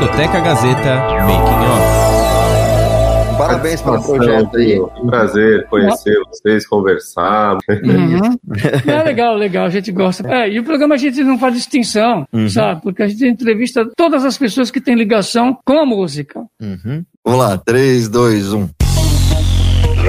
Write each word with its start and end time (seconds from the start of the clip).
Discoteca 0.00 0.40
Gazeta 0.40 0.94
Making 1.26 1.60
Off. 1.68 3.36
Parabéns 3.36 3.82
pelo 3.82 4.02
projeto 4.02 4.56
aí. 4.56 4.80
Um 4.80 5.06
prazer 5.06 5.66
conhecer 5.66 6.18
vocês, 6.26 6.66
conversar. 6.66 7.58
Uhum. 7.68 8.38
É 8.90 9.02
legal, 9.02 9.36
legal, 9.36 9.66
a 9.66 9.68
gente 9.68 9.92
gosta. 9.92 10.26
É, 10.26 10.48
e 10.48 10.58
o 10.58 10.64
programa 10.64 10.94
a 10.94 10.98
gente 10.98 11.22
não 11.22 11.38
faz 11.38 11.52
distinção, 11.52 12.26
Uhum. 12.32 12.48
sabe? 12.48 12.80
Porque 12.80 13.02
a 13.02 13.08
gente 13.08 13.26
entrevista 13.26 13.86
todas 13.94 14.24
as 14.24 14.38
pessoas 14.38 14.70
que 14.70 14.80
têm 14.80 14.94
ligação 14.94 15.58
com 15.66 15.78
a 15.78 15.84
música. 15.84 16.40
Uhum. 16.58 17.04
Vamos 17.22 17.40
lá, 17.40 17.54
um. 17.56 17.58
3, 17.58 18.08
2, 18.08 18.54
1. 18.54 18.68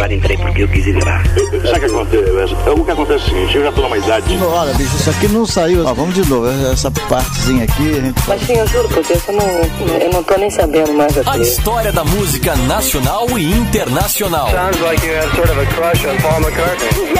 Agora 0.02 0.15
entrei 0.15 0.36
porque 0.36 0.63
eu 0.63 0.68
quis 0.68 0.88
ir 0.88 1.04
lá. 1.05 1.21
Sabe 1.63 1.77
o 1.77 1.79
que 1.79 1.86
acontece? 1.86 2.55
O 2.71 2.84
que 2.86 2.91
acontece 2.91 3.13
é 3.13 3.15
o 3.17 3.29
seguinte, 3.29 3.55
eu 3.57 3.63
já 3.65 3.71
tô 3.71 3.81
numa 3.84 3.97
idade. 3.99 4.35
Olha, 4.43 4.73
bicho, 4.73 4.95
isso 4.95 5.09
aqui 5.11 5.27
não 5.27 5.45
saiu. 5.45 5.85
Ó, 5.85 5.93
vamos 5.93 6.16
de 6.16 6.27
novo. 6.27 6.47
Essa 6.71 6.89
partezinha 6.89 7.66
aqui, 7.66 7.91
a 7.91 8.02
gente 8.02 8.21
Mas 8.27 8.41
sim, 8.41 8.53
eu 8.53 8.67
juro 8.67 8.89
por 8.89 9.03
Deus, 9.03 9.21
eu 9.27 9.34
não, 9.35 9.99
eu 9.99 10.11
não 10.11 10.23
tô 10.23 10.35
nem 10.38 10.49
sabendo 10.49 10.91
mais 10.93 11.16
A 11.20 11.21
aqui. 11.21 11.41
história 11.41 11.91
da 11.91 12.03
música 12.03 12.55
nacional 12.55 13.27
e 13.38 13.43
internacional. 13.52 14.49
Sounds 14.49 14.79
like 14.81 15.05
you 15.05 15.13
have 15.13 15.35
sort 15.35 15.52
of 15.52 15.59
a 15.59 15.66
crush 15.67 16.04
on 16.05 16.18
Paul 16.18 16.40
McCartney. 16.41 17.12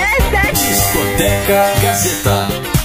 Discoteca 0.52 1.82
Gazeta. 1.84 2.81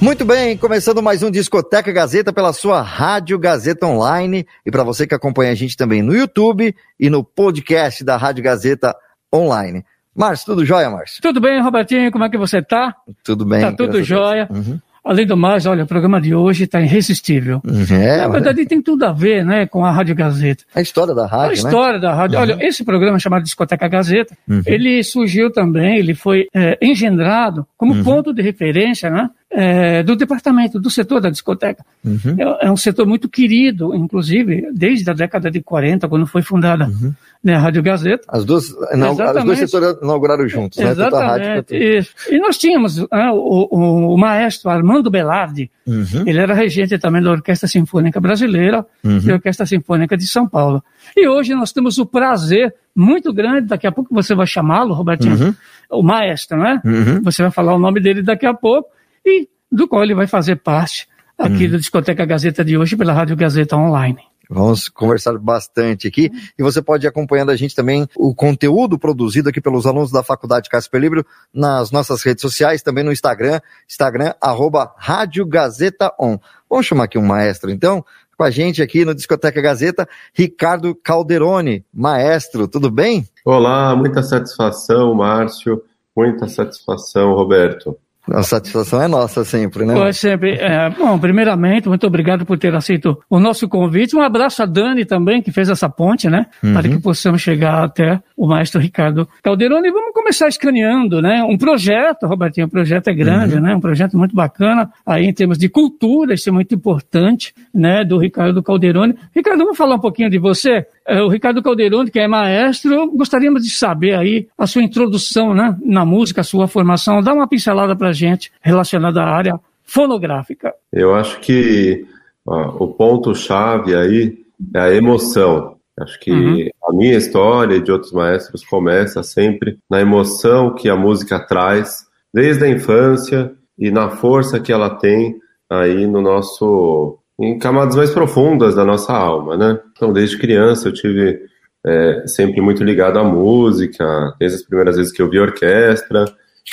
Muito 0.00 0.24
bem, 0.24 0.56
começando 0.56 1.02
mais 1.02 1.24
um 1.24 1.30
Discoteca 1.30 1.90
Gazeta 1.90 2.32
pela 2.32 2.52
sua 2.52 2.80
Rádio 2.80 3.36
Gazeta 3.36 3.84
Online 3.84 4.46
e 4.64 4.70
para 4.70 4.84
você 4.84 5.08
que 5.08 5.14
acompanha 5.14 5.50
a 5.50 5.56
gente 5.56 5.76
também 5.76 6.02
no 6.02 6.14
YouTube 6.14 6.72
e 7.00 7.10
no 7.10 7.24
podcast 7.24 8.04
da 8.04 8.16
Rádio 8.16 8.44
Gazeta 8.44 8.94
Online. 9.34 9.84
Márcio, 10.14 10.46
tudo 10.46 10.64
jóia, 10.64 10.88
Márcio? 10.88 11.20
Tudo 11.20 11.40
bem, 11.40 11.60
Robertinho? 11.60 12.12
Como 12.12 12.24
é 12.24 12.30
que 12.30 12.38
você 12.38 12.62
tá? 12.62 12.94
Tudo 13.24 13.44
bem? 13.44 13.60
Tá 13.60 13.72
tudo 13.72 14.00
jóia. 14.00 14.46
Uhum. 14.50 14.78
Além 15.10 15.26
do 15.26 15.36
mais, 15.36 15.64
olha, 15.66 15.84
o 15.84 15.86
programa 15.86 16.20
de 16.20 16.34
hoje 16.34 16.64
está 16.64 16.80
irresistível. 16.80 17.60
É, 17.90 18.18
Na 18.18 18.28
verdade, 18.28 18.66
tem 18.66 18.82
tudo 18.82 19.04
a 19.04 19.12
ver, 19.12 19.44
né, 19.44 19.66
com 19.66 19.84
a 19.84 19.90
Rádio 19.90 20.14
Gazeta. 20.14 20.64
a 20.74 20.80
história 20.80 21.14
da 21.14 21.24
A 21.24 21.26
rádio, 21.26 21.48
né? 21.48 21.54
história 21.70 21.98
da 21.98 22.12
rádio. 22.14 22.38
Olha, 22.38 22.58
esse 22.60 22.84
programa 22.84 23.18
chamado 23.18 23.42
Discoteca 23.42 23.88
Gazeta, 23.88 24.36
Uhum. 24.48 24.62
ele 24.66 25.02
surgiu 25.02 25.50
também, 25.50 25.98
ele 25.98 26.14
foi 26.14 26.46
é, 26.54 26.76
engendrado 26.82 27.66
como 27.76 27.94
Uhum. 27.94 28.04
ponto 28.04 28.32
de 28.34 28.42
referência, 28.42 29.08
né? 29.10 29.30
é, 29.50 30.02
do 30.02 30.14
departamento, 30.14 30.78
do 30.78 30.90
setor 30.90 31.22
da 31.22 31.30
discoteca. 31.30 31.82
Uhum. 32.04 32.36
É, 32.60 32.66
é 32.66 32.70
um 32.70 32.76
setor 32.76 33.06
muito 33.06 33.30
querido, 33.30 33.94
inclusive, 33.94 34.68
desde 34.74 35.10
a 35.10 35.14
década 35.14 35.50
de 35.50 35.62
40, 35.62 36.06
quando 36.06 36.26
foi 36.26 36.42
fundada 36.42 36.84
Uhum. 36.84 37.14
né, 37.42 37.54
a 37.54 37.58
Rádio 37.58 37.82
Gazeta. 37.82 38.24
As 38.28 38.44
duas, 38.44 38.68
não, 38.94 39.16
dois 39.16 39.20
Exatamente. 39.30 39.56
setores 39.66 39.96
inauguraram 40.02 40.46
juntos, 40.46 40.76
né? 40.78 40.84
A 40.84 40.88
rádio 40.88 41.02
Exatamente. 41.02 41.54
quanto... 41.54 41.74
isso. 41.74 42.10
E 42.30 42.38
nós 42.38 42.58
tínhamos 42.58 42.98
né, 42.98 43.30
o, 43.32 43.68
o- 43.70 44.14
o 44.14 44.18
maestro 44.18 44.68
Armando 44.68 44.97
Belardi, 45.10 45.70
Uhum. 45.86 46.24
ele 46.26 46.38
era 46.38 46.52
regente 46.54 46.98
também 46.98 47.22
da 47.22 47.30
Orquestra 47.30 47.68
Sinfônica 47.68 48.20
Brasileira 48.20 48.84
Uhum. 49.04 49.18
e 49.24 49.32
Orquestra 49.32 49.64
Sinfônica 49.66 50.16
de 50.16 50.26
São 50.26 50.48
Paulo. 50.48 50.82
E 51.16 51.26
hoje 51.28 51.54
nós 51.54 51.72
temos 51.72 51.98
o 51.98 52.04
prazer 52.06 52.74
muito 52.94 53.32
grande, 53.32 53.68
daqui 53.68 53.86
a 53.86 53.92
pouco 53.92 54.14
você 54.14 54.34
vai 54.34 54.46
chamá-lo, 54.46 54.92
Robertinho, 54.94 55.36
Uhum. 55.36 55.54
o 55.90 56.02
maestro, 56.02 56.58
né? 56.58 56.80
Uhum. 56.84 57.22
Você 57.22 57.42
vai 57.42 57.50
falar 57.50 57.74
o 57.74 57.78
nome 57.78 58.00
dele 58.00 58.22
daqui 58.22 58.44
a 58.46 58.52
pouco, 58.54 58.88
e 59.24 59.48
do 59.70 59.86
qual 59.86 60.02
ele 60.02 60.14
vai 60.14 60.26
fazer 60.26 60.56
parte 60.56 61.06
aqui 61.38 61.66
Uhum. 61.66 61.70
da 61.72 61.76
Discoteca 61.78 62.24
Gazeta 62.24 62.64
de 62.64 62.76
hoje 62.76 62.96
pela 62.96 63.12
Rádio 63.12 63.36
Gazeta 63.36 63.76
Online. 63.76 64.18
Vamos 64.48 64.88
conversar 64.88 65.36
bastante 65.38 66.08
aqui. 66.08 66.30
E 66.58 66.62
você 66.62 66.80
pode 66.80 67.06
ir 67.06 67.08
acompanhando 67.08 67.50
a 67.50 67.56
gente 67.56 67.74
também, 67.74 68.08
o 68.16 68.34
conteúdo 68.34 68.98
produzido 68.98 69.48
aqui 69.48 69.60
pelos 69.60 69.86
alunos 69.86 70.10
da 70.10 70.22
Faculdade 70.22 70.68
Casper 70.68 71.00
Libro, 71.00 71.26
nas 71.52 71.90
nossas 71.90 72.22
redes 72.22 72.42
sociais, 72.42 72.82
também 72.82 73.04
no 73.04 73.12
Instagram, 73.12 73.60
Instagram, 73.88 74.32
arroba 74.40 74.94
Rádio 74.96 75.44
Gazeta 75.46 76.12
On. 76.18 76.38
Vamos 76.68 76.86
chamar 76.86 77.04
aqui 77.04 77.18
um 77.18 77.26
maestro, 77.26 77.70
então, 77.70 78.04
com 78.36 78.44
a 78.44 78.50
gente 78.50 78.80
aqui 78.80 79.04
no 79.04 79.14
Discoteca 79.14 79.60
Gazeta, 79.60 80.08
Ricardo 80.32 80.94
Calderoni. 80.94 81.84
Maestro, 81.92 82.68
tudo 82.68 82.90
bem? 82.90 83.28
Olá, 83.44 83.94
muita 83.96 84.22
satisfação, 84.22 85.14
Márcio. 85.14 85.82
Muita 86.16 86.48
satisfação, 86.48 87.34
Roberto. 87.34 87.96
A 88.32 88.42
satisfação 88.42 89.02
é 89.02 89.08
nossa 89.08 89.44
sempre, 89.44 89.84
né? 89.84 89.94
Pois 89.94 90.16
sempre. 90.16 90.52
é, 90.54 90.90
bom, 90.90 91.18
primeiramente, 91.18 91.88
muito 91.88 92.06
obrigado 92.06 92.44
por 92.44 92.58
ter 92.58 92.74
aceito 92.74 93.18
o 93.28 93.38
nosso 93.40 93.68
convite. 93.68 94.14
Um 94.16 94.22
abraço 94.22 94.62
a 94.62 94.66
Dani 94.66 95.04
também, 95.04 95.40
que 95.42 95.50
fez 95.52 95.68
essa 95.68 95.88
ponte, 95.88 96.28
né? 96.28 96.46
Uhum. 96.62 96.72
Para 96.72 96.88
que 96.88 96.98
possamos 97.00 97.40
chegar 97.40 97.82
até 97.84 98.20
o 98.36 98.46
maestro 98.46 98.80
Ricardo 98.80 99.28
Calderoni. 99.42 99.88
E 99.88 99.92
vamos 99.92 100.12
começar 100.12 100.48
escaneando, 100.48 101.20
né? 101.22 101.42
Um 101.42 101.56
projeto, 101.56 102.26
Robertinho, 102.26 102.66
o 102.66 102.70
projeto 102.70 103.08
é 103.08 103.14
grande, 103.14 103.54
Uhum. 103.56 103.60
né? 103.62 103.74
Um 103.74 103.80
projeto 103.80 104.16
muito 104.18 104.34
bacana, 104.34 104.90
aí 105.06 105.24
em 105.24 105.32
termos 105.32 105.58
de 105.58 105.68
cultura, 105.68 106.34
isso 106.34 106.48
é 106.48 106.52
muito 106.52 106.74
importante, 106.74 107.54
né? 107.74 108.04
Do 108.04 108.18
Ricardo 108.18 108.62
Calderoni. 108.62 109.14
Ricardo, 109.34 109.60
vamos 109.64 109.76
falar 109.78 109.94
um 109.96 110.00
pouquinho 110.00 110.30
de 110.30 110.38
você? 110.38 110.86
É, 111.08 111.22
o 111.22 111.28
Ricardo 111.28 111.62
Calderoni, 111.62 112.10
que 112.10 112.20
é 112.20 112.28
maestro, 112.28 113.10
gostaríamos 113.12 113.62
de 113.62 113.70
saber 113.70 114.14
aí 114.14 114.46
a 114.58 114.66
sua 114.66 114.82
introdução, 114.82 115.54
né? 115.54 115.74
Na 115.82 116.04
música, 116.04 116.42
a 116.42 116.44
sua 116.44 116.68
formação. 116.68 117.22
Dá 117.22 117.32
uma 117.32 117.48
pincelada 117.48 117.96
pra 117.96 118.12
gente 118.12 118.52
relacionada 118.60 119.22
à 119.22 119.28
área 119.34 119.58
fonográfica. 119.84 120.74
Eu 120.92 121.14
acho 121.14 121.40
que 121.40 122.04
ó, 122.46 122.84
o 122.84 122.88
ponto-chave 122.88 123.94
aí 123.94 124.36
é 124.74 124.80
a 124.80 124.94
emoção. 124.94 125.76
Acho 125.98 126.20
que 126.20 126.30
Uhum. 126.30 126.68
a 126.84 126.92
minha 126.92 127.16
história 127.16 127.76
e 127.76 127.82
de 127.82 127.90
outros 127.90 128.12
maestros 128.12 128.62
começa 128.64 129.22
sempre 129.22 129.78
na 129.90 130.00
emoção 130.00 130.74
que 130.74 130.88
a 130.90 130.94
música 130.94 131.40
traz, 131.40 132.06
desde 132.32 132.64
a 132.64 132.68
infância 132.68 133.50
e 133.78 133.90
na 133.90 134.10
força 134.10 134.60
que 134.60 134.72
ela 134.72 134.90
tem 134.90 135.36
aí 135.70 136.06
no 136.06 136.20
nosso 136.20 137.18
em 137.40 137.56
camadas 137.58 137.94
mais 137.94 138.10
profundas 138.10 138.74
da 138.74 138.84
nossa 138.84 139.12
alma, 139.12 139.56
né? 139.56 139.78
Então, 139.98 140.12
desde 140.12 140.38
criança 140.38 140.88
eu 140.88 140.92
tive 140.92 141.42
é, 141.84 142.22
sempre 142.26 142.60
muito 142.60 142.84
ligado 142.84 143.18
à 143.18 143.24
música, 143.24 144.32
desde 144.38 144.58
as 144.58 144.62
primeiras 144.62 144.96
vezes 144.96 145.12
que 145.12 145.20
eu 145.20 145.28
vi 145.28 145.40
orquestra 145.40 146.24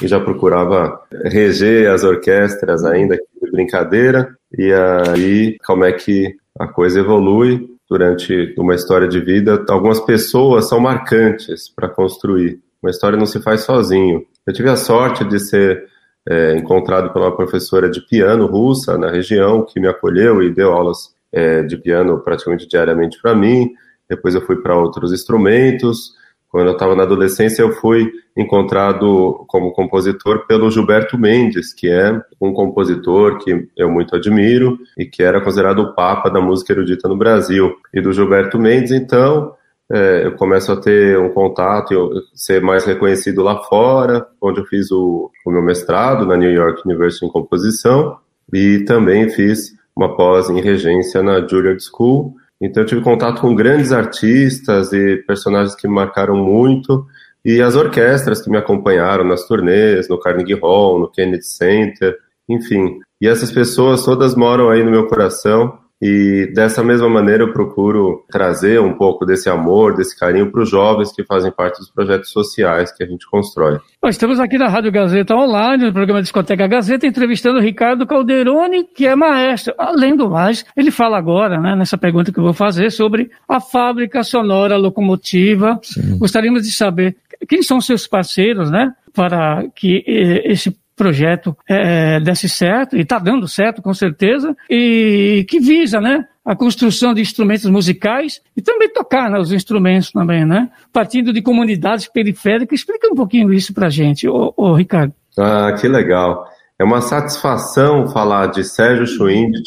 e 0.02 0.08
já 0.08 0.20
procurava 0.20 1.02
reger 1.26 1.90
as 1.90 2.04
orquestras 2.04 2.86
ainda 2.86 3.16
de 3.16 3.52
brincadeira 3.52 4.36
e 4.58 4.72
aí 4.72 5.58
como 5.66 5.84
é 5.84 5.92
que 5.92 6.36
a 6.60 6.68
coisa 6.68 7.00
evolui 7.00 7.68
durante 7.90 8.54
uma 8.58 8.76
história 8.76 9.08
de 9.08 9.20
vida. 9.20 9.64
Algumas 9.70 10.00
pessoas 10.00 10.70
são 10.70 10.80
marcantes 10.80 11.68
para 11.70 11.90
construir. 11.90 12.60
Uma 12.82 12.92
história 12.92 13.18
não 13.18 13.26
se 13.26 13.42
faz 13.42 13.62
sozinho. 13.62 14.24
Eu 14.46 14.54
tive 14.54 14.70
a 14.70 14.76
sorte 14.76 15.24
de 15.24 15.40
ser 15.40 15.86
é, 16.28 16.56
encontrado 16.56 17.12
uma 17.18 17.36
professora 17.36 17.90
de 17.90 18.02
piano 18.02 18.46
russa 18.46 18.98
na 18.98 19.10
região 19.10 19.66
que 19.66 19.80
me 19.80 19.88
acolheu 19.88 20.44
e 20.44 20.54
deu 20.54 20.72
aulas 20.72 21.15
é, 21.36 21.62
de 21.64 21.76
piano 21.78 22.18
praticamente 22.24 22.66
diariamente 22.66 23.22
para 23.22 23.36
mim. 23.36 23.70
Depois 24.10 24.34
eu 24.34 24.42
fui 24.42 24.56
para 24.56 24.78
outros 24.78 25.12
instrumentos. 25.12 26.14
Quando 26.48 26.68
eu 26.68 26.74
estava 26.74 26.96
na 26.96 27.04
adolescência, 27.04 27.62
eu 27.62 27.74
fui 27.74 28.10
encontrado 28.38 29.44
como 29.48 29.74
compositor 29.74 30.48
pelo 30.48 30.72
Gilberto 30.72 31.18
Mendes, 31.18 31.74
que 31.74 31.90
é 31.90 32.22
um 32.40 32.54
compositor 32.54 33.38
que 33.40 33.68
eu 33.76 33.92
muito 33.92 34.16
admiro 34.16 34.78
e 34.98 35.06
que 35.06 35.22
era 35.22 35.42
considerado 35.42 35.80
o 35.80 35.94
papa 35.94 36.30
da 36.30 36.40
música 36.40 36.72
erudita 36.72 37.10
no 37.10 37.18
Brasil. 37.18 37.76
E 37.94 38.00
do 38.00 38.14
Gilberto 38.14 38.58
Mendes, 38.58 38.92
então, 38.92 39.54
é, 39.92 40.26
eu 40.26 40.32
começo 40.34 40.72
a 40.72 40.80
ter 40.80 41.20
um 41.20 41.30
contato 41.30 41.94
e 41.94 42.22
ser 42.34 42.62
mais 42.62 42.86
reconhecido 42.86 43.44
lá 43.44 43.62
fora, 43.64 44.26
onde 44.42 44.62
eu 44.62 44.66
fiz 44.66 44.90
o, 44.92 45.30
o 45.46 45.52
meu 45.52 45.62
mestrado 45.62 46.26
na 46.26 46.38
New 46.38 46.52
York 46.52 46.82
University 46.86 47.26
em 47.26 47.30
composição 47.30 48.18
e 48.54 48.86
também 48.86 49.30
fiz 49.30 49.75
uma 49.96 50.16
pós 50.16 50.50
em 50.50 50.62
regência 50.62 51.24
na 51.24 51.46
Juilliard 51.48 51.82
School. 51.82 52.36
Então 52.60 52.84
eu 52.84 52.88
tive 52.88 53.02
contato 53.02 53.42
com 53.42 53.56
grandes 53.56 53.92
artistas 53.92 54.92
e 54.94 55.18
personagens 55.28 55.76
que 55.76 55.88
me 55.88 55.94
marcaram 55.94 56.36
muito 56.36 57.06
e 57.44 57.62
as 57.62 57.76
orquestras 57.76 58.42
que 58.42 58.50
me 58.50 58.58
acompanharam 58.58 59.24
nas 59.24 59.48
turnês, 59.48 60.10
no 60.10 60.20
Carnegie 60.20 60.60
Hall, 60.60 61.00
no 61.00 61.12
Kennedy 61.12 61.46
Center, 61.46 62.18
enfim. 62.50 63.00
E 63.22 63.28
essas 63.28 63.52
pessoas 63.52 64.04
todas 64.04 64.36
moram 64.36 64.70
aí 64.70 64.84
no 64.84 64.92
meu 64.92 65.08
coração 65.08 65.78
e 66.02 66.52
dessa 66.54 66.84
mesma 66.84 67.10
maneira 67.10 67.44
eu 67.44 67.54
procuro 67.54 68.26
trazer 68.30 68.82
um 68.82 68.94
pouco 68.94 69.26
desse 69.26 69.50
amor, 69.50 69.96
desse 69.96 70.18
carinho 70.18 70.52
para 70.52 70.62
os 70.62 70.70
jovens 70.70 71.12
que 71.14 71.24
fazem 71.24 71.52
parte 71.52 71.80
dos 71.80 71.90
projetos 71.90 72.32
sociais 72.32 72.92
que 72.92 73.04
a 73.04 73.08
gente 73.08 73.26
constrói. 73.30 73.80
Nós 74.04 74.16
estamos 74.16 74.40
aqui 74.40 74.58
na 74.58 74.68
Rádio 74.68 74.92
Gazeta 74.92 75.36
Online, 75.36 75.86
no 75.86 75.94
programa 75.94 76.22
Discoteca 76.22 76.68
Gazeta, 76.68 77.08
entrevistando 77.08 77.60
o 77.60 77.62
Ricardo 77.62 78.06
Calderoni, 78.06 78.84
que 78.84 79.08
é 79.08 79.16
maestro. 79.16 79.74
Além 79.78 80.16
do 80.16 80.30
mais, 80.30 80.66
ele 80.76 80.92
fala 80.92 81.18
agora, 81.18 81.60
né, 81.60 81.76
nessa 81.76 81.98
pergunta 81.98 82.32
que 82.32 82.40
eu 82.40 82.44
vou 82.44 82.54
fazer, 82.54 82.92
sobre 82.92 83.32
a 83.48 83.62
fábrica 83.62 84.24
sonora 84.24 84.76
locomotiva. 84.76 85.80
Gostaríamos 86.20 86.64
de 86.64 86.72
saber 86.72 87.16
quem 87.48 87.64
são 87.64 87.80
seus 87.80 88.06
parceiros, 88.06 88.70
né, 88.70 88.94
para 89.14 89.66
que 89.76 90.04
eh, 90.06 90.52
esse 90.52 90.76
projeto 90.96 91.56
eh, 91.68 92.20
desse 92.22 92.48
certo, 92.48 92.96
e 92.96 93.02
está 93.02 93.20
dando 93.20 93.48
certo 93.48 93.82
com 93.82 93.94
certeza, 93.94 94.56
e 94.70 95.46
que 95.50 95.60
visa, 95.60 96.00
né, 96.00 96.26
a 96.46 96.56
construção 96.56 97.14
de 97.14 97.22
instrumentos 97.22 97.66
musicais 97.66 98.40
e 98.56 98.62
também 98.62 98.88
tocar 98.88 99.30
né, 99.30 99.40
os 99.40 99.52
instrumentos 99.52 100.12
também, 100.12 100.46
né? 100.46 100.70
Partindo 100.94 101.34
de 101.34 101.42
comunidades 101.42 102.08
periféricas. 102.08 102.80
Explica 102.80 103.08
um 103.12 103.16
pouquinho 103.16 103.52
isso 103.52 103.74
pra 103.74 103.90
gente, 103.90 104.28
ô, 104.30 104.54
ô 104.56 104.74
Ricardo. 104.76 105.12
Ah, 105.38 105.74
que 105.74 105.88
legal. 105.88 106.46
É 106.78 106.84
uma 106.84 107.02
satisfação 107.02 108.08
falar 108.10 108.48
de 108.48 108.64
Sérgio 108.64 109.08
Schwindt 109.08 109.64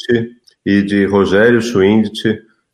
e 0.64 0.82
de 0.82 1.04
Rogério 1.06 1.60
Schwindt, 1.60 2.22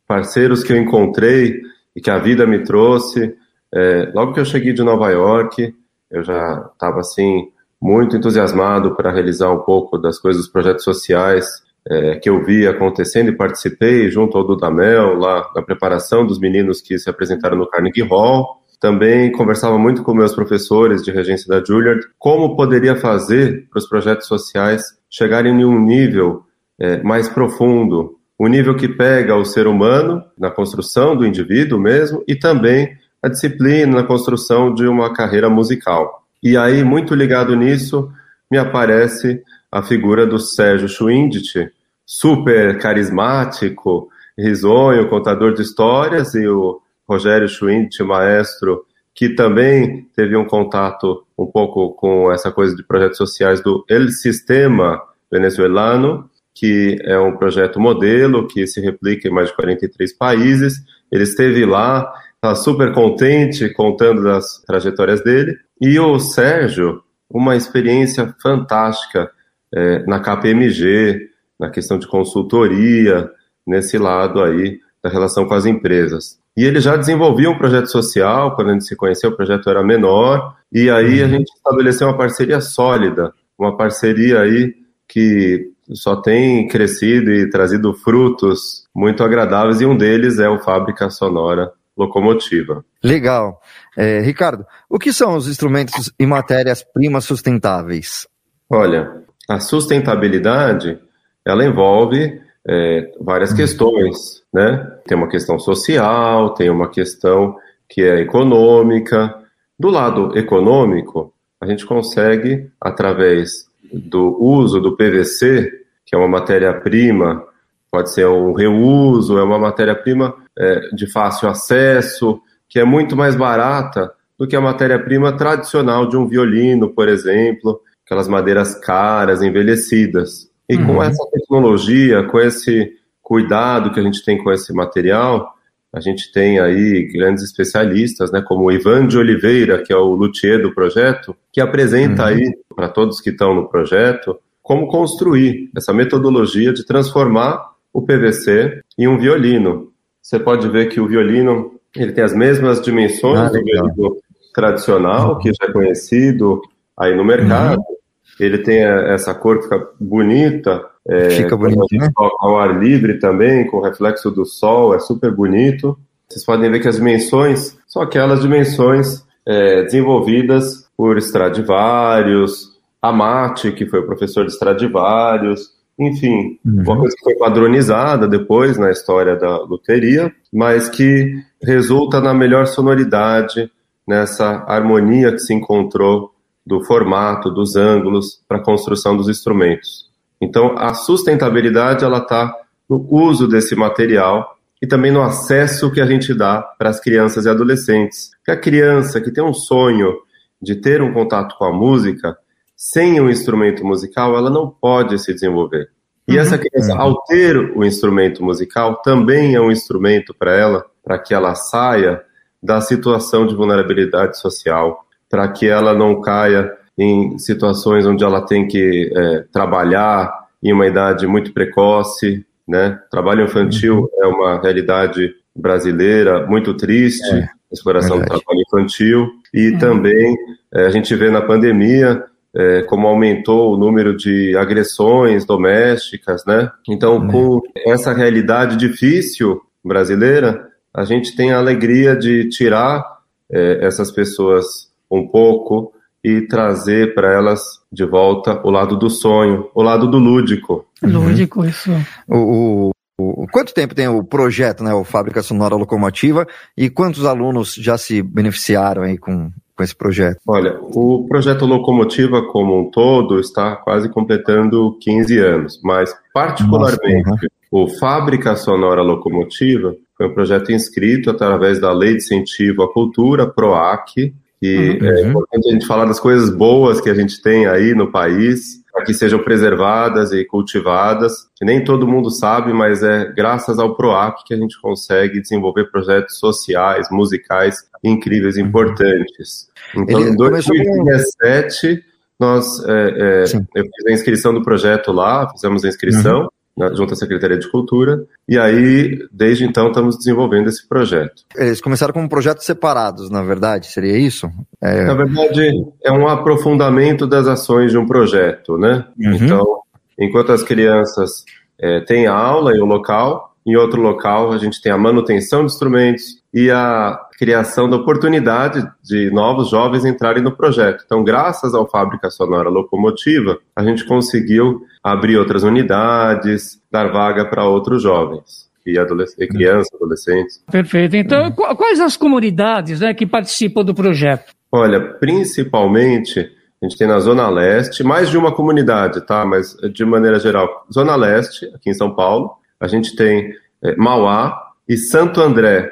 parceiros 0.06 0.62
que 0.62 0.72
eu 0.72 0.76
encontrei 0.76 1.62
e 1.96 2.00
que 2.00 2.10
a 2.10 2.18
vida 2.18 2.46
me 2.46 2.62
trouxe. 2.62 3.34
É, 3.74 4.10
logo 4.14 4.34
que 4.34 4.40
eu 4.40 4.44
cheguei 4.44 4.74
de 4.74 4.82
Nova 4.82 5.10
York, 5.10 5.74
eu 6.10 6.22
já 6.22 6.68
estava 6.72 7.00
assim 7.00 7.48
muito 7.84 8.16
entusiasmado 8.16 8.96
para 8.96 9.12
realizar 9.12 9.52
um 9.52 9.58
pouco 9.58 9.98
das 9.98 10.18
coisas 10.18 10.40
dos 10.40 10.50
projetos 10.50 10.82
sociais 10.82 11.44
é, 11.86 12.16
que 12.16 12.30
eu 12.30 12.42
vi 12.42 12.66
acontecendo 12.66 13.28
e 13.28 13.36
participei 13.36 14.10
junto 14.10 14.38
ao 14.38 14.46
Dudamel, 14.46 15.18
lá 15.18 15.50
na 15.54 15.60
preparação 15.60 16.26
dos 16.26 16.40
meninos 16.40 16.80
que 16.80 16.98
se 16.98 17.10
apresentaram 17.10 17.58
no 17.58 17.68
Carnegie 17.68 18.00
Hall. 18.00 18.62
Também 18.80 19.30
conversava 19.30 19.78
muito 19.78 20.02
com 20.02 20.14
meus 20.14 20.34
professores 20.34 21.02
de 21.02 21.10
regência 21.10 21.46
da 21.46 21.62
Juilliard 21.62 22.00
como 22.18 22.56
poderia 22.56 22.96
fazer 22.96 23.68
para 23.68 23.78
os 23.78 23.86
projetos 23.86 24.26
sociais 24.28 24.82
chegarem 25.10 25.52
em 25.52 25.64
um 25.66 25.78
nível 25.78 26.42
é, 26.80 27.02
mais 27.02 27.28
profundo, 27.28 28.16
um 28.40 28.48
nível 28.48 28.74
que 28.74 28.88
pega 28.88 29.36
o 29.36 29.44
ser 29.44 29.66
humano 29.66 30.24
na 30.38 30.50
construção 30.50 31.14
do 31.14 31.26
indivíduo 31.26 31.78
mesmo 31.78 32.24
e 32.26 32.34
também 32.34 32.96
a 33.22 33.28
disciplina 33.28 34.00
na 34.00 34.02
construção 34.04 34.72
de 34.72 34.86
uma 34.86 35.12
carreira 35.12 35.50
musical. 35.50 36.23
E 36.44 36.58
aí, 36.58 36.84
muito 36.84 37.14
ligado 37.14 37.56
nisso, 37.56 38.12
me 38.50 38.58
aparece 38.58 39.42
a 39.72 39.82
figura 39.82 40.26
do 40.26 40.38
Sérgio 40.38 40.86
Schwindt, 40.86 41.72
super 42.04 42.78
carismático, 42.78 44.10
risonho, 44.38 45.08
contador 45.08 45.54
de 45.54 45.62
histórias, 45.62 46.34
e 46.34 46.46
o 46.46 46.82
Rogério 47.08 47.48
Schwindt, 47.48 48.02
maestro, 48.02 48.84
que 49.14 49.30
também 49.30 50.06
teve 50.14 50.36
um 50.36 50.44
contato 50.44 51.24
um 51.38 51.46
pouco 51.46 51.94
com 51.94 52.30
essa 52.30 52.52
coisa 52.52 52.76
de 52.76 52.82
projetos 52.82 53.16
sociais 53.16 53.62
do 53.62 53.82
El 53.88 54.10
Sistema 54.10 55.00
Venezuelano, 55.32 56.28
que 56.54 56.98
é 57.04 57.18
um 57.18 57.38
projeto 57.38 57.80
modelo 57.80 58.46
que 58.46 58.66
se 58.66 58.82
replica 58.82 59.28
em 59.28 59.32
mais 59.32 59.48
de 59.48 59.56
43 59.56 60.12
países. 60.12 60.74
Ele 61.10 61.22
esteve 61.22 61.64
lá, 61.64 62.12
está 62.34 62.54
super 62.54 62.92
contente 62.92 63.72
contando 63.72 64.22
das 64.22 64.62
trajetórias 64.66 65.24
dele. 65.24 65.56
E 65.80 65.98
o 65.98 66.18
Sérgio, 66.18 67.02
uma 67.30 67.56
experiência 67.56 68.34
fantástica 68.40 69.30
é, 69.74 70.04
na 70.06 70.20
KPMG, 70.20 71.28
na 71.58 71.70
questão 71.70 71.98
de 71.98 72.06
consultoria, 72.06 73.30
nesse 73.66 73.98
lado 73.98 74.42
aí 74.42 74.78
da 75.02 75.10
relação 75.10 75.46
com 75.46 75.54
as 75.54 75.66
empresas. 75.66 76.38
E 76.56 76.64
ele 76.64 76.80
já 76.80 76.96
desenvolvia 76.96 77.50
um 77.50 77.58
projeto 77.58 77.90
social, 77.90 78.54
quando 78.54 78.70
a 78.70 78.72
gente 78.74 78.84
se 78.84 78.94
conheceu, 78.94 79.30
o 79.30 79.36
projeto 79.36 79.68
era 79.68 79.82
menor, 79.82 80.56
e 80.72 80.88
aí 80.88 81.22
a 81.22 81.28
gente 81.28 81.50
estabeleceu 81.52 82.06
uma 82.06 82.16
parceria 82.16 82.60
sólida, 82.60 83.32
uma 83.58 83.76
parceria 83.76 84.40
aí 84.40 84.74
que 85.08 85.70
só 85.92 86.16
tem 86.16 86.68
crescido 86.68 87.30
e 87.30 87.50
trazido 87.50 87.92
frutos 87.92 88.86
muito 88.94 89.22
agradáveis, 89.24 89.80
e 89.80 89.86
um 89.86 89.96
deles 89.96 90.38
é 90.38 90.48
o 90.48 90.60
Fábrica 90.60 91.10
Sonora 91.10 91.72
Locomotiva. 91.96 92.84
Legal. 93.02 93.60
É, 93.96 94.20
Ricardo, 94.20 94.66
o 94.88 94.98
que 94.98 95.12
são 95.12 95.36
os 95.36 95.46
instrumentos 95.48 96.12
e 96.18 96.26
matérias-primas 96.26 97.24
sustentáveis? 97.24 98.26
Olha, 98.68 99.22
a 99.48 99.60
sustentabilidade, 99.60 100.98
ela 101.44 101.64
envolve 101.64 102.40
é, 102.66 103.12
várias 103.20 103.52
hum. 103.52 103.56
questões, 103.56 104.42
né? 104.52 104.98
Tem 105.06 105.16
uma 105.16 105.28
questão 105.28 105.58
social, 105.58 106.54
tem 106.54 106.70
uma 106.70 106.90
questão 106.90 107.56
que 107.88 108.02
é 108.02 108.20
econômica. 108.20 109.34
Do 109.78 109.88
lado 109.88 110.36
econômico, 110.36 111.32
a 111.60 111.66
gente 111.66 111.86
consegue, 111.86 112.70
através 112.80 113.68
do 113.92 114.36
uso 114.40 114.80
do 114.80 114.96
PVC, 114.96 115.70
que 116.04 116.14
é 116.14 116.18
uma 116.18 116.28
matéria-prima, 116.28 117.44
pode 117.90 118.12
ser 118.12 118.26
um 118.26 118.52
reuso, 118.52 119.38
é 119.38 119.42
uma 119.44 119.58
matéria-prima 119.58 120.34
é, 120.58 120.88
de 120.94 121.10
fácil 121.10 121.48
acesso, 121.48 122.40
que 122.68 122.78
é 122.78 122.84
muito 122.84 123.16
mais 123.16 123.34
barata 123.34 124.12
do 124.38 124.46
que 124.46 124.56
a 124.56 124.60
matéria-prima 124.60 125.36
tradicional 125.36 126.08
de 126.08 126.16
um 126.16 126.26
violino, 126.26 126.90
por 126.90 127.08
exemplo, 127.08 127.80
aquelas 128.04 128.28
madeiras 128.28 128.74
caras, 128.74 129.42
envelhecidas. 129.42 130.48
E 130.68 130.76
uhum. 130.76 130.86
com 130.86 131.02
essa 131.02 131.24
tecnologia, 131.30 132.24
com 132.24 132.40
esse 132.40 132.92
cuidado 133.22 133.92
que 133.92 134.00
a 134.00 134.02
gente 134.02 134.24
tem 134.24 134.42
com 134.42 134.52
esse 134.52 134.72
material, 134.72 135.54
a 135.92 136.00
gente 136.00 136.32
tem 136.32 136.58
aí 136.58 137.08
grandes 137.12 137.44
especialistas, 137.44 138.32
né, 138.32 138.42
como 138.42 138.64
o 138.64 138.72
Ivan 138.72 139.06
de 139.06 139.16
Oliveira, 139.16 139.82
que 139.82 139.92
é 139.92 139.96
o 139.96 140.14
luthier 140.14 140.60
do 140.60 140.74
projeto, 140.74 141.36
que 141.52 141.60
apresenta 141.60 142.22
uhum. 142.22 142.28
aí 142.28 142.52
para 142.74 142.88
todos 142.88 143.20
que 143.20 143.30
estão 143.30 143.54
no 143.54 143.68
projeto 143.68 144.38
como 144.64 144.88
construir 144.88 145.70
essa 145.76 145.92
metodologia 145.92 146.72
de 146.72 146.86
transformar 146.86 147.74
o 147.92 148.00
PVC 148.00 148.80
em 148.98 149.06
um 149.06 149.18
violino. 149.18 149.92
Você 150.24 150.38
pode 150.38 150.66
ver 150.70 150.88
que 150.88 150.98
o 150.98 151.06
violino 151.06 151.78
ele 151.94 152.12
tem 152.12 152.24
as 152.24 152.34
mesmas 152.34 152.80
dimensões 152.80 153.40
ah, 153.40 153.48
do 153.50 153.62
violino 153.62 154.16
tradicional, 154.54 155.36
que 155.38 155.50
já 155.50 155.68
é 155.68 155.72
conhecido 155.72 156.62
aí 156.98 157.14
no 157.14 157.22
mercado. 157.22 157.78
Uhum. 157.78 157.96
Ele 158.40 158.56
tem 158.58 158.78
essa 158.78 159.34
cor 159.34 159.58
que 159.58 159.64
fica 159.64 159.86
bonita. 160.00 160.82
É, 161.06 161.30
fica 161.30 161.54
bonito, 161.54 161.86
né? 161.92 162.10
Ao 162.16 162.58
ar 162.58 162.80
livre 162.82 163.18
também, 163.18 163.66
com 163.66 163.82
reflexo 163.82 164.30
do 164.30 164.46
sol, 164.46 164.94
é 164.94 164.98
super 164.98 165.30
bonito. 165.30 165.96
Vocês 166.26 166.42
podem 166.42 166.70
ver 166.70 166.80
que 166.80 166.88
as 166.88 166.96
dimensões 166.96 167.76
são 167.86 168.00
aquelas 168.00 168.40
dimensões 168.40 169.22
é, 169.46 169.82
desenvolvidas 169.82 170.88
por 170.96 171.18
Stradivarius, 171.18 172.72
Amati, 173.00 173.72
que 173.72 173.84
foi 173.84 174.00
o 174.00 174.06
professor 174.06 174.46
de 174.46 174.52
Stradivarius, 174.52 175.74
enfim, 175.98 176.58
uhum. 176.64 176.82
uma 176.82 176.98
coisa 176.98 177.16
que 177.16 177.24
foi 177.24 177.34
padronizada 177.36 178.26
depois 178.26 178.76
na 178.76 178.90
história 178.90 179.36
da 179.36 179.58
luteria, 179.62 180.32
mas 180.52 180.88
que 180.88 181.34
resulta 181.62 182.20
na 182.20 182.34
melhor 182.34 182.66
sonoridade, 182.66 183.70
nessa 184.06 184.64
harmonia 184.66 185.32
que 185.32 185.38
se 185.38 185.54
encontrou 185.54 186.32
do 186.66 186.82
formato, 186.84 187.50
dos 187.50 187.76
ângulos 187.76 188.40
para 188.48 188.58
a 188.58 188.62
construção 188.62 189.16
dos 189.16 189.28
instrumentos. 189.28 190.10
Então, 190.40 190.76
a 190.76 190.94
sustentabilidade 190.94 192.04
ela 192.04 192.18
está 192.18 192.54
no 192.88 193.06
uso 193.10 193.46
desse 193.46 193.74
material 193.74 194.56
e 194.82 194.86
também 194.86 195.10
no 195.10 195.22
acesso 195.22 195.90
que 195.90 196.00
a 196.00 196.06
gente 196.06 196.34
dá 196.34 196.60
para 196.60 196.90
as 196.90 197.00
crianças 197.00 197.46
e 197.46 197.48
adolescentes. 197.48 198.30
Que 198.44 198.50
a 198.50 198.56
criança 198.56 199.20
que 199.20 199.30
tem 199.30 199.42
um 199.42 199.54
sonho 199.54 200.12
de 200.60 200.74
ter 200.74 201.00
um 201.00 201.12
contato 201.12 201.56
com 201.56 201.64
a 201.64 201.72
música, 201.72 202.36
sem 202.84 203.18
um 203.18 203.30
instrumento 203.30 203.82
musical, 203.82 204.36
ela 204.36 204.50
não 204.50 204.68
pode 204.68 205.18
se 205.18 205.32
desenvolver. 205.32 205.88
E 206.28 206.34
uhum. 206.34 206.38
essa 206.38 206.58
criança, 206.58 206.94
ao 206.94 207.22
ter 207.22 207.56
o 207.56 207.82
instrumento 207.82 208.44
musical, 208.44 209.00
também 209.00 209.54
é 209.54 209.60
um 209.60 209.72
instrumento 209.72 210.34
para 210.34 210.54
ela, 210.54 210.84
para 211.02 211.18
que 211.18 211.32
ela 211.32 211.54
saia 211.54 212.20
da 212.62 212.82
situação 212.82 213.46
de 213.46 213.54
vulnerabilidade 213.54 214.38
social, 214.38 215.06
para 215.30 215.48
que 215.48 215.66
ela 215.66 215.94
não 215.94 216.20
caia 216.20 216.70
em 216.96 217.38
situações 217.38 218.04
onde 218.04 218.22
ela 218.22 218.42
tem 218.42 218.68
que 218.68 219.10
é, 219.16 219.44
trabalhar 219.50 220.30
em 220.62 220.70
uma 220.70 220.86
idade 220.86 221.26
muito 221.26 221.54
precoce, 221.54 222.44
né? 222.68 223.00
Trabalho 223.10 223.44
infantil 223.44 224.00
uhum. 224.00 224.08
é 224.18 224.26
uma 224.26 224.60
realidade 224.60 225.34
brasileira 225.56 226.46
muito 226.46 226.74
triste, 226.74 227.32
é, 227.32 227.48
exploração 227.72 228.18
verdade. 228.18 228.40
do 228.40 228.44
trabalho 228.44 228.64
infantil, 228.68 229.30
e 229.54 229.72
é. 229.74 229.78
também 229.78 230.36
é, 230.74 230.84
a 230.84 230.90
gente 230.90 231.14
vê 231.14 231.30
na 231.30 231.40
pandemia 231.40 232.22
é, 232.54 232.82
como 232.82 233.08
aumentou 233.08 233.74
o 233.74 233.76
número 233.76 234.16
de 234.16 234.56
agressões 234.56 235.44
domésticas, 235.44 236.44
né? 236.46 236.70
Então, 236.88 237.18
uhum. 237.18 237.28
com 237.28 237.62
essa 237.86 238.12
realidade 238.12 238.76
difícil 238.76 239.60
brasileira, 239.84 240.68
a 240.92 241.04
gente 241.04 241.34
tem 241.34 241.52
a 241.52 241.58
alegria 241.58 242.16
de 242.16 242.48
tirar 242.48 243.04
é, 243.50 243.84
essas 243.84 244.12
pessoas 244.12 244.64
um 245.10 245.26
pouco 245.26 245.92
e 246.22 246.42
trazer 246.42 247.14
para 247.14 247.32
elas 247.32 247.60
de 247.92 248.04
volta 248.04 248.60
o 248.64 248.70
lado 248.70 248.96
do 248.96 249.10
sonho, 249.10 249.68
o 249.74 249.82
lado 249.82 250.08
do 250.08 250.18
lúdico. 250.18 250.86
Lúdico, 251.02 251.60
uhum. 251.60 251.66
isso. 251.66 251.90
O, 252.26 252.92
o, 253.18 253.46
quanto 253.48 253.74
tempo 253.74 253.94
tem 253.94 254.08
o 254.08 254.24
projeto, 254.24 254.82
né, 254.82 254.92
o 254.94 255.04
Fábrica 255.04 255.42
Sonora 255.42 255.76
Locomotiva, 255.76 256.46
e 256.76 256.88
quantos 256.88 257.26
alunos 257.26 257.74
já 257.74 257.98
se 257.98 258.22
beneficiaram 258.22 259.02
aí 259.02 259.18
com, 259.18 259.52
com 259.76 259.82
esse 259.82 259.94
projeto? 259.94 260.38
Olha, 260.46 260.78
o 260.80 261.26
projeto 261.28 261.66
Locomotiva 261.66 262.42
como 262.42 262.80
um 262.80 262.90
todo 262.90 263.40
está 263.40 263.76
quase 263.76 264.08
completando 264.08 264.96
15 265.00 265.38
anos, 265.38 265.80
mas 265.82 266.14
particularmente 266.32 267.26
Nossa, 267.26 267.46
o 267.70 267.88
Fábrica 267.88 268.54
Sonora 268.54 269.02
Locomotiva 269.02 269.96
foi 270.16 270.28
um 270.28 270.34
projeto 270.34 270.70
inscrito 270.70 271.30
através 271.30 271.80
da 271.80 271.92
Lei 271.92 272.12
de 272.12 272.18
Incentivo 272.18 272.82
à 272.82 272.92
Cultura, 272.92 273.48
PROAC, 273.48 274.32
que 274.60 274.98
uhum. 275.00 275.08
é 275.08 275.28
importante 275.28 275.68
a 275.68 275.72
gente 275.72 275.86
falar 275.86 276.04
das 276.04 276.20
coisas 276.20 276.54
boas 276.54 277.00
que 277.00 277.10
a 277.10 277.14
gente 277.14 277.42
tem 277.42 277.66
aí 277.66 277.94
no 277.94 278.12
país, 278.12 278.83
para 278.94 279.04
que 279.04 279.12
sejam 279.12 279.40
preservadas 279.40 280.30
e 280.30 280.44
cultivadas. 280.44 281.48
Que 281.56 281.64
nem 281.64 281.82
todo 281.82 282.06
mundo 282.06 282.30
sabe, 282.30 282.72
mas 282.72 283.02
é 283.02 283.24
graças 283.32 283.80
ao 283.80 283.96
PROAC 283.96 284.44
que 284.46 284.54
a 284.54 284.56
gente 284.56 284.80
consegue 284.80 285.40
desenvolver 285.40 285.90
projetos 285.90 286.38
sociais, 286.38 287.08
musicais 287.10 287.76
incríveis, 288.04 288.56
uhum. 288.56 288.66
importantes. 288.66 289.68
Então, 289.96 290.20
Ele 290.20 290.30
em 290.30 290.36
2017, 290.36 292.04
nós, 292.38 292.66
é, 292.86 292.92
é, 292.92 293.42
eu 293.74 293.84
fiz 293.84 294.06
a 294.08 294.12
inscrição 294.12 294.54
do 294.54 294.62
projeto 294.62 295.10
lá, 295.10 295.50
fizemos 295.50 295.84
a 295.84 295.88
inscrição, 295.88 296.42
uhum. 296.42 296.48
Junto 296.94 297.12
à 297.12 297.16
Secretaria 297.16 297.58
de 297.58 297.70
Cultura, 297.70 298.24
e 298.48 298.58
aí, 298.58 299.18
desde 299.32 299.64
então, 299.64 299.88
estamos 299.88 300.16
desenvolvendo 300.16 300.68
esse 300.68 300.86
projeto. 300.86 301.42
Eles 301.56 301.80
começaram 301.80 302.12
como 302.12 302.28
projetos 302.28 302.66
separados, 302.66 303.30
na 303.30 303.42
verdade, 303.42 303.86
seria 303.86 304.18
isso? 304.18 304.50
É... 304.80 305.04
Na 305.04 305.14
verdade, 305.14 305.70
é 306.02 306.12
um 306.12 306.26
aprofundamento 306.26 307.26
das 307.26 307.46
ações 307.46 307.92
de 307.92 307.98
um 307.98 308.06
projeto, 308.06 308.76
né? 308.76 309.06
Uhum. 309.18 309.34
Então, 309.34 309.78
enquanto 310.18 310.52
as 310.52 310.62
crianças 310.62 311.44
é, 311.78 312.00
têm 312.00 312.26
a 312.26 312.34
aula 312.34 312.76
em 312.76 312.82
um 312.82 312.86
local, 312.86 313.54
em 313.66 313.76
outro 313.76 314.00
local 314.00 314.52
a 314.52 314.58
gente 314.58 314.80
tem 314.82 314.92
a 314.92 314.98
manutenção 314.98 315.60
de 315.60 315.72
instrumentos 315.72 316.42
e 316.52 316.70
a 316.70 317.18
criação 317.38 317.88
da 317.88 317.96
oportunidade 317.96 318.86
de 319.02 319.30
novos 319.30 319.70
jovens 319.70 320.04
entrarem 320.04 320.42
no 320.42 320.54
projeto. 320.54 321.02
Então, 321.04 321.24
graças 321.24 321.74
ao 321.74 321.88
Fábrica 321.88 322.30
Sonora 322.30 322.68
Locomotiva, 322.68 323.58
a 323.74 323.82
gente 323.82 324.04
conseguiu 324.04 324.82
abrir 325.04 325.36
outras 325.36 325.62
unidades, 325.62 326.80
dar 326.90 327.12
vaga 327.12 327.44
para 327.44 327.64
outros 327.64 328.02
jovens 328.02 328.64
e, 328.86 328.98
adolesc 328.98 329.36
crianças, 329.48 329.92
adolescentes. 329.94 330.62
Perfeito. 330.70 331.16
Então, 331.16 331.52
quais 331.52 332.00
as 332.00 332.16
comunidades 332.16 333.00
né, 333.00 333.12
que 333.12 333.26
participam 333.26 333.84
do 333.84 333.94
projeto? 333.94 334.52
Olha, 334.72 335.00
principalmente 335.00 336.50
a 336.82 336.86
gente 336.86 336.98
tem 336.98 337.06
na 337.06 337.18
Zona 337.18 337.48
Leste, 337.48 338.04
mais 338.04 338.28
de 338.28 338.36
uma 338.36 338.52
comunidade, 338.52 339.24
tá? 339.26 339.44
Mas 339.46 339.74
de 339.92 340.04
maneira 340.04 340.38
geral, 340.38 340.86
Zona 340.92 341.16
Leste, 341.16 341.66
aqui 341.74 341.90
em 341.90 341.94
São 341.94 342.14
Paulo, 342.14 342.56
a 342.78 342.86
gente 342.86 343.16
tem 343.16 343.54
é, 343.82 343.96
Mauá 343.96 344.72
e 344.86 344.96
Santo 344.96 345.40
André. 345.40 345.90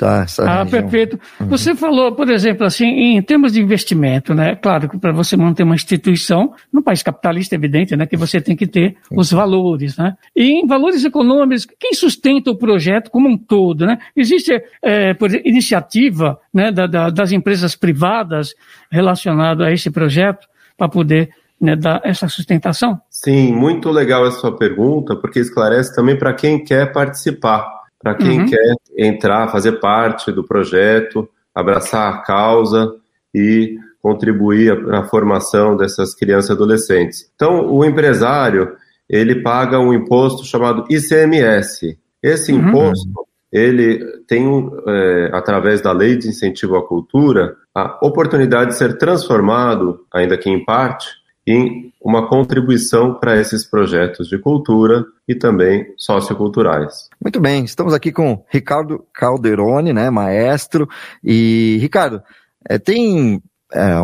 Tá, 0.00 0.24
ah, 0.38 0.62
região. 0.62 0.66
perfeito. 0.66 1.20
Uhum. 1.38 1.48
Você 1.48 1.74
falou, 1.74 2.14
por 2.14 2.30
exemplo, 2.30 2.64
assim, 2.64 2.86
em 2.86 3.20
termos 3.20 3.52
de 3.52 3.60
investimento, 3.60 4.32
né? 4.32 4.56
Claro 4.56 4.88
que 4.88 4.96
para 4.96 5.12
você 5.12 5.36
manter 5.36 5.62
uma 5.62 5.74
instituição, 5.74 6.54
no 6.72 6.82
país 6.82 7.02
capitalista, 7.02 7.54
é 7.54 7.58
evidente, 7.58 7.94
né? 7.94 8.06
Que 8.06 8.16
você 8.16 8.40
tem 8.40 8.56
que 8.56 8.66
ter 8.66 8.96
os 9.14 9.30
valores, 9.30 9.98
né? 9.98 10.16
E 10.34 10.62
em 10.62 10.66
valores 10.66 11.04
econômicos, 11.04 11.66
quem 11.78 11.92
sustenta 11.92 12.50
o 12.50 12.56
projeto 12.56 13.10
como 13.10 13.28
um 13.28 13.36
todo, 13.36 13.84
né? 13.84 13.98
Existe 14.16 14.58
é, 14.82 15.12
por 15.12 15.30
iniciativa 15.34 16.40
né, 16.52 16.72
da, 16.72 16.86
da, 16.86 17.10
das 17.10 17.30
empresas 17.30 17.76
privadas 17.76 18.54
relacionado 18.90 19.62
a 19.62 19.70
esse 19.70 19.90
projeto 19.90 20.48
para 20.78 20.88
poder 20.88 21.28
né, 21.60 21.76
dar 21.76 22.00
essa 22.04 22.26
sustentação? 22.26 22.98
Sim, 23.10 23.52
muito 23.52 23.90
legal 23.90 24.26
essa 24.26 24.38
sua 24.38 24.56
pergunta, 24.56 25.14
porque 25.14 25.40
esclarece 25.40 25.94
também 25.94 26.18
para 26.18 26.32
quem 26.32 26.64
quer 26.64 26.90
participar, 26.90 27.79
para 28.02 28.14
quem 28.14 28.40
uhum. 28.40 28.46
quer 28.46 28.74
entrar, 28.96 29.48
fazer 29.48 29.72
parte 29.80 30.32
do 30.32 30.42
projeto, 30.42 31.28
abraçar 31.54 32.12
a 32.12 32.18
causa 32.18 32.94
e 33.34 33.76
contribuir 34.02 34.82
na 34.86 35.04
formação 35.04 35.76
dessas 35.76 36.14
crianças 36.14 36.50
e 36.50 36.52
adolescentes. 36.54 37.30
Então, 37.34 37.66
o 37.70 37.84
empresário, 37.84 38.74
ele 39.08 39.42
paga 39.42 39.78
um 39.78 39.92
imposto 39.92 40.44
chamado 40.44 40.84
ICMS. 40.88 41.98
Esse 42.22 42.52
uhum. 42.52 42.68
imposto, 42.68 43.26
ele 43.52 44.22
tem, 44.26 44.70
é, 44.86 45.30
através 45.32 45.82
da 45.82 45.92
Lei 45.92 46.16
de 46.16 46.28
Incentivo 46.28 46.76
à 46.76 46.86
Cultura, 46.86 47.56
a 47.74 47.98
oportunidade 48.02 48.70
de 48.70 48.76
ser 48.76 48.96
transformado, 48.96 50.00
ainda 50.12 50.38
que 50.38 50.48
em 50.48 50.64
parte, 50.64 51.08
em 51.50 51.92
uma 52.00 52.28
contribuição 52.28 53.14
para 53.14 53.38
esses 53.38 53.64
projetos 53.64 54.28
de 54.28 54.38
cultura 54.38 55.04
e 55.28 55.34
também 55.34 55.92
socioculturais. 55.96 57.08
Muito 57.22 57.40
bem, 57.40 57.64
estamos 57.64 57.92
aqui 57.92 58.10
com 58.10 58.42
Ricardo 58.48 59.04
Calderoni, 59.12 59.92
né, 59.92 60.08
maestro. 60.10 60.88
E, 61.22 61.78
Ricardo, 61.80 62.22
é, 62.68 62.78
tem 62.78 63.42
é, 63.72 63.94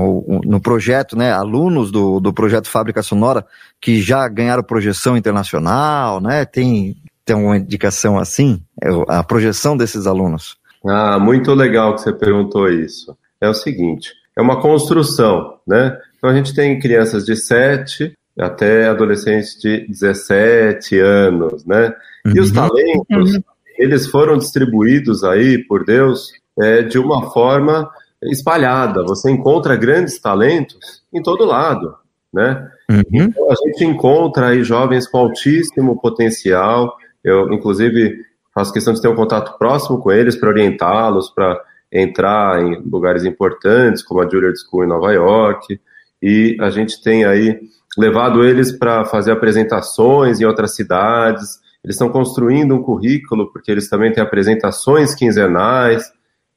no 0.44 0.60
projeto, 0.60 1.16
né, 1.16 1.32
alunos 1.32 1.90
do, 1.90 2.20
do 2.20 2.32
projeto 2.32 2.68
Fábrica 2.68 3.02
Sonora 3.02 3.46
que 3.80 4.00
já 4.00 4.28
ganharam 4.28 4.62
projeção 4.62 5.16
internacional, 5.16 6.20
né? 6.20 6.44
Tem, 6.44 6.96
tem 7.24 7.36
uma 7.36 7.56
indicação 7.56 8.18
assim? 8.18 8.62
É, 8.82 8.88
a 9.08 9.22
projeção 9.22 9.76
desses 9.76 10.06
alunos? 10.06 10.56
Ah, 10.86 11.18
muito 11.18 11.52
legal 11.52 11.94
que 11.94 12.02
você 12.02 12.12
perguntou 12.12 12.68
isso. 12.68 13.16
É 13.40 13.48
o 13.48 13.54
seguinte, 13.54 14.12
é 14.36 14.42
uma 14.42 14.60
construção, 14.60 15.58
né? 15.66 15.98
Então 16.18 16.30
a 16.30 16.34
gente 16.34 16.54
tem 16.54 16.78
crianças 16.78 17.24
de 17.24 17.34
7 17.34 18.12
até 18.38 18.88
adolescentes 18.88 19.58
de 19.58 19.86
17 19.88 20.98
anos, 20.98 21.64
né? 21.64 21.94
Uhum. 22.26 22.32
E 22.36 22.40
os 22.40 22.50
uhum. 22.50 22.54
talentos, 22.54 23.34
uhum. 23.34 23.42
eles 23.78 24.06
foram 24.06 24.36
distribuídos 24.36 25.24
aí 25.24 25.58
por 25.66 25.84
Deus 25.84 26.32
é, 26.60 26.82
de 26.82 26.98
uma 26.98 27.30
forma 27.30 27.90
espalhada. 28.24 29.02
Você 29.04 29.30
encontra 29.30 29.76
grandes 29.76 30.18
talentos 30.18 31.02
em 31.12 31.22
todo 31.22 31.46
lado, 31.46 31.94
né? 32.32 32.70
Uhum. 32.90 33.02
Então 33.10 33.50
a 33.50 33.54
gente 33.54 33.84
encontra 33.84 34.48
aí 34.48 34.62
jovens 34.62 35.08
com 35.08 35.18
altíssimo 35.18 35.98
potencial. 35.98 36.94
Eu, 37.24 37.52
inclusive, 37.52 38.18
faço 38.54 38.72
questão 38.72 38.92
de 38.92 39.00
ter 39.00 39.08
um 39.08 39.16
contato 39.16 39.56
próximo 39.58 39.98
com 39.98 40.12
eles 40.12 40.36
para 40.36 40.50
orientá-los, 40.50 41.30
para 41.30 41.58
entrar 41.92 42.60
em 42.62 42.80
lugares 42.82 43.24
importantes, 43.24 44.02
como 44.02 44.20
a 44.20 44.28
Juilliard 44.28 44.58
School 44.58 44.84
em 44.84 44.88
Nova 44.88 45.12
York, 45.12 45.80
e 46.22 46.56
a 46.60 46.70
gente 46.70 47.02
tem 47.02 47.24
aí 47.24 47.60
levado 47.96 48.44
eles 48.44 48.72
para 48.72 49.04
fazer 49.04 49.32
apresentações 49.32 50.40
em 50.40 50.44
outras 50.44 50.74
cidades. 50.74 51.60
Eles 51.82 51.94
estão 51.94 52.08
construindo 52.08 52.74
um 52.74 52.82
currículo, 52.82 53.52
porque 53.52 53.70
eles 53.70 53.88
também 53.88 54.12
têm 54.12 54.22
apresentações 54.22 55.14
quinzenais, 55.14 56.04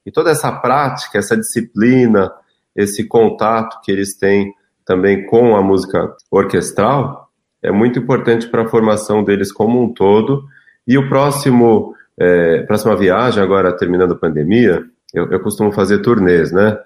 e 0.05 0.11
toda 0.11 0.31
essa 0.31 0.51
prática, 0.51 1.17
essa 1.17 1.37
disciplina, 1.37 2.31
esse 2.75 3.07
contato 3.07 3.79
que 3.83 3.91
eles 3.91 4.17
têm 4.17 4.53
também 4.85 5.25
com 5.25 5.55
a 5.55 5.61
música 5.61 6.15
orquestral 6.31 7.29
é 7.61 7.71
muito 7.71 7.99
importante 7.99 8.47
para 8.47 8.63
a 8.63 8.67
formação 8.67 9.23
deles 9.23 9.51
como 9.51 9.83
um 9.83 9.93
todo. 9.93 10.45
E 10.87 10.97
o 10.97 11.07
próximo, 11.09 11.93
é, 12.17 12.63
próxima 12.63 12.95
viagem, 12.95 13.43
agora 13.43 13.75
terminando 13.75 14.13
a 14.13 14.17
pandemia, 14.17 14.83
eu, 15.13 15.31
eu 15.31 15.39
costumo 15.39 15.71
fazer 15.71 15.99
turnês, 15.99 16.51
né? 16.51 16.77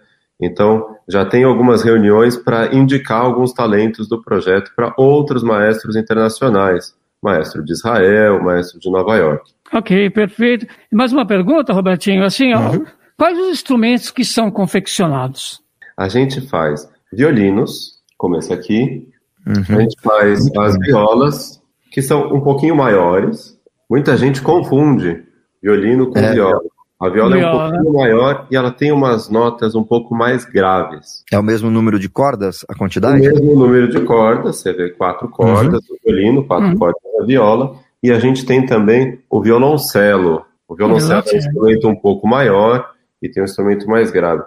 Então, 0.42 0.96
já 1.08 1.26
tem 1.26 1.44
algumas 1.44 1.84
reuniões 1.84 2.36
para 2.36 2.74
indicar 2.76 3.22
alguns 3.22 3.54
talentos 3.54 4.08
do 4.08 4.22
projeto 4.22 4.72
para 4.76 4.94
outros 4.98 5.44
maestros 5.44 5.96
internacionais. 5.96 6.94
Maestro 7.22 7.64
de 7.64 7.72
Israel, 7.72 8.44
maestro 8.44 8.80
de 8.80 8.92
Nova 8.92 9.16
York. 9.16 9.52
Ok, 9.72 10.10
perfeito. 10.10 10.68
Mais 10.92 11.14
uma 11.14 11.26
pergunta, 11.26 11.72
Robertinho. 11.72 12.24
Assim, 12.26 12.54
ó, 12.54 12.72
uhum. 12.72 12.86
quais 13.18 13.38
os 13.40 13.50
instrumentos 13.50 14.12
que 14.12 14.26
são 14.26 14.52
confeccionados? 14.52 15.62
A 15.98 16.10
gente 16.10 16.42
faz 16.42 16.90
violinos, 17.12 18.02
como 18.18 18.38
esse 18.38 18.52
aqui. 18.52 19.08
Uhum. 19.48 19.78
A 19.78 19.82
gente 19.82 20.02
faz 20.02 20.58
as 20.58 20.78
violas, 20.80 21.62
que 21.92 22.02
são 22.02 22.34
um 22.34 22.42
pouquinho 22.42 22.76
maiores. 22.76 23.58
Muita 23.90 24.18
gente 24.18 24.42
confunde 24.42 25.24
violino 25.62 26.10
com 26.12 26.20
é, 26.20 26.34
viola. 26.34 26.73
A 27.04 27.10
viola, 27.10 27.38
é 27.38 27.46
um 27.46 27.52
pouquinho 27.52 27.94
maior 27.94 28.48
e 28.50 28.56
ela 28.56 28.72
tem 28.72 28.90
umas 28.90 29.28
notas 29.28 29.76
um 29.76 29.84
pouco 29.84 30.16
mais 30.16 30.46
graves. 30.46 31.22
É 31.30 31.38
o 31.38 31.44
mesmo 31.44 31.70
número 31.70 32.00
de 32.00 32.08
cordas, 32.08 32.66
a 32.70 32.74
quantidade? 32.74 33.28
O 33.28 33.34
mesmo 33.34 33.56
número 33.56 33.90
de 33.90 34.00
cordas, 34.00 34.56
você 34.56 34.72
vê 34.72 34.90
quatro 34.90 35.28
cordas 35.28 35.82
uhum. 35.82 35.96
do 35.96 36.00
violino, 36.02 36.46
quatro 36.46 36.68
uhum. 36.68 36.78
cordas 36.78 37.02
da 37.20 37.26
viola, 37.26 37.76
e 38.02 38.10
a 38.10 38.20
gente 38.20 38.46
tem 38.46 38.66
também 38.66 39.20
o 39.30 39.42
violoncelo. 39.42 40.46
O 40.66 40.76
violoncelo 40.76 41.24
é 41.28 41.34
um 41.34 41.38
instrumento 41.38 41.90
um 41.90 41.96
pouco 41.96 42.26
maior 42.26 42.90
e 43.22 43.28
tem 43.28 43.44
um 43.44 43.46
instrumento 43.46 43.86
mais 43.86 44.10
grave. 44.10 44.44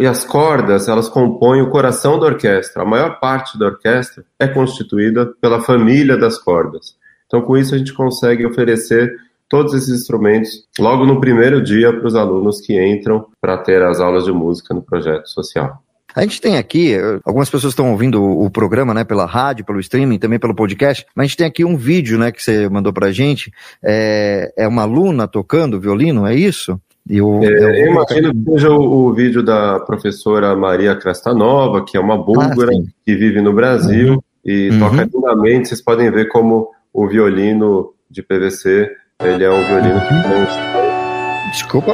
E 0.00 0.06
as 0.06 0.24
cordas, 0.24 0.88
elas 0.88 1.10
compõem 1.10 1.60
o 1.60 1.68
coração 1.68 2.18
da 2.18 2.24
orquestra. 2.24 2.84
A 2.84 2.86
maior 2.86 3.20
parte 3.20 3.58
da 3.58 3.66
orquestra 3.66 4.24
é 4.38 4.48
constituída 4.48 5.26
pela 5.42 5.60
família 5.60 6.16
das 6.16 6.38
cordas. 6.38 6.96
Então, 7.26 7.42
com 7.42 7.54
isso, 7.54 7.74
a 7.74 7.78
gente 7.78 7.92
consegue 7.92 8.46
oferecer 8.46 9.14
todos 9.48 9.74
esses 9.74 9.88
instrumentos 9.88 10.64
logo 10.78 11.06
no 11.06 11.20
primeiro 11.20 11.62
dia 11.62 11.92
para 11.92 12.06
os 12.06 12.14
alunos 12.14 12.60
que 12.60 12.80
entram 12.80 13.26
para 13.40 13.58
ter 13.58 13.82
as 13.82 14.00
aulas 14.00 14.24
de 14.24 14.32
música 14.32 14.74
no 14.74 14.82
projeto 14.82 15.28
social. 15.28 15.82
A 16.14 16.22
gente 16.22 16.40
tem 16.40 16.56
aqui, 16.56 16.96
algumas 17.24 17.50
pessoas 17.50 17.72
estão 17.72 17.92
ouvindo 17.92 18.22
o 18.22 18.50
programa, 18.50 18.94
né, 18.94 19.04
pela 19.04 19.26
rádio, 19.26 19.64
pelo 19.64 19.78
streaming, 19.78 20.18
também 20.18 20.38
pelo 20.38 20.54
podcast, 20.54 21.06
mas 21.14 21.24
a 21.24 21.26
gente 21.26 21.36
tem 21.36 21.46
aqui 21.46 21.64
um 21.64 21.76
vídeo, 21.76 22.18
né, 22.18 22.32
que 22.32 22.42
você 22.42 22.68
mandou 22.68 22.92
pra 22.92 23.12
gente, 23.12 23.52
é, 23.82 24.52
é 24.56 24.66
uma 24.66 24.82
aluna 24.82 25.28
tocando 25.28 25.78
violino, 25.78 26.26
é 26.26 26.34
isso? 26.34 26.80
Eu, 27.08 27.40
é, 27.42 27.46
eu, 27.46 27.74
eu 27.74 27.86
imagino 27.92 28.32
que 28.32 28.50
seja 28.52 28.70
o, 28.70 29.08
o, 29.08 29.14
vídeo 29.14 29.42
da 29.42 29.80
professora 29.80 30.54
Maria 30.54 30.94
Krastanova, 30.94 31.84
que 31.84 31.96
é 31.96 32.00
uma 32.00 32.18
búlgara 32.18 32.72
ah, 32.72 32.82
que 33.04 33.14
vive 33.14 33.40
no 33.40 33.52
Brasil 33.52 34.14
uhum. 34.14 34.20
e 34.44 34.70
uhum. 34.70 34.78
toca 34.78 35.08
lindamente, 35.14 35.68
vocês 35.68 35.80
podem 35.80 36.10
ver 36.10 36.28
como 36.28 36.68
o 36.92 37.06
violino 37.06 37.94
de 38.10 38.22
PVC 38.22 38.90
ele 39.24 39.42
é 39.42 39.50
um 39.50 39.64
violino 39.64 40.00
que 40.00 40.08
tem 40.08 40.16
um... 40.16 41.50
Desculpa. 41.50 41.92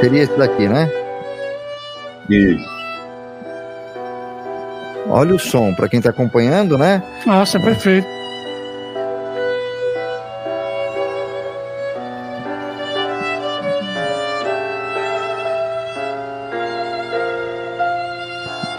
Seria 0.00 0.24
esse 0.24 0.36
daqui, 0.36 0.68
né? 0.68 0.90
Isso. 2.28 2.68
Olha 5.08 5.34
o 5.34 5.38
som, 5.38 5.72
para 5.74 5.88
quem 5.88 6.00
está 6.00 6.10
acompanhando, 6.10 6.76
né? 6.76 7.02
Nossa, 7.24 7.58
perfeito. 7.58 8.06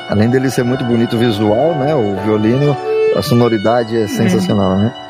Além 0.07 0.29
dele 0.29 0.51
ser 0.51 0.63
muito 0.63 0.83
bonito 0.85 1.17
visual, 1.17 1.73
né? 1.73 1.95
O 1.95 2.15
violino, 2.23 2.77
a 3.15 3.23
sonoridade 3.23 3.97
é 3.99 4.07
sensacional, 4.07 4.77
né? 4.77 5.02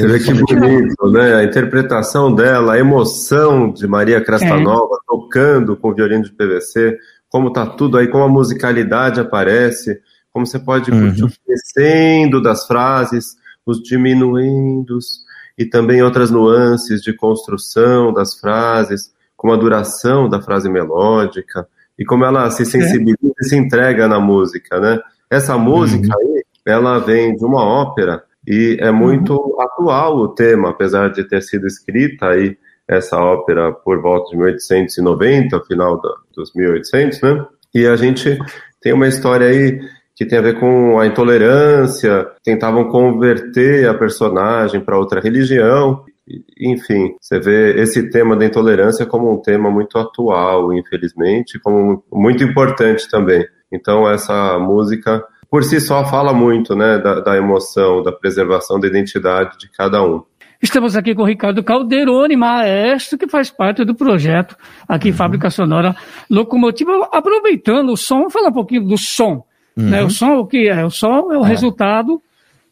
Você 0.00 0.06
vê 0.06 0.18
que 0.18 0.32
bonito, 0.32 1.10
né? 1.10 1.34
A 1.34 1.44
interpretação 1.44 2.34
dela, 2.34 2.74
a 2.74 2.78
emoção 2.78 3.72
de 3.72 3.86
Maria 3.86 4.20
Crastanova 4.20 4.94
é. 4.94 5.06
tocando 5.06 5.76
com 5.76 5.90
o 5.90 5.94
violino 5.94 6.24
de 6.24 6.32
PVC, 6.32 6.98
como 7.28 7.52
tá 7.52 7.66
tudo 7.66 7.98
aí, 7.98 8.08
como 8.08 8.24
a 8.24 8.28
musicalidade 8.28 9.20
aparece, 9.20 10.00
como 10.32 10.46
você 10.46 10.58
pode 10.58 10.90
uhum. 10.90 11.06
curtir 11.08 11.24
o 11.24 11.30
crescendo 11.44 12.42
das 12.42 12.66
frases, 12.66 13.36
os 13.64 13.82
diminuendos 13.82 15.24
e 15.56 15.64
também 15.64 16.02
outras 16.02 16.30
nuances 16.30 17.02
de 17.02 17.12
construção 17.12 18.12
das 18.12 18.34
frases, 18.38 19.12
como 19.36 19.52
a 19.52 19.56
duração 19.56 20.28
da 20.28 20.40
frase 20.40 20.68
melódica 20.68 21.66
e 21.98 22.04
como 22.04 22.24
ela 22.24 22.50
se 22.50 22.64
sensibiliza 22.64 23.18
é. 23.24 23.32
e 23.40 23.44
se 23.44 23.56
entrega 23.56 24.08
na 24.08 24.18
música, 24.18 24.80
né? 24.80 24.98
Essa 25.28 25.56
música 25.56 26.08
uhum. 26.16 26.34
aí, 26.34 26.44
ela 26.66 26.98
vem 26.98 27.36
de 27.36 27.44
uma 27.44 27.62
ópera 27.62 28.24
e 28.46 28.76
é 28.80 28.90
muito 28.90 29.34
uhum. 29.34 29.60
atual 29.60 30.16
o 30.16 30.28
tema, 30.28 30.70
apesar 30.70 31.10
de 31.10 31.24
ter 31.24 31.42
sido 31.42 31.66
escrita 31.66 32.28
aí 32.28 32.56
essa 32.88 33.16
ópera 33.18 33.72
por 33.72 34.00
volta 34.00 34.30
de 34.30 34.36
1890, 34.36 35.60
final 35.66 36.00
dos 36.34 36.52
1800, 36.54 37.20
né? 37.20 37.46
E 37.72 37.86
a 37.86 37.94
gente 37.94 38.36
tem 38.80 38.92
uma 38.92 39.06
história 39.06 39.46
aí 39.46 39.80
que 40.16 40.26
tem 40.26 40.38
a 40.38 40.42
ver 40.42 40.58
com 40.58 40.98
a 40.98 41.06
intolerância, 41.06 42.26
tentavam 42.42 42.88
converter 42.88 43.88
a 43.88 43.94
personagem 43.94 44.80
para 44.80 44.98
outra 44.98 45.20
religião. 45.20 46.04
Enfim, 46.60 47.14
você 47.20 47.38
vê 47.38 47.80
esse 47.80 48.10
tema 48.10 48.36
da 48.36 48.44
intolerância 48.44 49.06
como 49.06 49.32
um 49.32 49.40
tema 49.40 49.70
muito 49.70 49.96
atual, 49.96 50.72
infelizmente, 50.74 51.58
como 51.60 52.04
muito 52.12 52.42
importante 52.44 53.08
também. 53.08 53.46
Então, 53.72 54.08
essa 54.10 54.58
música 54.58 55.24
por 55.50 55.64
si 55.64 55.80
só 55.80 56.04
fala 56.04 56.32
muito, 56.32 56.76
né, 56.76 56.98
da, 56.98 57.20
da 57.20 57.36
emoção, 57.36 58.02
da 58.02 58.12
preservação 58.12 58.78
da 58.78 58.86
identidade 58.86 59.58
de 59.58 59.68
cada 59.68 60.02
um. 60.02 60.22
Estamos 60.62 60.94
aqui 60.94 61.14
com 61.14 61.22
o 61.22 61.26
Ricardo 61.26 61.64
Calderoni, 61.64 62.36
maestro, 62.36 63.18
que 63.18 63.26
faz 63.26 63.50
parte 63.50 63.84
do 63.84 63.94
projeto 63.94 64.54
aqui, 64.86 65.08
uhum. 65.08 65.16
Fábrica 65.16 65.50
Sonora 65.50 65.96
Locomotiva. 66.28 67.08
Aproveitando 67.10 67.90
o 67.90 67.96
som, 67.96 68.18
vamos 68.18 68.32
falar 68.32 68.48
um 68.50 68.52
pouquinho 68.52 68.84
do 68.84 68.98
som. 68.98 69.42
Uhum. 69.76 69.88
Né? 69.88 70.02
O 70.02 70.10
som, 70.10 70.36
o 70.36 70.46
que 70.46 70.68
é? 70.68 70.84
O 70.84 70.90
som 70.90 71.32
é 71.32 71.38
o 71.38 71.44
é. 71.44 71.48
resultado 71.48 72.20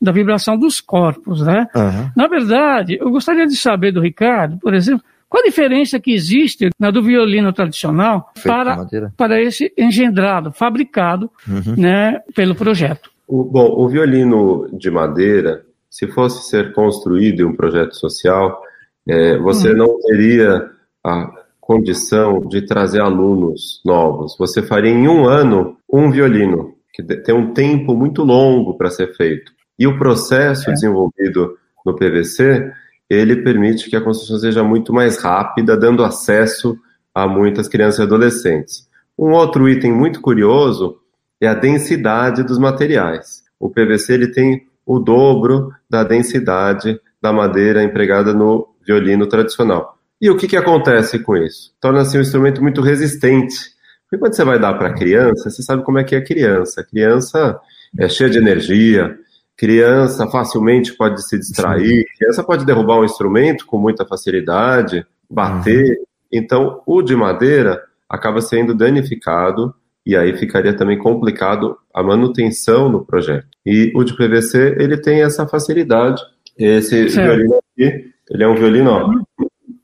da 0.01 0.13
vibração 0.13 0.57
dos 0.57 0.81
corpos, 0.81 1.41
né? 1.41 1.67
Uhum. 1.75 2.11
Na 2.15 2.29
verdade, 2.29 2.99
eu 3.01 3.11
gostaria 3.11 3.47
de 3.47 3.57
saber 3.57 3.91
do 3.91 4.01
Ricardo, 4.01 4.59
por 4.59 4.75
exemplo, 4.75 5.03
qual 5.29 5.43
a 5.43 5.47
diferença 5.47 6.01
que 6.01 6.13
existe 6.13 6.71
na 6.79 6.91
do 6.91 7.03
violino 7.03 7.53
tradicional 7.53 8.33
para, 8.43 8.87
para 9.17 9.41
esse 9.41 9.73
engendrado, 9.77 10.53
fabricado 10.53 11.31
uhum. 11.47 11.77
né, 11.77 12.21
pelo 12.35 12.55
projeto? 12.55 13.11
O, 13.27 13.45
bom, 13.45 13.71
o 13.77 13.89
violino 13.89 14.69
de 14.73 14.91
madeira, 14.91 15.65
se 15.91 16.07
fosse 16.09 16.49
ser 16.49 16.73
construído 16.73 17.41
em 17.41 17.45
um 17.45 17.55
projeto 17.55 17.95
social, 17.95 18.63
é, 19.07 19.37
você 19.39 19.71
uhum. 19.71 19.77
não 19.77 20.01
teria 20.01 20.71
a 21.05 21.31
condição 21.61 22.41
de 22.41 22.63
trazer 22.63 23.01
alunos 23.01 23.83
novos. 23.85 24.35
Você 24.39 24.63
faria 24.63 24.91
em 24.91 25.07
um 25.07 25.27
ano 25.27 25.77
um 25.93 26.11
violino, 26.11 26.75
que 26.95 27.03
tem 27.03 27.35
um 27.35 27.53
tempo 27.53 27.95
muito 27.95 28.23
longo 28.23 28.79
para 28.79 28.89
ser 28.89 29.15
feito. 29.15 29.53
E 29.79 29.87
o 29.87 29.99
processo 29.99 30.71
é. 30.71 30.73
desenvolvido 30.73 31.59
no 31.85 31.95
PVC 31.95 32.73
ele 33.09 33.37
permite 33.37 33.89
que 33.89 33.97
a 33.97 34.01
construção 34.01 34.39
seja 34.39 34.63
muito 34.63 34.93
mais 34.93 35.19
rápida, 35.19 35.77
dando 35.77 36.05
acesso 36.05 36.77
a 37.15 37.27
muitas 37.27 37.69
crianças 37.69 38.01
e 38.01 38.03
adolescentes. 38.03 38.87
Um 39.19 39.33
outro 39.33 39.69
item 39.69 39.93
muito 39.93 40.21
curioso 40.21 40.99
é 41.41 41.47
a 41.47 41.55
densidade 41.55 42.43
dos 42.43 42.59
materiais. 42.59 43.43
O 43.59 43.71
PVC 43.71 44.15
ele 44.15 44.29
tem 44.29 44.67
o 44.87 44.99
dobro 44.99 45.73
da 45.89 46.05
densidade 46.05 47.01
da 47.21 47.33
madeira 47.33 47.83
empregada 47.83 48.33
no 48.33 48.69
violino 48.87 49.27
tradicional. 49.27 49.99
E 50.21 50.31
o 50.31 50.37
que, 50.37 50.49
que 50.49 50.57
acontece 50.57 51.19
com 51.19 51.37
isso? 51.37 51.73
Torna-se 51.81 52.17
um 52.17 52.21
instrumento 52.21 52.63
muito 52.63 52.81
resistente. 52.81 53.57
Porque 54.05 54.19
quando 54.19 54.35
você 54.35 54.45
vai 54.45 54.59
dar 54.59 54.75
para 54.75 54.89
a 54.89 54.95
criança, 54.95 55.51
você 55.51 55.63
sabe 55.63 55.85
como 55.85 55.99
é 55.99 56.05
que 56.05 56.15
é 56.15 56.19
a 56.19 56.25
criança. 56.25 56.81
A 56.81 56.85
criança 56.85 57.61
é 57.99 58.09
cheia 58.09 58.31
de 58.31 58.39
energia, 58.39 59.17
Criança 59.59 60.29
facilmente 60.29 60.97
pode 60.97 61.21
se 61.29 61.37
distrair, 61.37 62.05
criança 62.17 62.45
pode 62.45 62.65
derrubar 62.65 63.01
um 63.01 63.05
instrumento 63.05 63.67
com 63.67 63.77
muita 63.77 64.07
facilidade, 64.07 65.05
bater. 65.29 65.99
Uhum. 65.99 66.05
Então, 66.33 66.83
o 66.87 67.03
de 67.03 67.17
madeira 67.17 67.83
acaba 68.09 68.41
sendo 68.41 68.73
danificado 68.73 69.75
e 70.07 70.17
aí 70.17 70.37
ficaria 70.37 70.73
também 70.77 70.97
complicado 70.97 71.77
a 71.93 72.05
manutenção 72.05 72.89
no 72.89 73.05
projeto. 73.05 73.49
E 73.67 73.91
o 73.97 74.05
de 74.05 74.17
PVC, 74.17 74.77
ele 74.79 74.97
tem 74.97 75.23
essa 75.23 75.45
facilidade. 75.49 76.23
Esse 76.57 77.11
certo. 77.11 77.27
violino 77.27 77.57
aqui, 77.57 78.13
ele 78.31 78.45
é 78.45 78.47
um 78.47 78.55
violino, 78.55 78.91
ó, 78.93 79.11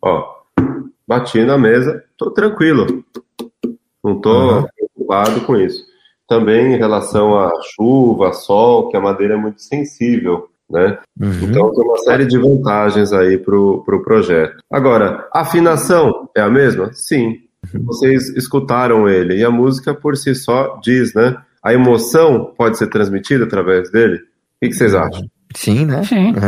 ó 0.01 0.35
bati 1.07 1.41
na 1.41 1.59
mesa, 1.59 2.01
tô 2.17 2.31
tranquilo. 2.31 3.05
Não 4.05 4.21
tô 4.21 4.61
uhum. 4.61 4.67
preocupado 4.77 5.41
com 5.41 5.57
isso 5.57 5.94
também 6.29 6.75
em 6.75 6.79
relação 6.79 7.39
à 7.39 7.51
chuva, 7.75 8.33
sol, 8.33 8.89
que 8.89 8.97
a 8.97 9.01
madeira 9.01 9.35
é 9.35 9.37
muito 9.37 9.63
sensível, 9.63 10.49
né? 10.71 10.99
Uhum. 11.21 11.33
Então 11.43 11.73
tem 11.73 11.85
uma 11.85 11.99
série 11.99 12.27
de 12.27 12.39
vantagens 12.39 13.13
aí 13.13 13.39
para 13.39 13.57
o 13.57 13.83
pro 13.85 14.03
projeto. 14.03 14.57
Agora, 14.71 15.27
a 15.33 15.41
afinação 15.41 16.29
é 16.37 16.41
a 16.41 16.51
mesma? 16.51 16.91
Sim. 16.93 17.39
Uhum. 17.73 17.85
Vocês 17.85 18.29
escutaram 18.31 19.09
ele 19.09 19.37
e 19.37 19.45
a 19.45 19.51
música 19.51 19.95
por 19.95 20.17
si 20.17 20.35
só 20.35 20.79
diz, 20.83 21.15
né? 21.15 21.37
A 21.63 21.73
emoção 21.73 22.53
pode 22.57 22.77
ser 22.77 22.89
transmitida 22.89 23.45
através 23.45 23.91
dele. 23.91 24.17
O 24.17 24.21
que, 24.63 24.69
que 24.69 24.75
vocês 24.75 24.95
acham? 24.95 25.27
Sim, 25.55 25.87
né? 25.87 26.03
Sim. 26.05 26.35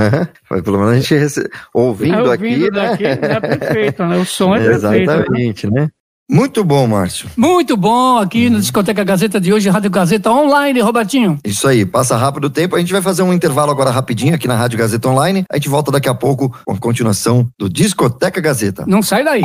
É. 0.50 0.62
Pelo 0.62 0.78
menos 0.78 0.92
a 0.92 0.96
gente 0.96 1.14
rece... 1.14 1.48
ouvindo, 1.72 2.14
é, 2.14 2.30
ouvindo 2.30 2.30
aqui, 2.30 2.70
daqui, 2.70 3.02
né? 3.04 3.32
é 3.32 3.40
perfeito, 3.40 4.04
né? 4.04 4.18
O 4.18 4.24
som 4.24 4.54
é 4.54 4.60
perfeito. 4.66 5.10
Exatamente, 5.10 5.70
né? 5.70 5.88
Muito 6.28 6.64
bom, 6.64 6.86
Márcio. 6.88 7.30
Muito 7.36 7.76
bom 7.76 8.18
aqui 8.18 8.50
no 8.50 8.58
Discoteca 8.58 9.04
Gazeta 9.04 9.40
de 9.40 9.52
hoje, 9.52 9.68
Rádio 9.68 9.90
Gazeta 9.90 10.30
Online, 10.30 10.80
Robertinho. 10.80 11.38
Isso 11.44 11.68
aí, 11.68 11.86
passa 11.86 12.16
rápido 12.16 12.46
o 12.46 12.50
tempo. 12.50 12.74
A 12.74 12.80
gente 12.80 12.92
vai 12.92 13.00
fazer 13.00 13.22
um 13.22 13.32
intervalo 13.32 13.70
agora 13.70 13.90
rapidinho 13.90 14.34
aqui 14.34 14.48
na 14.48 14.56
Rádio 14.56 14.76
Gazeta 14.78 15.08
Online. 15.08 15.44
A 15.48 15.56
gente 15.56 15.68
volta 15.68 15.92
daqui 15.92 16.08
a 16.08 16.14
pouco 16.14 16.52
com 16.64 16.72
a 16.72 16.78
continuação 16.78 17.48
do 17.56 17.68
Discoteca 17.68 18.40
Gazeta. 18.40 18.84
Não 18.88 19.02
sai 19.02 19.22
daí. 19.22 19.42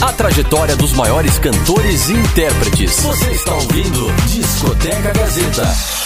A 0.00 0.12
trajetória 0.12 0.74
dos 0.76 0.92
maiores 0.94 1.38
cantores 1.38 2.08
e 2.08 2.14
intérpretes. 2.14 3.00
Você 3.00 3.30
está 3.30 3.54
ouvindo 3.54 4.10
Discoteca 4.32 5.12
Gazeta. 5.12 6.05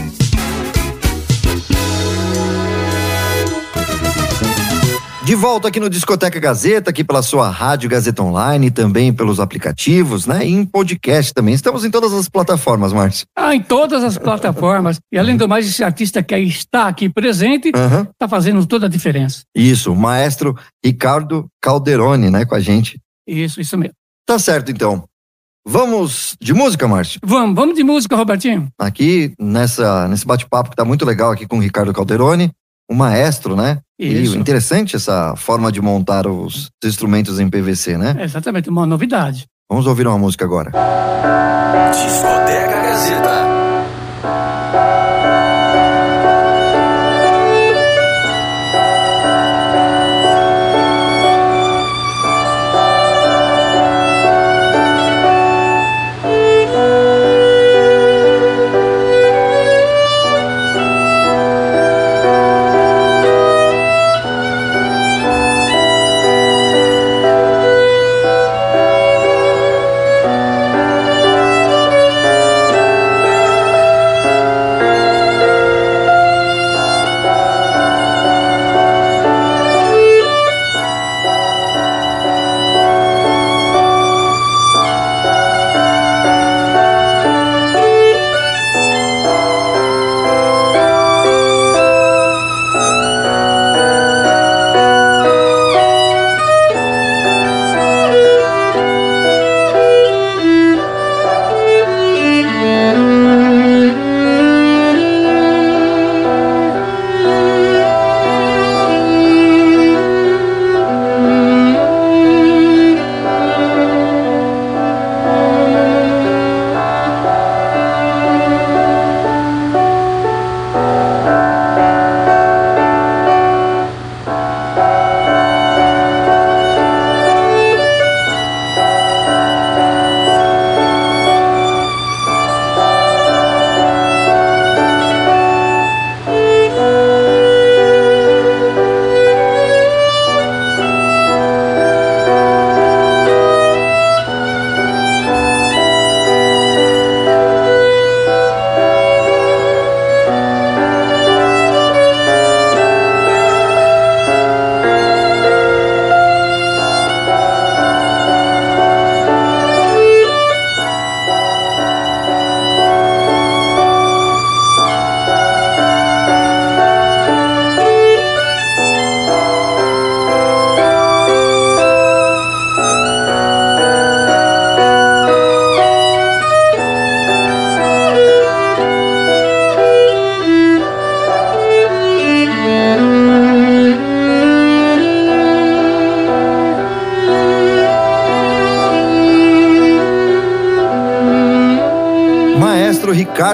De 5.23 5.35
volta 5.35 5.67
aqui 5.67 5.79
no 5.79 5.87
Discoteca 5.87 6.39
Gazeta, 6.39 6.89
aqui 6.89 7.03
pela 7.03 7.21
sua 7.21 7.47
Rádio 7.47 7.87
Gazeta 7.87 8.23
Online, 8.23 8.71
também 8.71 9.13
pelos 9.13 9.39
aplicativos, 9.39 10.25
né? 10.25 10.43
E 10.43 10.51
em 10.51 10.65
podcast 10.65 11.31
também. 11.31 11.53
Estamos 11.53 11.85
em 11.85 11.91
todas 11.91 12.11
as 12.11 12.27
plataformas, 12.27 12.91
Márcio. 12.91 13.27
Ah, 13.37 13.53
em 13.53 13.61
todas 13.61 14.03
as 14.03 14.17
plataformas. 14.17 14.99
E 15.11 15.19
além 15.19 15.37
do 15.37 15.47
mais, 15.47 15.67
esse 15.67 15.83
artista 15.83 16.23
que 16.23 16.35
está 16.35 16.87
aqui 16.87 17.07
presente 17.07 17.67
está 17.69 18.25
uhum. 18.25 18.29
fazendo 18.29 18.65
toda 18.65 18.87
a 18.87 18.89
diferença. 18.89 19.43
Isso, 19.55 19.93
o 19.93 19.95
maestro 19.95 20.57
Ricardo 20.83 21.45
Calderoni, 21.61 22.31
né, 22.31 22.43
com 22.43 22.55
a 22.55 22.59
gente. 22.59 22.99
Isso, 23.27 23.61
isso 23.61 23.77
mesmo. 23.77 23.93
Tá 24.25 24.39
certo, 24.39 24.71
então. 24.71 25.03
Vamos 25.63 26.35
de 26.41 26.51
música, 26.51 26.87
Márcio? 26.87 27.19
Vamos, 27.23 27.55
vamos 27.55 27.75
de 27.75 27.83
música, 27.83 28.15
Robertinho. 28.15 28.69
Aqui, 28.79 29.33
nessa, 29.39 30.07
nesse 30.07 30.25
bate-papo 30.25 30.71
que 30.71 30.75
tá 30.75 30.83
muito 30.83 31.05
legal 31.05 31.31
aqui 31.31 31.45
com 31.45 31.57
o 31.57 31.61
Ricardo 31.61 31.93
Calderoni 31.93 32.51
um 32.91 32.95
maestro, 32.95 33.55
né? 33.55 33.79
Isso. 33.97 34.35
E 34.35 34.37
interessante 34.37 34.95
essa 34.95 35.35
forma 35.37 35.71
de 35.71 35.81
montar 35.81 36.27
os 36.27 36.69
instrumentos 36.83 37.39
em 37.39 37.49
PVC, 37.49 37.97
né? 37.97 38.15
É 38.19 38.23
exatamente, 38.25 38.69
uma 38.69 38.85
novidade. 38.85 39.45
Vamos 39.69 39.87
ouvir 39.87 40.05
uma 40.05 40.17
música 40.17 40.43
agora. 40.43 40.71
Discoteca 41.93 42.60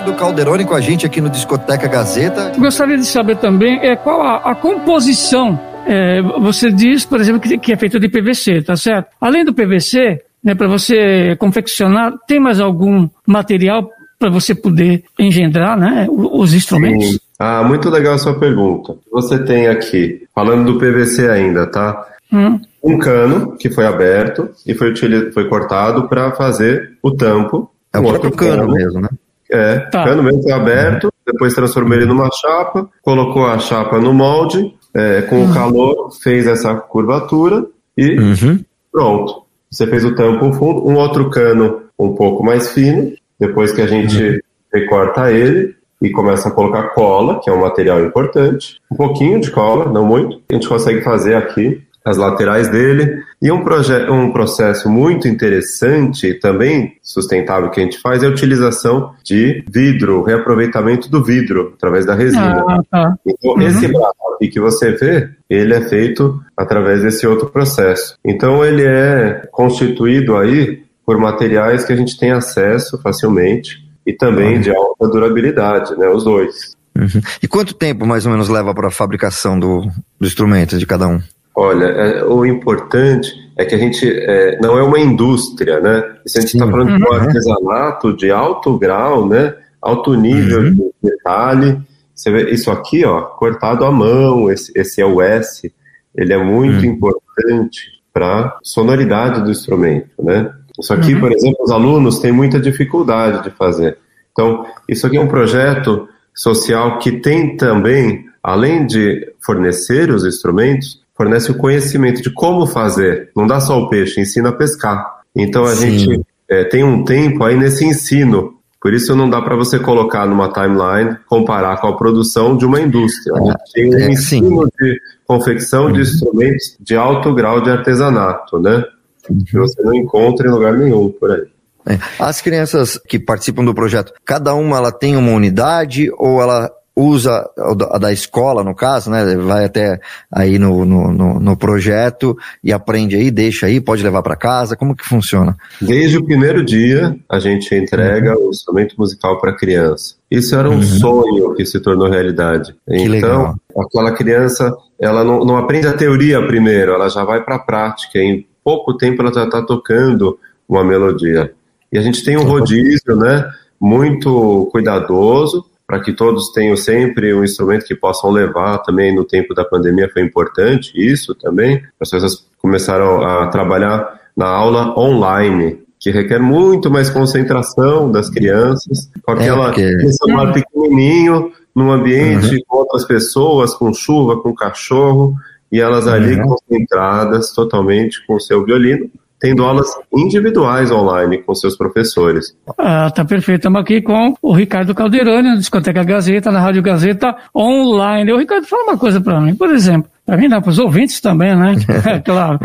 Ricardo 0.08 0.14
Calderoni 0.16 0.66
com 0.66 0.74
a 0.74 0.82
gente 0.82 1.06
aqui 1.06 1.20
no 1.20 1.30
Discoteca 1.30 1.88
Gazeta. 1.88 2.54
Gostaria 2.58 2.98
de 2.98 3.06
saber 3.06 3.38
também 3.38 3.80
é, 3.82 3.96
qual 3.96 4.22
a, 4.22 4.52
a 4.52 4.56
composição. 4.56 5.60
É, 5.86 6.22
você 6.40 6.72
diz, 6.72 7.06
por 7.06 7.20
exemplo, 7.20 7.42
que, 7.42 7.58
que 7.58 7.74
é 7.74 7.78
feita 7.78 8.00
de 8.00 8.08
PVC, 8.08 8.62
tá 8.62 8.76
certo? 8.76 9.10
Além 9.20 9.44
do 9.44 9.54
PVC, 9.54 10.22
né, 10.44 10.56
para 10.56 10.68
você 10.68 11.36
confeccionar, 11.38 12.14
tem 12.28 12.40
mais 12.40 12.60
algum 12.60 13.10
material 13.26 13.90
para 14.20 14.30
você 14.30 14.56
poder 14.56 15.04
engendrar 15.20 15.78
né, 15.78 16.08
os 16.10 16.54
instrumentos? 16.54 17.12
Sim. 17.12 17.20
Ah, 17.40 17.64
muito 17.64 17.90
legal 17.90 18.16
a 18.16 18.18
sua 18.18 18.38
pergunta. 18.40 18.96
Você 19.12 19.44
tem 19.44 19.68
aqui, 19.68 20.24
falando 20.34 20.74
do 20.74 20.80
PVC 20.80 21.30
ainda, 21.30 21.68
tá? 21.68 22.06
Hum. 22.32 22.60
Um 22.84 22.98
cano 22.98 23.56
que 23.58 23.70
foi 23.70 23.86
aberto 23.86 24.50
e 24.66 24.74
foi, 24.74 24.94
foi 25.32 25.50
cortado 25.50 26.08
para 26.08 26.32
fazer 26.32 26.98
o 27.02 27.12
tampo. 27.12 27.70
É 27.94 28.00
o 28.00 28.04
próprio 28.04 28.32
cano, 28.32 28.64
cano, 28.64 28.74
mesmo, 28.74 29.02
né? 29.02 29.10
É, 29.52 29.80
tá. 29.80 30.04
cano 30.04 30.24
mesmo 30.24 30.44
foi 30.44 30.52
aberto, 30.52 31.12
depois 31.26 31.54
transformou 31.54 31.96
ele 31.96 32.06
numa 32.06 32.30
chapa, 32.32 32.90
colocou 33.02 33.46
a 33.46 33.58
chapa 33.60 34.00
no 34.00 34.14
molde, 34.14 34.74
é, 34.94 35.22
com 35.24 35.38
uhum. 35.38 35.50
o 35.50 35.54
calor, 35.54 36.12
fez 36.22 36.48
essa 36.48 36.76
curvatura 36.76 37.66
e 37.98 38.18
uhum. 38.20 38.64
pronto. 38.92 39.44
Você 39.70 39.86
fez 39.88 40.04
o 40.06 40.16
tampo 40.16 40.54
fundo, 40.54 40.88
um 40.88 40.96
outro 40.96 41.30
cano 41.30 41.82
um 42.00 42.16
pouco 42.16 42.44
mais 42.44 42.72
fino, 42.72 43.14
depois 43.40 43.72
que 43.72 43.82
a 43.82 43.88
gente 43.88 44.22
uhum. 44.22 44.40
recorta 44.74 45.32
ele 45.32 45.76
e 46.02 46.10
começa 46.12 46.50
a 46.50 46.52
colocar 46.52 46.90
cola, 46.90 47.40
que 47.40 47.50
é 47.50 47.54
um 47.54 47.62
material 47.62 48.04
importante, 48.04 48.80
um 48.92 48.96
pouquinho 48.96 49.40
de 49.40 49.50
cola, 49.50 49.92
não 49.92 50.06
muito, 50.06 50.42
a 50.50 50.54
gente 50.54 50.68
consegue 50.68 51.02
fazer 51.02 51.36
aqui 51.36 51.82
as 52.08 52.16
laterais 52.16 52.70
dele. 52.70 53.22
E 53.42 53.52
um, 53.52 53.62
um 54.10 54.32
processo 54.32 54.90
muito 54.90 55.28
interessante, 55.28 56.34
também 56.36 56.94
sustentável 57.04 57.70
que 57.70 57.82
a 57.82 57.84
gente 57.84 58.00
faz, 58.00 58.24
é 58.24 58.28
a 58.28 58.30
utilização 58.30 59.14
de 59.24 59.64
vidro, 59.70 60.24
reaproveitamento 60.24 61.10
do 61.10 61.22
vidro 61.22 61.74
através 61.76 62.06
da 62.06 62.16
resina. 62.16 62.64
Ah, 62.66 62.82
tá. 62.90 63.16
Então, 63.26 63.52
uhum. 63.52 63.62
esse 63.62 63.86
aqui 63.86 64.48
que 64.48 64.60
você 64.60 64.92
vê, 64.94 65.30
ele 65.50 65.74
é 65.74 65.82
feito 65.82 66.42
através 66.56 67.02
desse 67.02 67.28
outro 67.28 67.50
processo. 67.50 68.16
Então, 68.24 68.64
ele 68.64 68.86
é 68.86 69.46
constituído 69.52 70.38
aí 70.38 70.84
por 71.06 71.18
materiais 71.18 71.84
que 71.84 71.92
a 71.92 71.96
gente 71.96 72.18
tem 72.18 72.32
acesso 72.32 72.98
facilmente 73.02 73.86
e 74.06 74.14
também 74.14 74.56
uhum. 74.56 74.62
de 74.62 74.74
alta 74.74 75.08
durabilidade, 75.10 75.94
né? 75.98 76.08
Os 76.08 76.24
dois. 76.24 76.78
Uhum. 76.98 77.22
E 77.44 77.48
quanto 77.50 77.74
tempo 77.74 78.06
mais 78.06 78.26
ou 78.26 78.32
menos 78.32 78.48
leva 78.48 78.74
para 78.74 78.88
a 78.88 78.92
fabricação 78.92 79.60
do, 79.60 79.82
do 80.18 80.26
instrumento 80.26 80.78
de 80.78 80.86
cada 80.86 81.06
um? 81.06 81.22
Olha, 81.60 81.86
é, 81.86 82.24
o 82.24 82.46
importante 82.46 83.34
é 83.58 83.66
que 83.66 83.74
a 83.74 83.80
gente 83.80 84.08
é, 84.08 84.60
não 84.62 84.78
é 84.78 84.84
uma 84.84 85.00
indústria, 85.00 85.80
né? 85.80 86.04
Se 86.24 86.38
a 86.38 86.42
gente 86.42 86.54
está 86.54 86.70
falando 86.70 86.92
uhum. 86.92 86.98
de 86.98 87.04
um 87.04 87.08
uhum. 87.08 87.14
artesanato 87.16 88.16
de 88.16 88.30
alto 88.30 88.78
grau, 88.78 89.28
né? 89.28 89.56
Alto 89.82 90.14
nível 90.14 90.60
uhum. 90.62 90.76
de 90.76 90.92
detalhe. 91.02 91.82
Você 92.14 92.30
vê 92.30 92.52
isso 92.52 92.70
aqui, 92.70 93.04
ó, 93.04 93.22
cortado 93.24 93.86
à 93.86 93.92
mão. 93.92 94.52
Esse, 94.52 94.72
esse 94.76 95.02
é 95.02 95.06
o 95.08 95.20
S. 95.20 95.74
Ele 96.16 96.32
é 96.32 96.38
muito 96.38 96.86
uhum. 96.86 96.92
importante 96.92 97.88
para 98.14 98.60
sonoridade 98.62 99.42
do 99.42 99.50
instrumento, 99.50 100.12
né? 100.22 100.54
Isso 100.80 100.94
aqui, 100.94 101.16
uhum. 101.16 101.22
por 101.22 101.32
exemplo, 101.32 101.58
os 101.62 101.72
alunos 101.72 102.20
têm 102.20 102.32
muita 102.32 102.60
dificuldade 102.60 103.46
de 103.46 103.50
fazer. 103.50 103.98
Então, 104.32 104.64
isso 104.88 105.08
aqui 105.08 105.18
é 105.18 105.22
um 105.22 105.28
projeto 105.28 106.08
social 106.36 107.00
que 107.00 107.14
tem 107.14 107.58
também, 107.58 108.26
além 108.44 108.86
de 108.86 109.34
fornecer 109.44 110.12
os 110.12 110.24
instrumentos, 110.24 111.02
fornece 111.18 111.52
o 111.52 111.58
conhecimento 111.58 112.22
de 112.22 112.32
como 112.32 112.68
fazer. 112.68 113.32
Não 113.36 113.48
dá 113.48 113.60
só 113.60 113.80
o 113.80 113.90
peixe, 113.90 114.22
ensina 114.22 114.50
a 114.50 114.54
pescar. 114.54 115.18
Então 115.36 115.66
a 115.66 115.76
Sim. 115.76 115.98
gente 115.98 116.22
é, 116.48 116.64
tem 116.64 116.84
um 116.84 117.04
tempo 117.04 117.44
aí 117.44 117.58
nesse 117.58 117.84
ensino. 117.84 118.54
Por 118.80 118.94
isso 118.94 119.16
não 119.16 119.28
dá 119.30 119.42
para 119.42 119.56
você 119.56 119.80
colocar 119.80 120.28
numa 120.28 120.54
timeline, 120.54 121.18
comparar 121.26 121.82
com 121.82 121.88
a 121.88 121.98
produção 121.98 122.56
de 122.56 122.66
uma 122.66 122.80
indústria. 122.80 123.36
A 123.36 123.44
gente 123.44 123.74
tem 123.74 123.96
um 123.96 123.98
é, 123.98 124.12
ensino 124.12 124.64
sim. 124.64 124.70
de 124.80 125.02
confecção 125.26 125.92
de 125.92 125.98
uhum. 125.98 126.04
instrumentos 126.04 126.78
de 126.80 126.96
alto 126.96 127.34
grau 127.34 127.60
de 127.60 127.72
artesanato, 127.72 128.60
né? 128.60 128.84
Uhum. 129.30 129.40
Que 129.44 129.58
você 129.58 129.82
não 129.82 129.94
encontra 129.94 130.48
em 130.48 130.52
lugar 130.52 130.78
nenhum 130.78 131.10
por 131.10 131.32
aí. 131.32 131.44
É. 131.90 131.98
As 132.20 132.42
crianças 132.42 133.00
que 133.08 133.18
participam 133.18 133.64
do 133.64 133.74
projeto, 133.74 134.14
cada 134.24 134.54
uma 134.54 134.78
ela 134.78 134.92
tem 134.92 135.16
uma 135.16 135.32
unidade 135.32 136.12
ou 136.18 136.42
ela 136.42 136.70
usa 136.98 137.48
a 137.92 138.00
da 138.00 138.12
escola, 138.12 138.64
no 138.64 138.74
caso, 138.74 139.12
né? 139.12 139.36
Vai 139.36 139.66
até 139.66 140.00
aí 140.34 140.58
no, 140.58 140.84
no, 140.84 141.14
no, 141.14 141.40
no 141.40 141.56
projeto 141.56 142.36
e 142.64 142.74
aprende 142.74 143.16
aí, 143.16 143.30
deixa 143.30 143.68
aí, 143.68 143.80
pode 143.80 144.02
levar 144.02 144.24
para 144.24 144.36
casa. 144.36 144.76
Como 144.76 144.96
que 144.96 145.06
funciona? 145.06 145.56
Desde 145.80 146.18
o 146.18 146.26
primeiro 146.26 146.66
dia, 146.66 147.16
a 147.30 147.38
gente 147.38 147.74
entrega 147.76 148.36
uhum. 148.36 148.48
o 148.48 148.50
instrumento 148.50 148.96
musical 148.98 149.40
para 149.40 149.52
a 149.52 149.56
criança. 149.56 150.16
Isso 150.30 150.56
era 150.56 150.68
um 150.68 150.78
uhum. 150.78 150.82
sonho 150.82 151.54
que 151.54 151.66
se 151.66 151.80
tornou 151.80 152.10
realidade. 152.10 152.76
Que 152.88 152.96
então, 152.96 153.12
legal. 153.12 153.56
aquela 153.80 154.12
criança, 154.12 154.76
ela 155.00 155.24
não, 155.24 155.46
não 155.46 155.58
aprende 155.58 155.88
a 155.88 155.94
teoria 155.94 156.46
primeiro, 156.48 156.94
ela 156.94 157.10
já 157.10 157.24
vai 157.24 157.44
para 157.44 157.58
a 157.58 157.60
prática. 157.60 158.18
Em 158.18 158.44
pouco 158.64 158.98
tempo, 158.98 159.22
ela 159.22 159.32
já 159.32 159.44
está 159.44 159.62
tocando 159.62 160.40
uma 160.68 160.84
melodia. 160.84 161.54
E 161.92 161.98
a 161.98 162.02
gente 162.02 162.24
tem 162.24 162.36
um 162.38 162.44
rodízio, 162.44 163.16
né? 163.16 163.48
Muito 163.80 164.68
cuidadoso 164.72 165.64
para 165.88 166.02
que 166.02 166.12
todos 166.12 166.52
tenham 166.52 166.76
sempre 166.76 167.34
um 167.34 167.46
instrumento 167.46 167.86
que 167.86 167.96
possam 167.96 168.30
levar 168.30 168.80
também 168.80 169.16
no 169.16 169.24
tempo 169.24 169.54
da 169.54 169.64
pandemia 169.64 170.10
foi 170.12 170.22
importante 170.22 170.92
isso 170.96 171.34
também. 171.34 171.82
As 172.00 172.10
pessoas 172.10 172.46
começaram 172.58 173.22
a 173.22 173.48
trabalhar 173.48 174.20
na 174.36 174.48
aula 174.48 175.00
online, 175.00 175.80
que 175.98 176.12
requer 176.12 176.40
muito 176.40 176.92
mais 176.92 177.10
concentração 177.10 178.12
das 178.12 178.30
crianças, 178.30 179.10
com 179.24 179.32
aquela 179.32 179.70
é 179.70 179.72
porque... 179.72 180.12
celular 180.12 180.52
pequenininho, 180.52 181.54
num 181.74 181.92
ambiente 181.92 182.56
uhum. 182.56 182.62
com 182.68 182.78
outras 182.80 183.06
pessoas, 183.06 183.74
com 183.74 183.94
chuva, 183.94 184.42
com 184.42 184.54
cachorro, 184.54 185.36
e 185.72 185.80
elas 185.80 186.06
ali 186.06 186.36
uhum. 186.36 186.48
concentradas 186.48 187.52
totalmente 187.52 188.26
com 188.28 188.36
o 188.36 188.42
seu 188.42 188.66
violino 188.66 189.10
tendo 189.40 189.64
aulas 189.64 189.88
individuais 190.14 190.92
online 190.92 191.40
com 191.40 191.54
seus 191.54 191.78
professores. 191.78 192.56
Ah, 192.78 193.10
tá 193.12 193.24
perfeito. 193.24 193.60
Estamos 193.60 193.82
aqui 193.82 194.02
com 194.02 194.36
o 194.42 194.54
Ricardo 194.54 194.96
Calderoni, 194.96 195.50
na 195.50 195.56
Discoteca 195.56 196.04
Gazeta, 196.04 196.52
na 196.52 196.60
Rádio 196.60 196.82
Gazeta 196.82 197.36
Online. 197.56 198.32
O 198.34 198.38
Ricardo, 198.38 198.66
fala 198.66 198.84
uma 198.84 198.98
coisa 198.98 199.22
para 199.22 199.40
mim, 199.40 199.56
por 199.56 199.70
exemplo. 199.70 200.10
Para 200.26 200.38
mim, 200.38 200.48
não, 200.48 200.62
para 200.62 200.72
os 200.72 200.80
ouvintes 200.80 201.22
também, 201.22 201.56
né? 201.56 201.76
É, 202.06 202.20
claro. 202.26 202.60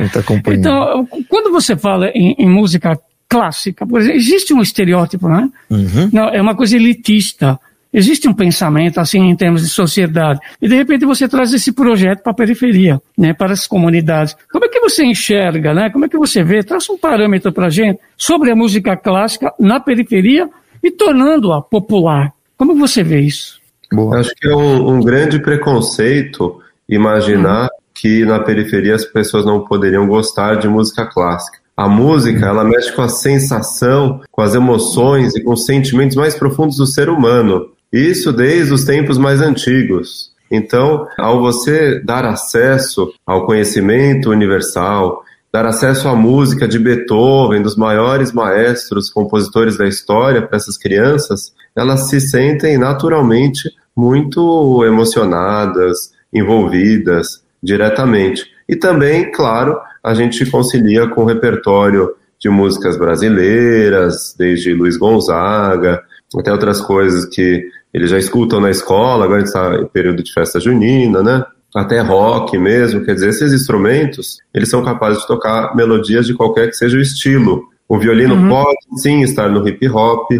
então, 0.48 1.06
quando 1.28 1.52
você 1.52 1.76
fala 1.76 2.08
em, 2.08 2.35
em 2.38 2.48
música 2.48 2.98
clássica, 3.28 3.87
por 3.87 4.00
exemplo, 4.00 4.18
existe 4.18 4.52
um 4.52 4.61
estereótipo, 4.61 5.28
né? 5.28 5.48
Uhum. 5.70 6.11
Não, 6.12 6.28
é 6.28 6.40
uma 6.40 6.54
coisa 6.54 6.76
elitista. 6.76 7.58
Existe 7.92 8.28
um 8.28 8.33
pensamento 8.33 8.98
assim 8.98 9.20
em 9.20 9.37
termos 9.37 9.62
de 9.62 9.68
sociedade. 9.68 10.40
E 10.61 10.68
de 10.68 10.74
repente 10.74 11.05
você 11.05 11.28
traz 11.28 11.52
esse 11.52 11.72
projeto 11.72 12.22
para 12.22 12.33
a 12.33 12.35
periferia, 12.35 13.00
né, 13.16 13.35
para 13.35 13.52
as 13.52 13.66
comunidades. 13.66 14.35
Como 14.50 14.64
é 14.64 14.68
que 14.68 14.81
você 14.81 15.05
enxerga, 15.05 15.74
né? 15.74 15.90
Como 15.90 16.05
é 16.07 16.09
que 16.09 16.16
você 16.16 16.42
vê? 16.42 16.62
Traz 16.62 16.88
um 16.88 16.96
parâmetro 16.96 17.52
para 17.52 17.66
a 17.66 17.70
gente 17.70 18.00
sobre 18.16 18.50
a 18.50 18.57
música 18.57 18.96
clássica 18.96 19.52
na 19.61 19.78
periferia 19.78 20.48
e 20.83 20.90
tornando-a 20.90 21.61
popular. 21.61 22.33
Como 22.57 22.74
você 22.74 23.02
vê 23.02 23.20
isso? 23.20 23.61
Boa. 23.92 24.18
Acho 24.18 24.35
que 24.35 24.48
é 24.48 24.57
um, 24.57 24.96
um 24.96 25.00
grande 25.00 25.38
preconceito 25.38 26.61
imaginar 26.88 27.66
hum. 27.66 27.68
que 27.94 28.24
na 28.24 28.40
periferia 28.40 28.94
as 28.94 29.05
pessoas 29.05 29.44
não 29.44 29.64
poderiam 29.64 30.07
gostar 30.07 30.57
de 30.57 30.66
música 30.66 31.07
clássica. 31.07 31.59
A 31.76 31.88
música, 31.88 32.46
ela 32.46 32.64
mexe 32.64 32.92
com 32.92 33.02
a 33.02 33.09
sensação, 33.09 34.20
com 34.31 34.42
as 34.42 34.55
emoções 34.55 35.35
e 35.35 35.42
com 35.42 35.52
os 35.52 35.64
sentimentos 35.64 36.16
mais 36.16 36.35
profundos 36.35 36.76
do 36.76 36.87
ser 36.87 37.09
humano. 37.09 37.70
Isso 37.92 38.33
desde 38.33 38.72
os 38.72 38.85
tempos 38.85 39.18
mais 39.18 39.40
antigos. 39.40 40.33
Então, 40.50 41.07
ao 41.18 41.40
você 41.40 42.00
dar 42.00 42.24
acesso 42.24 43.12
ao 43.26 43.46
conhecimento 43.46 44.31
universal, 44.31 45.22
dar 45.52 45.66
acesso 45.66 46.09
à 46.09 46.14
música 46.14 46.66
de 46.66 46.78
Beethoven, 46.78 47.62
dos 47.62 47.76
maiores 47.76 48.33
maestros, 48.33 49.11
compositores 49.11 49.76
da 49.76 49.87
história 49.87 50.40
para 50.40 50.57
essas 50.57 50.78
crianças, 50.78 51.52
elas 51.76 52.09
se 52.09 52.20
sentem 52.20 52.78
naturalmente 52.78 53.70
muito 53.94 54.83
emocionadas, 54.85 56.12
envolvidas 56.33 57.42
diretamente. 57.62 58.46
E 58.68 58.74
também, 58.74 59.31
claro, 59.31 59.78
a 60.02 60.14
gente 60.14 60.44
concilia 60.50 61.07
com 61.09 61.22
o 61.22 61.26
repertório 61.26 62.14
de 62.40 62.48
músicas 62.48 62.98
brasileiras, 62.98 64.35
desde 64.37 64.74
Luiz 64.74 64.96
Gonzaga, 64.96 66.02
até 66.38 66.50
outras 66.50 66.81
coisas 66.81 67.26
que 67.26 67.68
eles 67.92 68.11
já 68.11 68.18
escutam 68.18 68.61
na 68.61 68.70
escola, 68.70 69.24
agora 69.24 69.42
está 69.42 69.74
em 69.76 69.87
período 69.87 70.22
de 70.22 70.33
festa 70.33 70.59
junina, 70.59 71.22
né? 71.22 71.44
Até 71.74 72.00
rock 72.00 72.59
mesmo, 72.59 73.05
quer 73.05 73.14
dizer, 73.14 73.31
esses 73.31 73.52
instrumentos, 73.52 74.38
eles 74.52 74.68
são 74.68 74.85
capazes 74.85 75.20
de 75.20 75.26
tocar 75.26 75.74
melodias 75.74 76.26
de 76.26 76.35
qualquer 76.35 76.68
que 76.68 76.76
seja 76.76 76.96
o 76.96 77.00
estilo. 77.00 77.64
O 77.88 77.98
violino 77.98 78.35
uhum. 78.35 78.48
pode 78.48 79.00
sim 79.00 79.22
estar 79.22 79.48
no 79.48 79.66
hip 79.66 79.88
hop, 79.88 80.31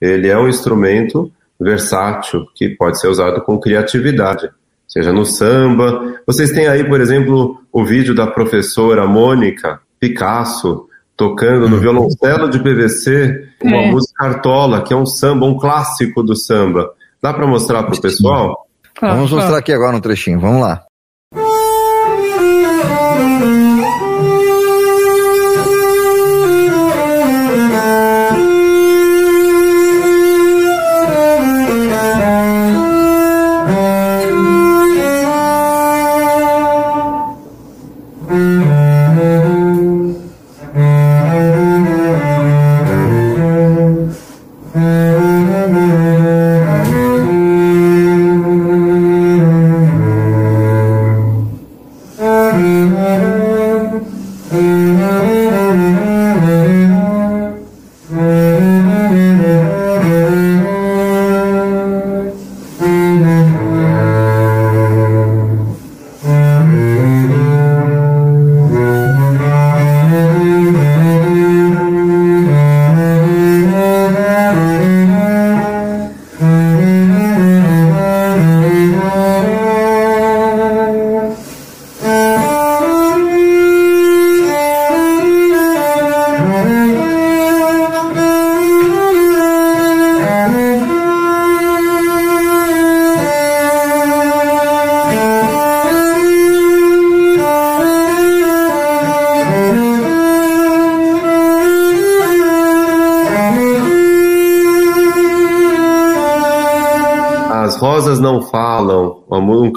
ele 0.00 0.28
é 0.28 0.38
um 0.38 0.48
instrumento 0.48 1.30
versátil 1.60 2.46
que 2.54 2.70
pode 2.70 3.00
ser 3.00 3.08
usado 3.08 3.40
com 3.42 3.58
criatividade, 3.58 4.48
seja 4.86 5.12
no 5.12 5.24
samba. 5.24 6.20
Vocês 6.26 6.52
têm 6.52 6.68
aí, 6.68 6.84
por 6.84 7.00
exemplo, 7.00 7.60
o 7.72 7.84
vídeo 7.84 8.14
da 8.14 8.26
professora 8.26 9.06
Mônica 9.06 9.80
Picasso 9.98 10.86
tocando 11.16 11.68
no 11.68 11.78
violoncelo 11.78 12.48
de 12.48 12.60
PVC 12.60 13.48
uma 13.62 13.78
É. 13.78 13.90
música 13.90 14.14
Cartola, 14.16 14.82
que 14.82 14.94
é 14.94 14.96
um 14.96 15.04
samba, 15.04 15.46
um 15.46 15.58
clássico 15.58 16.22
do 16.22 16.36
samba. 16.36 16.92
Dá 17.22 17.32
para 17.32 17.46
mostrar 17.46 17.82
para 17.82 17.94
o 17.94 18.00
pessoal? 18.00 18.66
Vamos 19.00 19.30
mostrar 19.30 19.58
aqui 19.58 19.72
agora 19.72 19.96
um 19.96 20.00
trechinho, 20.00 20.40
vamos 20.40 20.60
lá. 20.60 20.87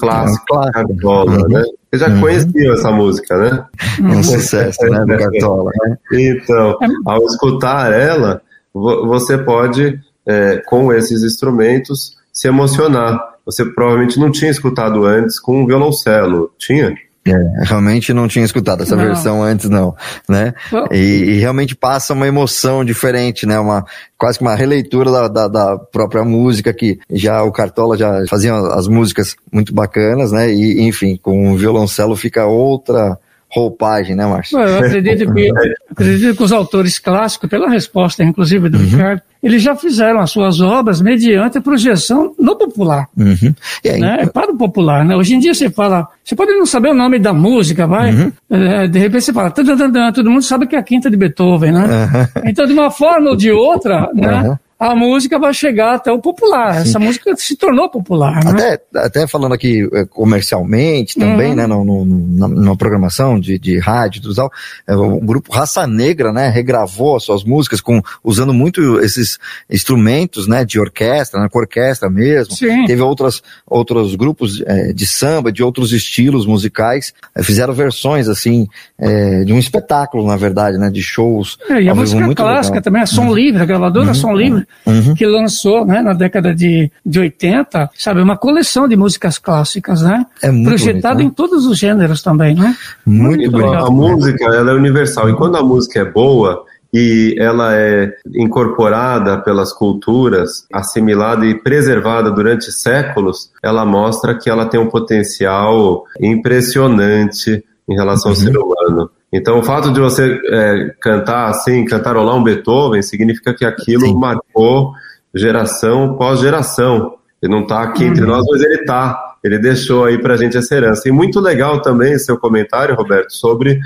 Clássico, 0.02 0.40
É 0.40 0.54
um 0.54 0.62
clássico. 0.62 0.74
Cartola, 0.88 1.32
Uhum. 1.32 1.48
né? 1.50 1.64
Vocês 1.92 2.02
já 2.02 2.10
Uhum. 2.10 2.22
conheciam 2.22 2.74
essa 2.74 2.92
música, 2.92 3.38
né? 3.38 3.66
É 4.00 4.04
um 4.18 4.24
sucesso, 4.24 4.84
né, 4.86 5.00
do 5.06 5.18
Cartola. 5.18 5.72
né? 5.84 5.98
Então, 6.14 6.78
ao 7.06 7.26
escutar 7.26 7.92
ela, 7.92 8.42
vo- 8.74 9.08
você 9.08 9.38
pode, 9.38 10.00
é, 10.26 10.58
com 10.66 10.92
esses 10.94 11.24
instrumentos, 11.24 12.16
se 12.32 12.48
emocionar. 12.48 13.20
Você 13.46 13.66
provavelmente 13.66 14.20
não 14.20 14.32
tinha 14.32 14.52
escutado 14.52 15.04
antes 15.04 15.40
com 15.40 15.64
um 15.64 15.66
violoncelo, 15.68 16.52
tinha? 16.58 16.94
É, 17.24 17.34
realmente 17.66 18.14
não 18.14 18.28
tinha 18.28 18.44
escutado 18.44 18.82
essa 18.82 18.96
Não. 18.96 19.04
versão 19.04 19.44
antes, 19.44 19.70
não, 19.70 19.96
né? 20.28 20.56
E, 20.92 20.96
e 20.96 21.40
realmente 21.40 21.76
passa 21.76 22.14
uma 22.14 22.28
emoção 22.28 22.84
diferente, 22.84 23.46
né? 23.46 23.60
Uma, 23.60 23.86
quase 24.18 24.40
que 24.40 24.44
uma 24.44 24.56
releitura 24.56 25.12
da, 25.12 25.28
da, 25.28 25.48
da 25.48 25.78
própria 25.78 26.24
música 26.24 26.74
que 26.74 27.00
já 27.12 27.44
o 27.44 27.52
Cartola 27.52 27.96
já 27.96 28.26
fazia 28.28 28.56
as 28.56 28.88
músicas 28.88 29.36
muito 29.52 29.72
bacanas, 29.72 30.32
né? 30.32 30.52
E, 30.52 30.82
enfim, 30.82 31.16
com 31.22 31.52
o 31.52 31.58
violoncelo 31.58 32.16
fica 32.16 32.48
outra 32.48 33.16
roupagem, 33.52 34.16
né, 34.16 34.26
Márcio? 34.26 34.58
Eu 34.58 34.80
acredito 34.80 35.32
que, 35.32 35.52
acredito 35.92 36.38
que 36.38 36.44
os 36.44 36.52
autores 36.52 36.98
clássicos, 36.98 37.50
pela 37.50 37.70
resposta, 37.70 38.24
inclusive, 38.24 38.68
do 38.68 38.78
Ricardo, 38.80 39.22
eles 39.42 39.62
já 39.62 39.76
fizeram 39.76 40.20
as 40.20 40.32
suas 40.32 40.62
obras 40.62 41.02
mediante 41.02 41.58
a 41.58 41.62
projeção 41.62 42.34
no 42.40 42.56
popular. 42.56 43.08
Uhum. 43.18 43.54
Aí, 43.86 44.00
Né? 44.00 44.26
Para 44.34 44.52
o 44.52 44.58
popular, 44.58 45.04
né? 45.04 45.16
Hoje 45.16 45.36
em 45.36 45.40
dia 45.40 45.54
você 45.54 45.70
fala, 45.70 46.08
você 46.24 46.36
pode 46.36 46.52
não 46.54 46.66
saber 46.66 46.90
o 46.90 46.94
nome 46.94 47.20
da 47.20 47.34
música, 47.34 47.88
vai? 47.88 48.14
Uhum. 48.14 48.32
É, 48.50 48.88
de 48.88 49.00
repente 49.00 49.26
você 49.26 49.34
fala, 49.34 49.50
tan, 49.50 49.66
tan, 49.66 49.92
tan, 49.92 50.12
todo 50.12 50.30
mundo 50.30 50.44
sabe 50.44 50.68
que 50.68 50.76
é 50.76 50.80
a 50.80 50.84
quinta 50.84 51.10
de 51.10 51.18
Beethoven, 51.18 51.72
né? 51.72 52.30
Então, 52.46 52.66
de 52.66 52.74
uma 52.74 52.92
forma 52.92 53.30
ou 53.32 53.36
de 53.36 53.52
outra, 53.52 54.10
né? 54.14 54.58
Uhum. 54.82 54.92
A 54.92 54.96
música 54.96 55.38
vai 55.40 55.54
chegar 55.54 55.96
até 55.96 56.12
o 56.12 56.20
popular. 56.20 56.78
Essa 56.82 56.98
música 57.00 57.36
se 57.38 57.56
tornou 57.56 57.90
popular, 57.90 58.44
né? 58.44 58.52
Até, 58.52 58.82
até 59.00 59.28
falando 59.28 59.54
aqui 59.54 59.88
eh, 59.94 60.06
comercialmente 60.10 61.20
também, 61.20 61.50
Uhum. 61.52 61.56
né, 61.56 61.68
no, 61.68 61.84
no- 61.86 62.06
na, 62.06 62.48
na 62.48 62.76
programação 62.76 63.40
de, 63.40 63.60
de 63.60 63.78
rádio 63.80 64.22
e 64.32 64.36
tal, 64.36 64.52
é, 64.88 64.96
o 64.96 65.20
grupo 65.20 65.52
Raça 65.54 65.86
Negra, 65.86 66.32
né, 66.34 66.50
regravou 66.50 67.16
as 67.16 67.24
suas 67.24 67.44
músicas 67.44 67.80
com, 67.82 68.02
usando 68.24 68.54
muito 68.54 69.00
esses 69.00 69.38
instrumentos, 69.70 70.48
né, 70.48 70.66
de 70.66 70.80
orquestra, 70.80 71.40
né, 71.42 71.48
com 71.50 71.60
orquestra 71.60 72.10
mesmo. 72.10 72.54
Sim. 72.56 72.86
Teve 72.86 73.02
outras, 73.02 73.42
outros 73.68 74.16
grupos 74.16 74.62
eh, 74.66 74.94
de 74.94 75.06
samba, 75.08 75.52
de 75.52 75.64
outros 75.64 75.92
estilos 75.94 76.46
musicais, 76.46 77.14
eh, 77.36 77.44
fizeram 77.44 77.74
versões, 77.74 78.28
assim, 78.28 78.68
eh, 79.00 79.44
de 79.44 79.54
um 79.54 79.60
espetáculo, 79.60 80.26
na 80.26 80.36
verdade, 80.38 80.78
né, 80.78 80.90
de 80.90 81.02
shows. 81.02 81.58
É, 81.70 81.82
e 81.82 81.90
a 81.90 81.96
música 81.96 82.22
clássica 82.36 82.76
legal. 82.76 82.84
também, 82.84 83.02
a 83.02 83.06
Som 83.06 83.34
Livre, 83.34 83.62
a 83.62 83.66
gravadora 83.66 84.14
Som 84.14 84.34
Livre, 84.36 84.66
Uhum. 84.86 85.14
que 85.14 85.26
lançou 85.28 85.86
né, 85.86 86.02
na 86.02 86.14
década 86.14 86.56
de, 86.56 86.92
de 87.06 87.20
80, 87.20 87.92
sabe, 87.96 88.20
uma 88.20 88.36
coleção 88.36 88.88
de 88.88 88.96
músicas 88.96 89.38
clássicas, 89.38 90.02
né? 90.02 90.26
É 90.42 90.50
muito 90.50 90.70
Projetada 90.70 91.16
bonito, 91.16 91.18
né? 91.18 91.24
em 91.26 91.30
todos 91.30 91.66
os 91.68 91.78
gêneros 91.78 92.24
também, 92.24 92.56
né? 92.56 92.76
Muito 93.06 93.52
Muito 93.52 93.58
legal. 93.58 93.86
A 93.86 93.92
música, 93.92 94.46
ela 94.46 94.72
é 94.72 94.74
universal. 94.74 95.30
E 95.30 95.36
quando 95.36 95.58
a 95.58 95.64
música 95.64 96.00
é 96.00 96.06
boa 96.06 96.66
e 96.94 97.36
ela 97.40 97.76
é 97.76 98.12
incorporada 98.36 99.38
pelas 99.38 99.72
culturas, 99.72 100.66
assimilada 100.74 101.46
e 101.46 101.56
preservada 101.62 102.32
durante 102.32 102.72
séculos, 102.72 103.52
ela 103.64 103.86
mostra 103.86 104.38
que 104.38 104.50
ela 104.50 104.66
tem 104.66 104.80
um 104.80 104.90
potencial 104.90 106.04
impressionante 106.20 107.64
em 107.88 107.96
relação 107.96 108.32
ao 108.32 108.36
ser 108.36 108.58
humano. 108.58 109.10
Então, 109.34 109.60
o 109.60 109.64
fato 109.64 109.94
de 109.94 110.00
você 110.00 110.40
é, 110.50 110.96
cantar 111.00 111.50
assim, 111.50 111.86
cantarolar 111.86 112.36
um 112.36 112.44
Beethoven, 112.44 113.02
significa 113.02 113.54
que 113.54 113.64
aquilo 113.64 114.08
Sim. 114.08 114.16
marcou 114.16 114.94
geração 115.34 116.16
pós 116.18 116.40
geração. 116.40 117.16
Ele 117.42 117.52
não 117.52 117.62
está 117.62 117.82
aqui 117.82 118.04
entre 118.04 118.26
nós, 118.26 118.46
mas 118.52 118.62
ele 118.62 118.76
está. 118.76 119.30
Ele 119.44 119.58
deixou 119.58 120.06
aí 120.06 120.20
para 120.22 120.36
a 120.36 120.38
gente 120.38 120.56
essa 120.56 120.76
herança. 120.76 121.10
E 121.10 121.12
muito 121.12 121.40
legal 121.40 121.82
também 121.82 122.20
seu 122.20 122.38
comentário, 122.38 122.94
Roberto, 122.96 123.32
sobre 123.32 123.80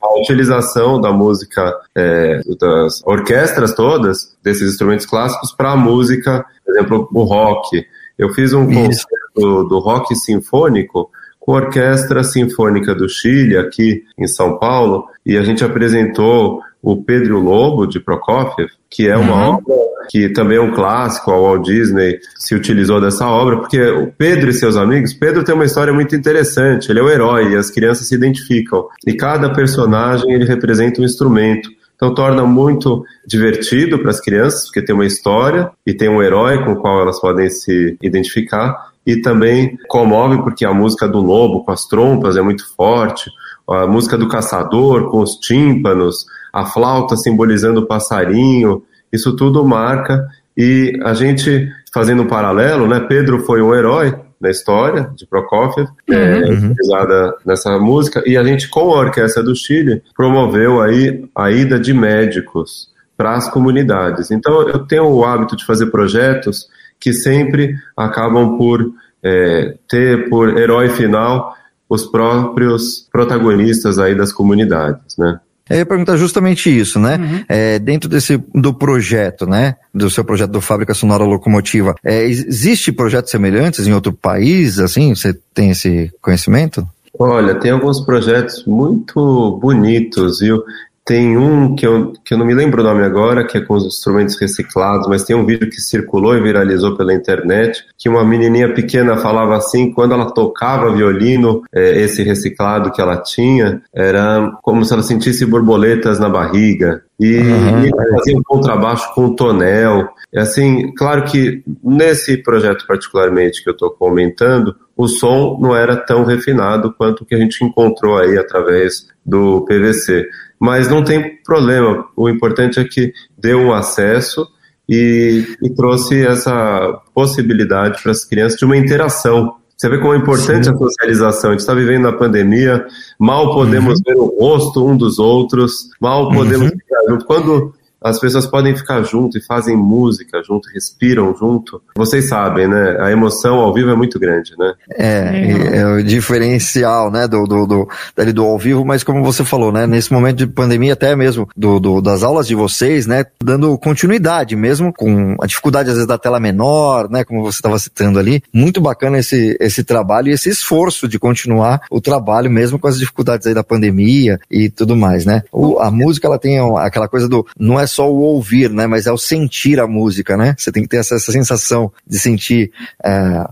a 0.00 0.20
utilização 0.20 1.00
da 1.00 1.10
música, 1.10 1.74
é, 1.96 2.40
das 2.60 3.02
orquestras 3.04 3.74
todas, 3.74 4.36
desses 4.44 4.70
instrumentos 4.70 5.06
clássicos, 5.06 5.52
para 5.52 5.72
a 5.72 5.76
música, 5.76 6.44
por 6.64 6.74
exemplo, 6.76 7.08
o 7.12 7.22
rock. 7.24 7.84
Eu 8.16 8.28
fiz 8.32 8.52
um 8.52 8.70
Isso. 8.70 9.04
concerto 9.08 9.68
do 9.68 9.80
rock 9.80 10.14
sinfônico 10.14 11.10
com 11.44 11.56
a 11.56 11.62
Orquestra 11.62 12.22
Sinfônica 12.22 12.94
do 12.94 13.08
Chile, 13.08 13.56
aqui 13.56 14.04
em 14.16 14.28
São 14.28 14.58
Paulo, 14.58 15.06
e 15.26 15.36
a 15.36 15.42
gente 15.42 15.64
apresentou 15.64 16.60
o 16.80 17.02
Pedro 17.02 17.40
Lobo, 17.40 17.84
de 17.86 17.98
Prokofiev, 17.98 18.68
que 18.88 19.08
é 19.08 19.16
uma 19.16 19.34
Uhum. 19.34 19.54
obra 19.56 19.74
que 20.10 20.28
também 20.28 20.58
é 20.58 20.60
um 20.60 20.72
clássico, 20.72 21.30
a 21.30 21.36
Walt 21.36 21.64
Disney 21.64 22.18
se 22.36 22.54
utilizou 22.54 23.00
dessa 23.00 23.26
obra, 23.26 23.58
porque 23.58 23.80
o 23.80 24.12
Pedro 24.12 24.50
e 24.50 24.52
seus 24.52 24.76
amigos, 24.76 25.14
Pedro 25.14 25.44
tem 25.44 25.54
uma 25.54 25.64
história 25.64 25.92
muito 25.92 26.14
interessante, 26.14 26.90
ele 26.90 27.00
é 27.00 27.02
o 27.02 27.08
herói 27.08 27.52
e 27.52 27.56
as 27.56 27.70
crianças 27.70 28.08
se 28.08 28.14
identificam, 28.14 28.86
e 29.06 29.14
cada 29.14 29.50
personagem 29.52 30.32
ele 30.32 30.44
representa 30.44 31.00
um 31.00 31.04
instrumento. 31.04 31.70
Então 31.94 32.14
torna 32.14 32.44
muito 32.44 33.04
divertido 33.24 33.98
para 34.00 34.10
as 34.10 34.20
crianças, 34.20 34.64
porque 34.64 34.82
tem 34.82 34.94
uma 34.94 35.06
história 35.06 35.70
e 35.86 35.94
tem 35.94 36.08
um 36.08 36.20
herói 36.20 36.64
com 36.64 36.72
o 36.72 36.76
qual 36.76 37.00
elas 37.00 37.20
podem 37.20 37.48
se 37.48 37.96
identificar, 38.02 38.91
e 39.06 39.20
também 39.20 39.76
comove 39.88 40.42
porque 40.42 40.64
a 40.64 40.72
música 40.72 41.08
do 41.08 41.20
lobo 41.20 41.64
com 41.64 41.72
as 41.72 41.86
trompas 41.86 42.36
é 42.36 42.42
muito 42.42 42.64
forte, 42.74 43.30
a 43.68 43.86
música 43.86 44.16
do 44.16 44.28
caçador 44.28 45.10
com 45.10 45.20
os 45.20 45.36
tímpanos, 45.36 46.26
a 46.52 46.66
flauta 46.66 47.16
simbolizando 47.16 47.80
o 47.80 47.86
passarinho, 47.86 48.82
isso 49.12 49.34
tudo 49.34 49.64
marca 49.64 50.26
e 50.56 50.98
a 51.04 51.14
gente 51.14 51.68
fazendo 51.92 52.22
um 52.22 52.26
paralelo, 52.28 52.86
né? 52.86 53.00
Pedro 53.00 53.40
foi 53.40 53.60
um 53.60 53.74
herói 53.74 54.14
na 54.40 54.50
história 54.50 55.10
de 55.14 55.26
Prokofiev, 55.26 55.88
é, 56.10 56.38
utilizada 56.38 57.34
nessa 57.46 57.78
música, 57.78 58.22
e 58.26 58.36
a 58.36 58.42
gente 58.42 58.68
com 58.68 58.92
a 58.92 58.98
Orquestra 58.98 59.42
do 59.42 59.54
Chile 59.54 60.02
promoveu 60.16 60.80
aí 60.80 61.24
a 61.36 61.50
ida 61.50 61.78
de 61.78 61.94
médicos 61.94 62.88
para 63.16 63.34
as 63.34 63.48
comunidades. 63.48 64.32
Então 64.32 64.68
eu 64.68 64.80
tenho 64.80 65.04
o 65.04 65.24
hábito 65.24 65.54
de 65.54 65.64
fazer 65.64 65.86
projetos 65.86 66.66
que 67.02 67.12
sempre 67.12 67.74
acabam 67.96 68.56
por 68.56 68.94
é, 69.22 69.74
ter 69.88 70.28
por 70.30 70.56
herói 70.56 70.88
final 70.88 71.54
os 71.88 72.04
próprios 72.04 73.06
protagonistas 73.10 73.98
aí 73.98 74.14
das 74.14 74.32
comunidades, 74.32 75.16
né? 75.18 75.40
Eu 75.68 75.78
ia 75.78 75.86
perguntar 75.86 76.16
justamente 76.16 76.68
isso, 76.70 76.98
né? 76.98 77.16
Uhum. 77.16 77.44
É, 77.48 77.78
dentro 77.78 78.08
desse 78.08 78.36
do 78.54 78.72
projeto, 78.72 79.46
né? 79.46 79.76
Do 79.92 80.08
seu 80.10 80.24
projeto 80.24 80.50
do 80.50 80.60
Fábrica 80.60 80.94
Sonora 80.94 81.24
Locomotiva, 81.24 81.94
é, 82.04 82.24
existe 82.24 82.92
projetos 82.92 83.30
semelhantes 83.30 83.86
em 83.86 83.92
outro 83.92 84.12
país, 84.12 84.78
assim? 84.78 85.14
Você 85.14 85.34
tem 85.52 85.70
esse 85.70 86.10
conhecimento? 86.20 86.86
Olha, 87.18 87.54
tem 87.54 87.70
alguns 87.70 88.00
projetos 88.00 88.64
muito 88.64 89.58
bonitos, 89.60 90.40
viu? 90.40 90.62
Tem 91.04 91.36
um 91.36 91.74
que 91.74 91.84
eu, 91.84 92.12
que 92.24 92.32
eu 92.32 92.38
não 92.38 92.46
me 92.46 92.54
lembro 92.54 92.80
o 92.80 92.84
nome 92.84 93.02
agora, 93.02 93.44
que 93.44 93.58
é 93.58 93.60
com 93.60 93.74
os 93.74 93.84
instrumentos 93.84 94.38
reciclados, 94.40 95.08
mas 95.08 95.24
tem 95.24 95.34
um 95.34 95.44
vídeo 95.44 95.68
que 95.68 95.80
circulou 95.80 96.36
e 96.36 96.40
viralizou 96.40 96.96
pela 96.96 97.12
internet, 97.12 97.84
que 97.98 98.08
uma 98.08 98.24
menininha 98.24 98.72
pequena 98.72 99.16
falava 99.16 99.56
assim, 99.56 99.92
quando 99.92 100.14
ela 100.14 100.30
tocava 100.30 100.94
violino, 100.94 101.62
é, 101.74 102.02
esse 102.02 102.22
reciclado 102.22 102.92
que 102.92 103.00
ela 103.00 103.16
tinha, 103.16 103.82
era 103.92 104.52
como 104.62 104.84
se 104.84 104.92
ela 104.92 105.02
sentisse 105.02 105.44
borboletas 105.44 106.20
na 106.20 106.28
barriga. 106.28 107.02
E 107.18 107.36
uhum. 107.36 107.78
ele 107.84 107.90
fazia 108.16 108.36
um 108.36 108.42
contrabaixo 108.42 109.12
com 109.14 109.34
tonel. 109.34 110.08
E 110.32 110.38
assim, 110.38 110.92
claro 110.94 111.24
que 111.24 111.62
nesse 111.82 112.36
projeto 112.36 112.86
particularmente 112.86 113.62
que 113.62 113.68
eu 113.68 113.72
estou 113.72 113.90
comentando, 113.90 114.74
o 114.96 115.08
som 115.08 115.58
não 115.60 115.74
era 115.74 115.96
tão 115.96 116.24
refinado 116.24 116.92
quanto 116.92 117.22
o 117.22 117.26
que 117.26 117.34
a 117.34 117.38
gente 117.38 117.64
encontrou 117.64 118.18
aí 118.18 118.38
através 118.38 119.06
do 119.24 119.64
PVC 119.64 120.28
mas 120.62 120.88
não 120.88 121.02
tem 121.02 121.38
problema. 121.42 122.06
O 122.16 122.28
importante 122.28 122.78
é 122.78 122.84
que 122.84 123.12
deu 123.36 123.58
um 123.58 123.72
acesso 123.72 124.46
e, 124.88 125.44
e 125.60 125.70
trouxe 125.70 126.24
essa 126.24 127.00
possibilidade 127.12 128.00
para 128.00 128.12
as 128.12 128.24
crianças 128.24 128.60
de 128.60 128.64
uma 128.64 128.76
interação. 128.76 129.56
Você 129.76 129.88
vê 129.88 129.98
como 129.98 130.14
é 130.14 130.18
importante 130.18 130.66
Sim. 130.66 130.72
a 130.72 130.76
socialização. 130.76 131.50
A 131.50 131.52
gente 131.54 131.62
está 131.62 131.74
vivendo 131.74 132.04
na 132.04 132.12
pandemia, 132.12 132.86
mal 133.18 133.52
podemos 133.52 133.98
uhum. 133.98 134.02
ver 134.06 134.14
o 134.14 134.38
rosto 134.38 134.86
um 134.86 134.96
dos 134.96 135.18
outros, 135.18 135.88
mal 136.00 136.30
podemos 136.30 136.70
uhum. 136.70 137.18
Quando 137.26 137.74
as 138.04 138.18
pessoas 138.18 138.46
podem 138.46 138.76
ficar 138.76 139.02
junto 139.02 139.38
e 139.38 139.44
fazem 139.44 139.76
música 139.76 140.42
junto, 140.42 140.68
respiram 140.72 141.34
junto. 141.36 141.82
Vocês 141.96 142.28
sabem, 142.28 142.68
né? 142.68 142.96
A 143.00 143.10
emoção 143.10 143.56
ao 143.56 143.72
vivo 143.72 143.90
é 143.90 143.96
muito 143.96 144.18
grande, 144.18 144.52
né? 144.58 144.74
É, 144.96 145.78
é 145.78 145.86
o 145.86 146.02
diferencial, 146.02 147.10
né, 147.10 147.26
do, 147.26 147.44
do, 147.44 147.66
do, 147.66 147.88
dali 148.16 148.32
do 148.32 148.44
ao 148.44 148.58
vivo, 148.58 148.84
mas 148.84 149.02
como 149.02 149.22
você 149.22 149.44
falou, 149.44 149.72
né, 149.72 149.86
nesse 149.86 150.12
momento 150.12 150.38
de 150.38 150.46
pandemia, 150.46 150.92
até 150.92 151.14
mesmo 151.16 151.48
do, 151.56 151.78
do 151.78 152.00
das 152.00 152.22
aulas 152.22 152.46
de 152.46 152.54
vocês, 152.54 153.06
né, 153.06 153.24
dando 153.42 153.76
continuidade, 153.78 154.56
mesmo 154.56 154.92
com 154.92 155.36
a 155.40 155.46
dificuldade 155.46 155.88
às 155.88 155.94
vezes 155.94 156.08
da 156.08 156.18
tela 156.18 156.40
menor, 156.40 157.08
né, 157.10 157.24
como 157.24 157.42
você 157.42 157.58
estava 157.58 157.78
citando 157.78 158.18
ali, 158.18 158.42
muito 158.52 158.80
bacana 158.80 159.18
esse, 159.18 159.56
esse 159.60 159.84
trabalho 159.84 160.28
e 160.28 160.32
esse 160.32 160.48
esforço 160.48 161.08
de 161.08 161.18
continuar 161.18 161.80
o 161.90 162.00
trabalho 162.00 162.50
mesmo 162.50 162.78
com 162.78 162.88
as 162.88 162.98
dificuldades 162.98 163.46
aí 163.46 163.54
da 163.54 163.64
pandemia 163.64 164.38
e 164.50 164.68
tudo 164.68 164.96
mais, 164.96 165.24
né? 165.24 165.42
O, 165.52 165.78
a 165.78 165.90
música, 165.90 166.26
ela 166.26 166.38
tem 166.38 166.58
aquela 166.78 167.08
coisa 167.08 167.28
do, 167.28 167.46
não 167.58 167.78
é 167.78 167.86
só 167.92 168.10
o 168.10 168.20
ouvir, 168.20 168.70
né? 168.70 168.86
Mas 168.86 169.06
é 169.06 169.12
o 169.12 169.18
sentir 169.18 169.78
a 169.80 169.86
música, 169.86 170.36
né? 170.36 170.54
Você 170.56 170.72
tem 170.72 170.82
que 170.82 170.88
ter 170.88 170.98
essa, 170.98 171.14
essa 171.14 171.32
sensação 171.32 171.92
de 172.06 172.18
sentir 172.18 172.72
é, 173.04 173.44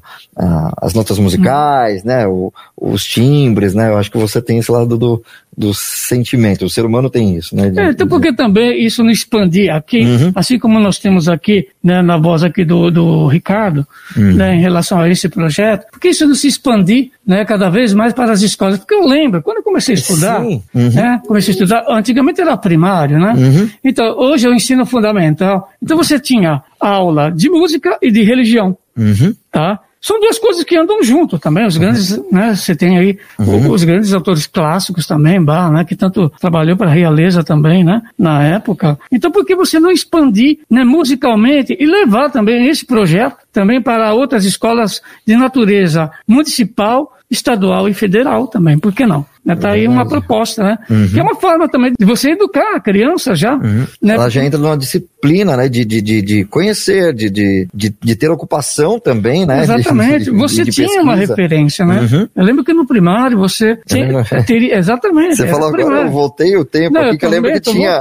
as 0.81 0.95
notas 0.95 1.19
musicais, 1.19 2.03
né? 2.05 2.27
O, 2.27 2.53
os 2.77 3.05
timbres, 3.05 3.75
né? 3.75 3.89
Eu 3.89 3.99
acho 3.99 4.11
que 4.11 4.19
você 4.19 4.41
tem 4.41 4.59
esse 4.59 4.73
lado 4.73 4.97
do, 4.97 5.23
do 5.57 5.75
sentimento. 5.75 6.65
O 6.65 6.71
ser 6.71 6.87
humano 6.87 7.11
tem 7.11 7.37
isso, 7.37 7.55
né? 7.55 7.69
De, 7.69 7.79
é, 7.79 7.91
então 7.91 8.09
porque 8.09 8.33
também 8.33 8.83
isso 8.85 9.03
não 9.03 9.11
expandir 9.11 9.73
aqui, 9.73 10.01
uhum. 10.01 10.33
assim 10.35 10.59
como 10.59 10.81
nós 10.81 10.99
temos 10.99 11.29
aqui, 11.29 11.69
né, 11.83 12.01
na 12.01 12.17
voz 12.17 12.43
aqui 12.43 12.65
do, 12.65 12.91
do 12.91 13.27
Ricardo, 13.27 13.87
uhum. 14.17 14.33
né, 14.35 14.55
em 14.55 14.61
relação 14.61 14.99
a 14.99 15.09
esse 15.09 15.29
projeto, 15.29 15.87
porque 15.91 16.09
isso 16.09 16.27
não 16.27 16.35
se 16.35 16.47
expandir, 16.47 17.11
né, 17.27 17.45
cada 17.45 17.69
vez 17.69 17.93
mais 17.93 18.13
para 18.13 18.33
as 18.33 18.41
escolas? 18.43 18.79
Porque 18.79 18.95
eu 18.95 19.07
lembro, 19.07 19.43
quando 19.43 19.59
eu 19.59 19.63
comecei 19.63 19.95
a 19.95 19.99
estudar, 19.99 20.41
uhum. 20.41 20.63
né, 20.73 21.21
comecei 21.27 21.53
a 21.53 21.55
estudar, 21.55 21.85
antigamente 21.89 22.41
era 22.41 22.57
primário, 22.57 23.19
né? 23.19 23.35
Uhum. 23.37 23.71
Então, 23.85 24.07
hoje 24.31 24.47
é 24.47 24.51
o 24.51 24.55
ensino 24.55 24.87
fundamental. 24.87 25.71
Então 25.83 25.97
você 25.97 26.19
tinha 26.19 26.63
aula 26.81 27.31
de 27.31 27.51
música 27.51 27.99
e 28.01 28.11
de 28.11 28.23
religião, 28.23 28.77
uhum. 28.97 29.35
tá? 29.51 29.81
São 30.01 30.19
duas 30.19 30.39
coisas 30.39 30.65
que 30.65 30.77
andam 30.77 31.03
junto 31.03 31.39
também. 31.39 31.67
Os 31.67 31.77
grandes, 31.77 32.13
uhum. 32.13 32.29
né? 32.33 32.55
Você 32.55 32.75
tem 32.75 32.97
aí 32.97 33.19
uhum. 33.39 33.71
os 33.71 33.85
grandes 33.85 34.15
autores 34.15 34.47
clássicos 34.47 35.07
também, 35.07 35.43
Bach, 35.45 35.71
né? 35.71 35.85
Que 35.85 35.95
tanto 35.95 36.31
trabalhou 36.41 36.77
para 36.77 36.91
a 36.91 36.95
realeza 36.95 37.45
também, 37.45 37.85
né? 37.85 38.01
Na 38.19 38.43
época. 38.43 38.99
Então, 39.13 39.31
por 39.31 39.45
que 39.45 39.55
você 39.55 39.79
não 39.79 39.91
expandir, 39.91 40.61
né? 40.71 40.85
Musicalmente 40.85 41.77
e 41.79 41.85
levar 41.85 42.31
também 42.31 42.67
esse 42.69 42.87
projeto 42.87 43.37
também 43.53 43.83
para 43.83 44.15
outras 44.15 44.47
escolas 44.47 45.03
de 45.27 45.37
natureza 45.37 46.11
municipal, 46.27 47.15
estadual 47.31 47.87
e 47.87 47.93
federal 47.93 48.47
também? 48.47 48.79
Por 48.79 48.95
que 48.95 49.05
não? 49.05 49.27
Né? 49.45 49.57
Tá 49.57 49.73
aí 49.73 49.89
uma 49.89 50.07
proposta, 50.07 50.63
né? 50.63 50.79
Uhum. 50.89 51.09
Que 51.09 51.19
é 51.19 51.23
uma 51.23 51.35
forma 51.35 51.69
também 51.69 51.93
de 51.99 52.05
você 52.05 52.33
educar 52.33 52.77
a 52.77 52.81
criança 52.81 53.35
já. 53.35 53.55
Uhum. 53.55 53.87
Né? 54.01 54.15
Ela 54.15 54.29
já 54.29 54.45
entra 54.45 54.59
numa 54.59 54.77
disciplina, 54.77 55.57
né? 55.57 55.69
De, 55.69 55.85
de, 55.85 56.03
de, 56.03 56.23
de 56.23 56.45
conhecer, 56.45 57.15
de, 57.15 57.31
de, 57.31 57.69
de, 57.73 57.95
de, 58.03 58.17
ter 58.17 58.31
ocupação 58.31 59.01
também, 59.01 59.47
né? 59.47 59.63
Exatamente. 59.63 60.25
De, 60.25 60.31
você 60.31 60.65
tinha 60.65 60.87
pesquisa. 60.87 61.03
uma 61.03 61.15
referência, 61.15 61.87
né? 61.87 62.01
Uhum. 62.01 62.29
Eu 62.37 62.45
lembro 62.45 62.63
que 62.63 62.75
no 62.75 62.87
primário 62.87 63.39
você 63.39 63.79
tinha, 63.87 64.25
teria, 64.47 64.77
exatamente. 64.77 65.37
Você 65.37 65.47
falou 65.47 65.69
agora, 65.69 66.03
eu 66.03 66.11
voltei 66.11 66.57
o 66.57 66.65
tempo 66.65 66.95
Não, 66.95 67.09
aqui, 67.09 67.19
que 67.19 67.25
eu 67.25 67.31
lembro 67.31 67.51
que 67.53 67.61
tinha, 67.61 67.99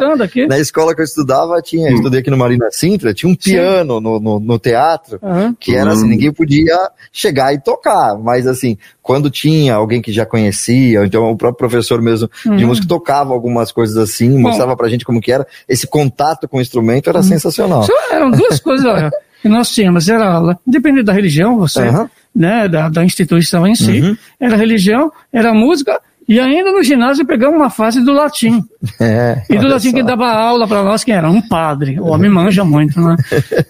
na 0.48 0.60
escola 0.60 0.94
que 0.94 1.02
eu 1.02 1.06
estudava, 1.06 1.62
tinha, 1.62 1.90
eu 1.90 1.96
estudei 1.96 2.20
aqui 2.20 2.30
no 2.30 2.38
Marina 2.38 2.68
Sintra, 2.72 3.14
tinha 3.14 3.32
um 3.32 3.36
piano 3.36 4.02
no, 4.02 4.20
no, 4.20 4.40
no, 4.40 4.60
teatro, 4.60 5.20
que 5.58 5.74
era 5.74 5.92
assim, 5.92 6.08
ninguém 6.08 6.34
podia 6.34 6.78
chegar 7.14 7.54
e 7.54 7.60
tocar, 7.60 8.18
mas 8.18 8.46
assim, 8.46 8.78
quando 9.02 9.30
tinha 9.30 9.76
alguém 9.76 10.02
que 10.02 10.12
já 10.12 10.26
conhecia, 10.26 11.04
então 11.06 11.28
o 11.32 11.38
próprio 11.38 11.69
professor 11.69 12.01
mesmo 12.01 12.30
uhum. 12.45 12.55
de 12.55 12.65
música 12.65 12.88
tocava 12.88 13.34
algumas 13.34 13.71
coisas 13.71 13.97
assim, 13.97 14.32
Bom, 14.32 14.49
mostrava 14.49 14.75
pra 14.75 14.89
gente 14.89 15.05
como 15.05 15.21
que 15.21 15.32
era. 15.32 15.45
Esse 15.67 15.88
contato 15.88 16.47
com 16.47 16.57
o 16.57 16.61
instrumento 16.61 17.09
era 17.09 17.19
uhum. 17.19 17.23
sensacional. 17.23 17.86
eram 18.11 18.32
duas 18.32 18.59
coisas 18.61 19.11
que 19.41 19.47
nós 19.47 19.69
tínhamos, 19.71 20.09
era 20.09 20.34
aula, 20.34 20.59
independente 20.67 21.05
da 21.05 21.13
religião, 21.13 21.57
você, 21.57 21.88
uhum. 21.88 22.09
né, 22.36 22.67
da, 22.67 22.89
da 22.89 23.03
instituição 23.03 23.65
em 23.65 23.75
si, 23.75 24.01
uhum. 24.01 24.17
era 24.39 24.55
religião, 24.55 25.11
era 25.32 25.53
música, 25.53 25.99
e 26.30 26.39
ainda 26.39 26.71
no 26.71 26.84
ginásio 26.84 27.25
pegamos 27.25 27.59
uma 27.59 27.71
fase 27.71 28.01
do 28.01 28.13
latim. 28.13 28.63
É, 29.01 29.43
e 29.49 29.57
do 29.57 29.67
latim 29.67 29.89
só. 29.89 29.95
que 29.97 30.03
dava 30.03 30.32
aula 30.32 30.67
para 30.67 30.84
nós, 30.84 31.03
que 31.03 31.11
era 31.11 31.30
um 31.30 31.41
padre. 31.41 31.99
O 31.99 32.07
homem 32.07 32.30
manja 32.30 32.63
muito, 32.63 32.99
né? 33.01 33.17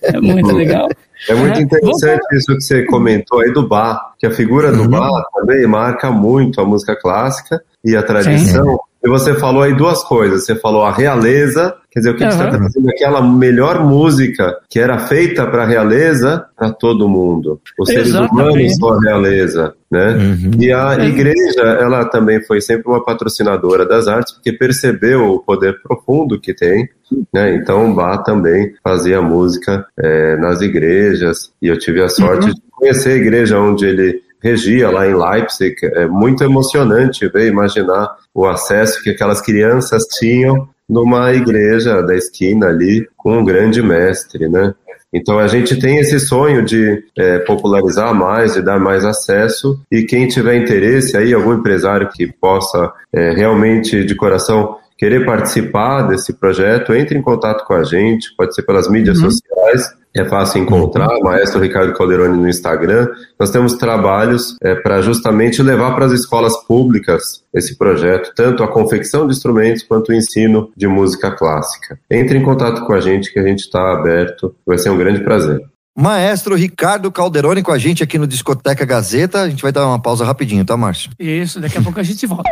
É 0.03 0.19
muito 0.19 0.53
legal. 0.55 0.87
É 1.27 1.33
muito 1.33 1.57
é. 1.57 1.61
interessante 1.61 2.21
isso 2.33 2.55
que 2.55 2.61
você 2.61 2.85
comentou 2.85 3.41
aí 3.41 3.51
do 3.51 3.67
bar, 3.67 4.13
que 4.19 4.27
a 4.27 4.31
figura 4.31 4.71
do 4.71 4.83
uhum. 4.83 4.89
bar 4.89 5.23
também 5.33 5.65
marca 5.67 6.11
muito 6.11 6.61
a 6.61 6.65
música 6.65 6.95
clássica 6.95 7.61
e 7.83 7.95
a 7.95 8.03
tradição. 8.03 8.65
Sim. 8.65 8.77
E 9.01 9.07
você 9.07 9.33
falou 9.33 9.63
aí 9.63 9.73
duas 9.73 10.03
coisas. 10.03 10.45
Você 10.45 10.55
falou 10.55 10.83
a 10.83 10.91
realeza, 10.91 11.73
quer 11.89 11.99
dizer, 11.99 12.11
o 12.11 12.17
que 12.17 12.23
uhum. 12.23 12.31
gente 12.31 12.41
está 12.41 12.57
trazendo 12.57 12.89
aquela 12.89 13.21
melhor 13.21 13.85
música 13.85 14.57
que 14.69 14.77
era 14.77 14.99
feita 14.99 15.47
para 15.47 15.63
a 15.63 15.65
realeza 15.65 16.45
para 16.57 16.69
todo 16.71 17.07
mundo. 17.07 17.61
Os 17.79 17.87
seres 17.87 18.13
humanos 18.13 18.75
são 18.75 18.89
a 18.89 18.99
realeza, 18.99 19.73
né? 19.89 20.17
Uhum. 20.17 20.51
E 20.59 20.73
a 20.73 21.05
igreja, 21.05 21.61
ela 21.61 22.03
também 22.05 22.43
foi 22.43 22.59
sempre 22.59 22.89
uma 22.91 23.03
patrocinadora 23.03 23.85
das 23.85 24.09
artes, 24.09 24.33
porque 24.33 24.51
percebeu 24.51 25.33
o 25.33 25.39
poder 25.39 25.81
profundo 25.81 26.39
que 26.39 26.53
tem, 26.53 26.89
né? 27.33 27.55
Então, 27.55 27.93
Bach 27.95 28.23
também 28.25 28.73
fazia 28.83 29.21
música 29.21 29.85
é, 29.97 30.35
nas 30.35 30.61
igrejas, 30.61 31.51
e 31.61 31.69
eu 31.69 31.79
tive 31.79 32.03
a 32.03 32.09
sorte 32.09 32.47
uhum. 32.47 32.53
de 32.53 32.61
conhecer 32.69 33.11
a 33.11 33.15
igreja 33.15 33.57
onde 33.57 33.85
ele 33.85 34.21
regia 34.41 34.89
lá 34.89 35.07
em 35.07 35.15
Leipzig. 35.15 35.75
É 35.83 36.07
muito 36.07 36.43
emocionante 36.43 37.27
ver, 37.27 37.47
imaginar 37.47 38.15
o 38.33 38.45
acesso 38.45 39.01
que 39.03 39.09
aquelas 39.09 39.41
crianças 39.41 40.03
tinham 40.17 40.67
numa 40.87 41.33
igreja 41.33 42.01
da 42.01 42.15
esquina 42.15 42.67
ali 42.67 43.07
com 43.15 43.37
um 43.37 43.45
grande 43.45 43.81
mestre, 43.81 44.49
né? 44.49 44.73
Então 45.13 45.39
a 45.39 45.47
gente 45.47 45.79
tem 45.79 45.97
esse 45.97 46.19
sonho 46.19 46.63
de 46.63 47.03
é, 47.17 47.39
popularizar 47.39 48.13
mais, 48.13 48.53
de 48.53 48.61
dar 48.61 48.79
mais 48.79 49.03
acesso 49.03 49.79
e 49.91 50.03
quem 50.03 50.27
tiver 50.27 50.55
interesse 50.55 51.17
aí, 51.17 51.33
algum 51.33 51.53
empresário 51.53 52.09
que 52.09 52.27
possa 52.27 52.91
é, 53.11 53.31
realmente 53.31 54.03
de 54.03 54.15
coração 54.15 54.77
querer 54.97 55.25
participar 55.25 56.03
desse 56.03 56.33
projeto, 56.33 56.93
entre 56.93 57.17
em 57.17 57.21
contato 57.21 57.65
com 57.65 57.73
a 57.73 57.83
gente, 57.83 58.35
pode 58.35 58.53
ser 58.53 58.63
pelas 58.63 58.89
mídias 58.89 59.19
uhum. 59.19 59.31
sociais, 59.31 59.89
é 60.15 60.25
fácil 60.25 60.61
encontrar, 60.61 61.07
Maestro 61.21 61.61
Ricardo 61.61 61.93
Calderoni 61.93 62.37
no 62.37 62.49
Instagram. 62.49 63.07
Nós 63.39 63.51
temos 63.51 63.73
trabalhos 63.73 64.55
é, 64.61 64.75
para 64.75 65.01
justamente 65.01 65.61
levar 65.61 65.93
para 65.93 66.05
as 66.05 66.11
escolas 66.11 66.55
públicas 66.65 67.43
esse 67.53 67.77
projeto, 67.77 68.31
tanto 68.35 68.63
a 68.63 68.67
confecção 68.67 69.27
de 69.27 69.33
instrumentos 69.33 69.83
quanto 69.83 70.09
o 70.09 70.13
ensino 70.13 70.71
de 70.75 70.87
música 70.87 71.31
clássica. 71.31 71.99
Entre 72.09 72.37
em 72.37 72.43
contato 72.43 72.85
com 72.85 72.93
a 72.93 73.01
gente 73.01 73.31
que 73.31 73.39
a 73.39 73.43
gente 73.43 73.59
está 73.59 73.93
aberto, 73.93 74.55
vai 74.65 74.77
ser 74.77 74.89
um 74.89 74.97
grande 74.97 75.23
prazer. 75.23 75.61
Maestro 75.97 76.55
Ricardo 76.55 77.11
Calderoni 77.11 77.61
com 77.61 77.71
a 77.71 77.77
gente 77.77 78.01
aqui 78.01 78.17
no 78.17 78.25
Discoteca 78.25 78.85
Gazeta. 78.85 79.41
A 79.41 79.49
gente 79.49 79.61
vai 79.61 79.71
dar 79.71 79.85
uma 79.85 80.01
pausa 80.01 80.23
rapidinho, 80.23 80.63
tá, 80.63 80.77
Márcio? 80.77 81.11
Isso, 81.19 81.59
daqui 81.59 81.77
a 81.77 81.81
pouco 81.81 81.99
a 81.99 82.03
gente 82.03 82.25
volta. 82.25 82.49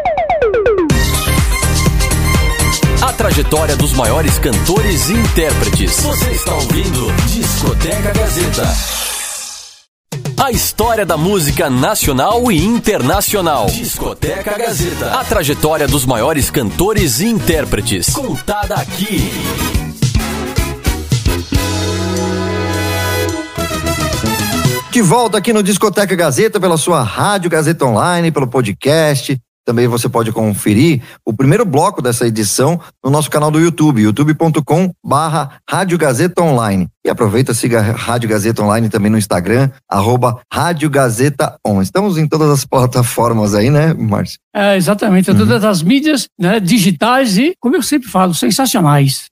A 3.02 3.14
trajetória 3.14 3.76
dos 3.76 3.94
maiores 3.94 4.40
cantores 4.40 5.10
e 5.10 5.14
intérpretes. 5.14 6.00
Você 6.02 6.32
está 6.32 6.54
ouvindo 6.56 7.12
Discoteca 7.28 8.12
Gazeta. 8.12 8.68
A 10.44 10.52
história 10.52 11.06
da 11.06 11.16
música 11.16 11.70
nacional 11.70 12.52
e 12.52 12.58
internacional. 12.58 13.68
Discoteca 13.68 14.58
Gazeta. 14.58 15.14
A 15.14 15.24
trajetória 15.24 15.88
dos 15.88 16.06
maiores 16.06 16.50
cantores 16.50 17.20
e 17.20 17.28
intérpretes. 17.28 18.10
Contada 18.10 18.76
aqui. 18.76 19.32
De 24.92 25.02
volta 25.04 25.38
aqui 25.38 25.54
no 25.54 25.62
Discoteca 25.62 26.16
Gazeta, 26.16 26.60
pela 26.60 26.78
sua 26.78 27.04
Rádio 27.04 27.52
Gazeta 27.52 27.86
Online, 27.86 28.32
pelo 28.32 28.48
podcast. 28.48 29.40
Também 29.68 29.86
você 29.86 30.08
pode 30.08 30.32
conferir 30.32 31.02
o 31.26 31.34
primeiro 31.34 31.66
bloco 31.66 32.02
dessa 32.02 32.26
edição 32.26 32.80
no 33.04 33.12
nosso 33.12 33.30
canal 33.30 33.52
do 33.52 33.60
YouTube, 33.60 34.02
youtube.com 34.02 34.94
barra 35.06 35.60
Rádio 35.70 35.98
Gazeta 35.98 36.42
Online. 36.42 36.88
E 37.06 37.10
aproveita, 37.10 37.54
siga 37.54 37.80
a 37.80 37.92
Rádio 37.92 38.30
Gazeta 38.30 38.64
Online 38.64 38.88
também 38.88 39.12
no 39.12 39.18
Instagram, 39.18 39.70
arroba 39.92 40.40
Rádio 40.50 40.90
Gazeta 40.90 41.58
On. 41.68 41.82
Estamos 41.82 42.18
em 42.18 42.26
todas 42.26 42.50
as 42.50 42.64
plataformas 42.64 43.54
aí, 43.54 43.70
né, 43.70 43.94
Márcio? 43.94 44.40
É, 44.56 44.78
exatamente, 44.78 45.30
uhum. 45.32 45.38
todas 45.38 45.66
as 45.66 45.84
mídias 45.84 46.30
né, 46.40 46.62
digitais 46.62 47.38
e, 47.38 47.54
como 47.60 47.76
eu 47.76 47.84
sempre 47.84 48.08
falo, 48.08 48.34
sensacionais. 48.34 49.26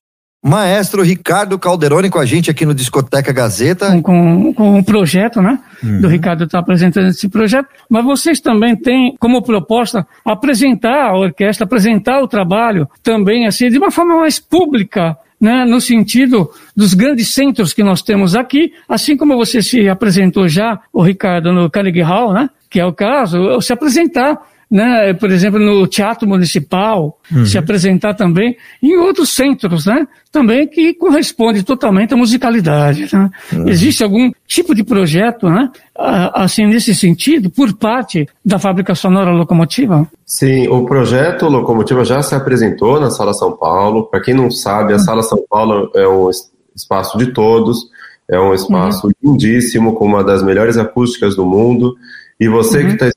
Maestro 0.47 1.01
Ricardo 1.01 1.57
Calderoni 1.57 2.07
com 2.07 2.19
a 2.19 2.25
gente 2.25 2.51
aqui 2.51 2.67
no 2.67 2.75
Discoteca 2.75 3.33
Gazeta. 3.33 3.89
Com, 3.89 4.03
com, 4.03 4.53
com 4.53 4.77
o 4.77 4.83
projeto, 4.83 5.41
né? 5.41 5.57
Uhum. 5.81 6.01
Do 6.01 6.07
Ricardo 6.07 6.43
está 6.43 6.59
apresentando 6.59 7.07
esse 7.07 7.27
projeto. 7.27 7.67
Mas 7.89 8.05
vocês 8.05 8.39
também 8.39 8.75
têm 8.75 9.15
como 9.19 9.41
proposta 9.41 10.05
apresentar 10.23 11.09
a 11.09 11.17
orquestra, 11.17 11.65
apresentar 11.65 12.21
o 12.21 12.27
trabalho 12.27 12.87
também, 13.01 13.47
assim, 13.47 13.71
de 13.71 13.79
uma 13.79 13.89
forma 13.89 14.17
mais 14.17 14.37
pública, 14.37 15.17
né, 15.41 15.65
no 15.65 15.81
sentido 15.81 16.51
dos 16.75 16.93
grandes 16.93 17.33
centros 17.33 17.73
que 17.73 17.83
nós 17.83 18.03
temos 18.03 18.35
aqui, 18.35 18.71
assim 18.87 19.17
como 19.17 19.35
você 19.35 19.63
se 19.63 19.89
apresentou 19.89 20.47
já, 20.47 20.79
o 20.93 21.01
Ricardo, 21.01 21.51
no 21.51 21.71
Carnegie 21.71 22.03
Hall, 22.03 22.33
né, 22.33 22.51
que 22.69 22.79
é 22.79 22.85
o 22.85 22.93
caso, 22.93 23.59
se 23.61 23.73
apresentar 23.73 24.37
né, 24.69 25.13
por 25.13 25.31
exemplo, 25.31 25.59
no 25.59 25.87
Teatro 25.87 26.27
Municipal, 26.27 27.19
uhum. 27.31 27.45
se 27.45 27.57
apresentar 27.57 28.13
também 28.13 28.57
em 28.81 28.95
outros 28.97 29.29
centros, 29.29 29.85
né, 29.85 30.07
também 30.31 30.67
que 30.67 30.93
corresponde 30.93 31.63
totalmente 31.63 32.13
à 32.13 32.17
musicalidade. 32.17 33.07
Né? 33.13 33.29
Uhum. 33.53 33.69
Existe 33.69 34.03
algum 34.03 34.31
tipo 34.47 34.73
de 34.73 34.83
projeto, 34.83 35.49
né, 35.49 35.69
assim, 36.33 36.65
nesse 36.65 36.93
sentido, 36.93 37.49
por 37.49 37.73
parte 37.73 38.27
da 38.43 38.59
Fábrica 38.59 38.95
Sonora 38.95 39.31
Locomotiva? 39.31 40.07
Sim, 40.25 40.67
o 40.67 40.85
projeto 40.85 41.47
Locomotiva 41.47 42.03
já 42.03 42.21
se 42.21 42.35
apresentou 42.35 42.99
na 42.99 43.11
Sala 43.11 43.33
São 43.33 43.55
Paulo. 43.55 44.07
Para 44.07 44.21
quem 44.21 44.33
não 44.33 44.49
sabe, 44.49 44.93
a 44.93 44.97
uhum. 44.97 45.03
Sala 45.03 45.21
São 45.21 45.43
Paulo 45.49 45.91
é 45.95 46.07
um 46.07 46.29
espaço 46.75 47.17
de 47.17 47.27
todos, 47.27 47.77
é 48.27 48.39
um 48.39 48.53
espaço 48.53 49.07
uhum. 49.07 49.13
lindíssimo, 49.23 49.93
com 49.93 50.05
uma 50.05 50.23
das 50.23 50.43
melhores 50.43 50.77
acústicas 50.77 51.35
do 51.35 51.45
mundo. 51.45 51.95
E 52.39 52.49
você 52.49 52.83
que 52.83 52.93
está 52.93 53.07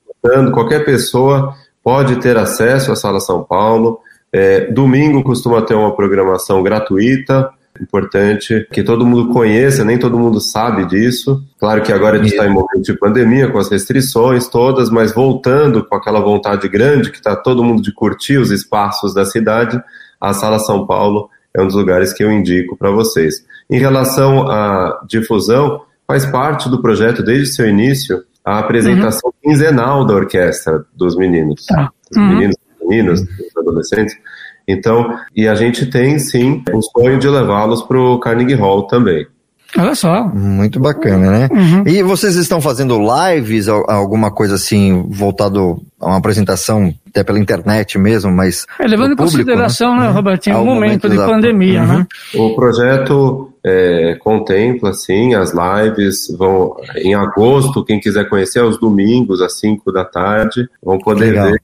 qualquer 0.53 0.85
pessoa 0.85 1.55
pode 1.83 2.17
ter 2.17 2.37
acesso 2.37 2.93
à 2.93 2.97
Sala 2.97 3.21
São 3.21 3.43
Paulo. 3.43 4.01
É, 4.33 4.71
domingo 4.71 5.23
costuma 5.23 5.63
ter 5.63 5.75
uma 5.75 5.95
programação 5.97 6.63
gratuita, 6.63 7.51
importante 7.81 8.67
que 8.73 8.83
todo 8.83 9.07
mundo 9.07 9.33
conheça, 9.33 9.85
nem 9.85 9.99
todo 9.99 10.19
mundo 10.19 10.41
sabe 10.41 10.85
disso. 10.85 11.43
Claro 11.59 11.83
que 11.83 11.93
agora 11.93 12.17
a 12.17 12.23
gente 12.23 12.33
está 12.33 12.47
em 12.47 12.53
momento 12.53 12.83
de 12.83 12.99
pandemia, 12.99 13.51
com 13.51 13.59
as 13.59 13.71
restrições 13.71 14.49
todas, 14.49 14.91
mas 14.91 15.15
voltando 15.15 15.85
com 15.85 15.95
aquela 15.95 16.21
vontade 16.21 16.69
grande 16.69 17.11
que 17.11 17.19
está 17.19 17.35
todo 17.37 17.65
mundo 17.65 17.83
de 17.83 17.93
curtir 17.93 18.39
os 18.39 18.51
espaços 18.51 19.15
da 19.15 19.25
cidade, 19.25 19.81
a 20.21 20.33
Sala 20.35 20.59
São 20.59 20.87
Paulo 20.87 21.31
é 21.55 21.63
um 21.63 21.67
dos 21.67 21.77
lugares 21.77 22.13
que 22.13 22.23
eu 22.23 22.31
indico 22.31 22.77
para 22.77 22.91
vocês. 22.91 23.45
Em 23.71 23.79
relação 23.79 24.49
à 24.49 25.01
difusão, 25.09 25.83
faz 26.07 26.27
parte 26.27 26.69
do 26.69 26.81
projeto 26.81 27.23
desde 27.23 27.55
seu 27.55 27.69
início 27.69 28.23
a 28.49 28.59
apresentação 28.61 29.31
uhum. 29.31 29.51
quinzenal 29.51 30.05
da 30.07 30.15
orquestra 30.15 30.85
dos 30.97 31.17
meninos. 31.17 31.67
Tá. 31.67 31.91
Dos 32.11 32.19
uhum. 32.19 32.29
meninos, 32.29 32.57
meninas, 32.83 33.21
dos 33.21 33.57
adolescentes. 33.57 34.17
Então, 34.67 35.19
e 35.35 35.47
a 35.47 35.55
gente 35.55 35.87
tem 35.87 36.19
sim 36.19 36.63
o 36.73 36.81
sonho 36.83 37.19
de 37.19 37.29
levá-los 37.29 37.83
para 37.83 37.99
o 37.99 38.19
Carnegie 38.19 38.55
Hall 38.55 38.87
também. 38.87 39.27
Olha 39.77 39.95
só. 39.95 40.27
Muito 40.29 40.81
bacana, 40.81 41.31
né? 41.31 41.49
Uhum. 41.51 41.85
E 41.87 42.03
vocês 42.03 42.37
estão 42.37 42.59
fazendo 42.61 42.99
lives, 42.99 43.69
alguma 43.69 44.31
coisa 44.31 44.55
assim, 44.55 45.05
voltado 45.11 45.83
a 46.01 46.07
uma 46.07 46.17
apresentação 46.17 46.95
até 47.07 47.23
pela 47.23 47.39
internet 47.39 47.99
mesmo, 47.99 48.31
mas. 48.31 48.65
É, 48.79 48.87
levando 48.87 49.13
em 49.13 49.17
consideração, 49.17 49.95
né, 49.95 50.07
né 50.07 50.11
Robertinho, 50.11 50.57
o 50.57 50.65
momento, 50.65 51.05
momento 51.05 51.09
de 51.11 51.17
da... 51.17 51.27
pandemia, 51.27 51.83
uhum. 51.83 51.99
né? 51.99 52.07
O 52.35 52.55
projeto 52.55 53.53
é, 53.69 54.15
contempla, 54.15 54.95
sim, 54.95 55.35
as 55.35 55.53
lives 55.53 56.35
vão 56.39 56.75
em 56.97 57.15
agosto, 57.15 57.85
quem 57.85 58.01
quiser 58.01 58.27
conhecer, 58.27 58.61
aos 58.61 58.81
domingos, 58.81 59.43
às 59.43 59.59
5 59.59 59.93
da 59.93 60.07
tarde, 60.07 60.67
vão 60.83 60.99
poder 60.99 61.33
Legal. 61.33 61.51
ver 61.51 61.61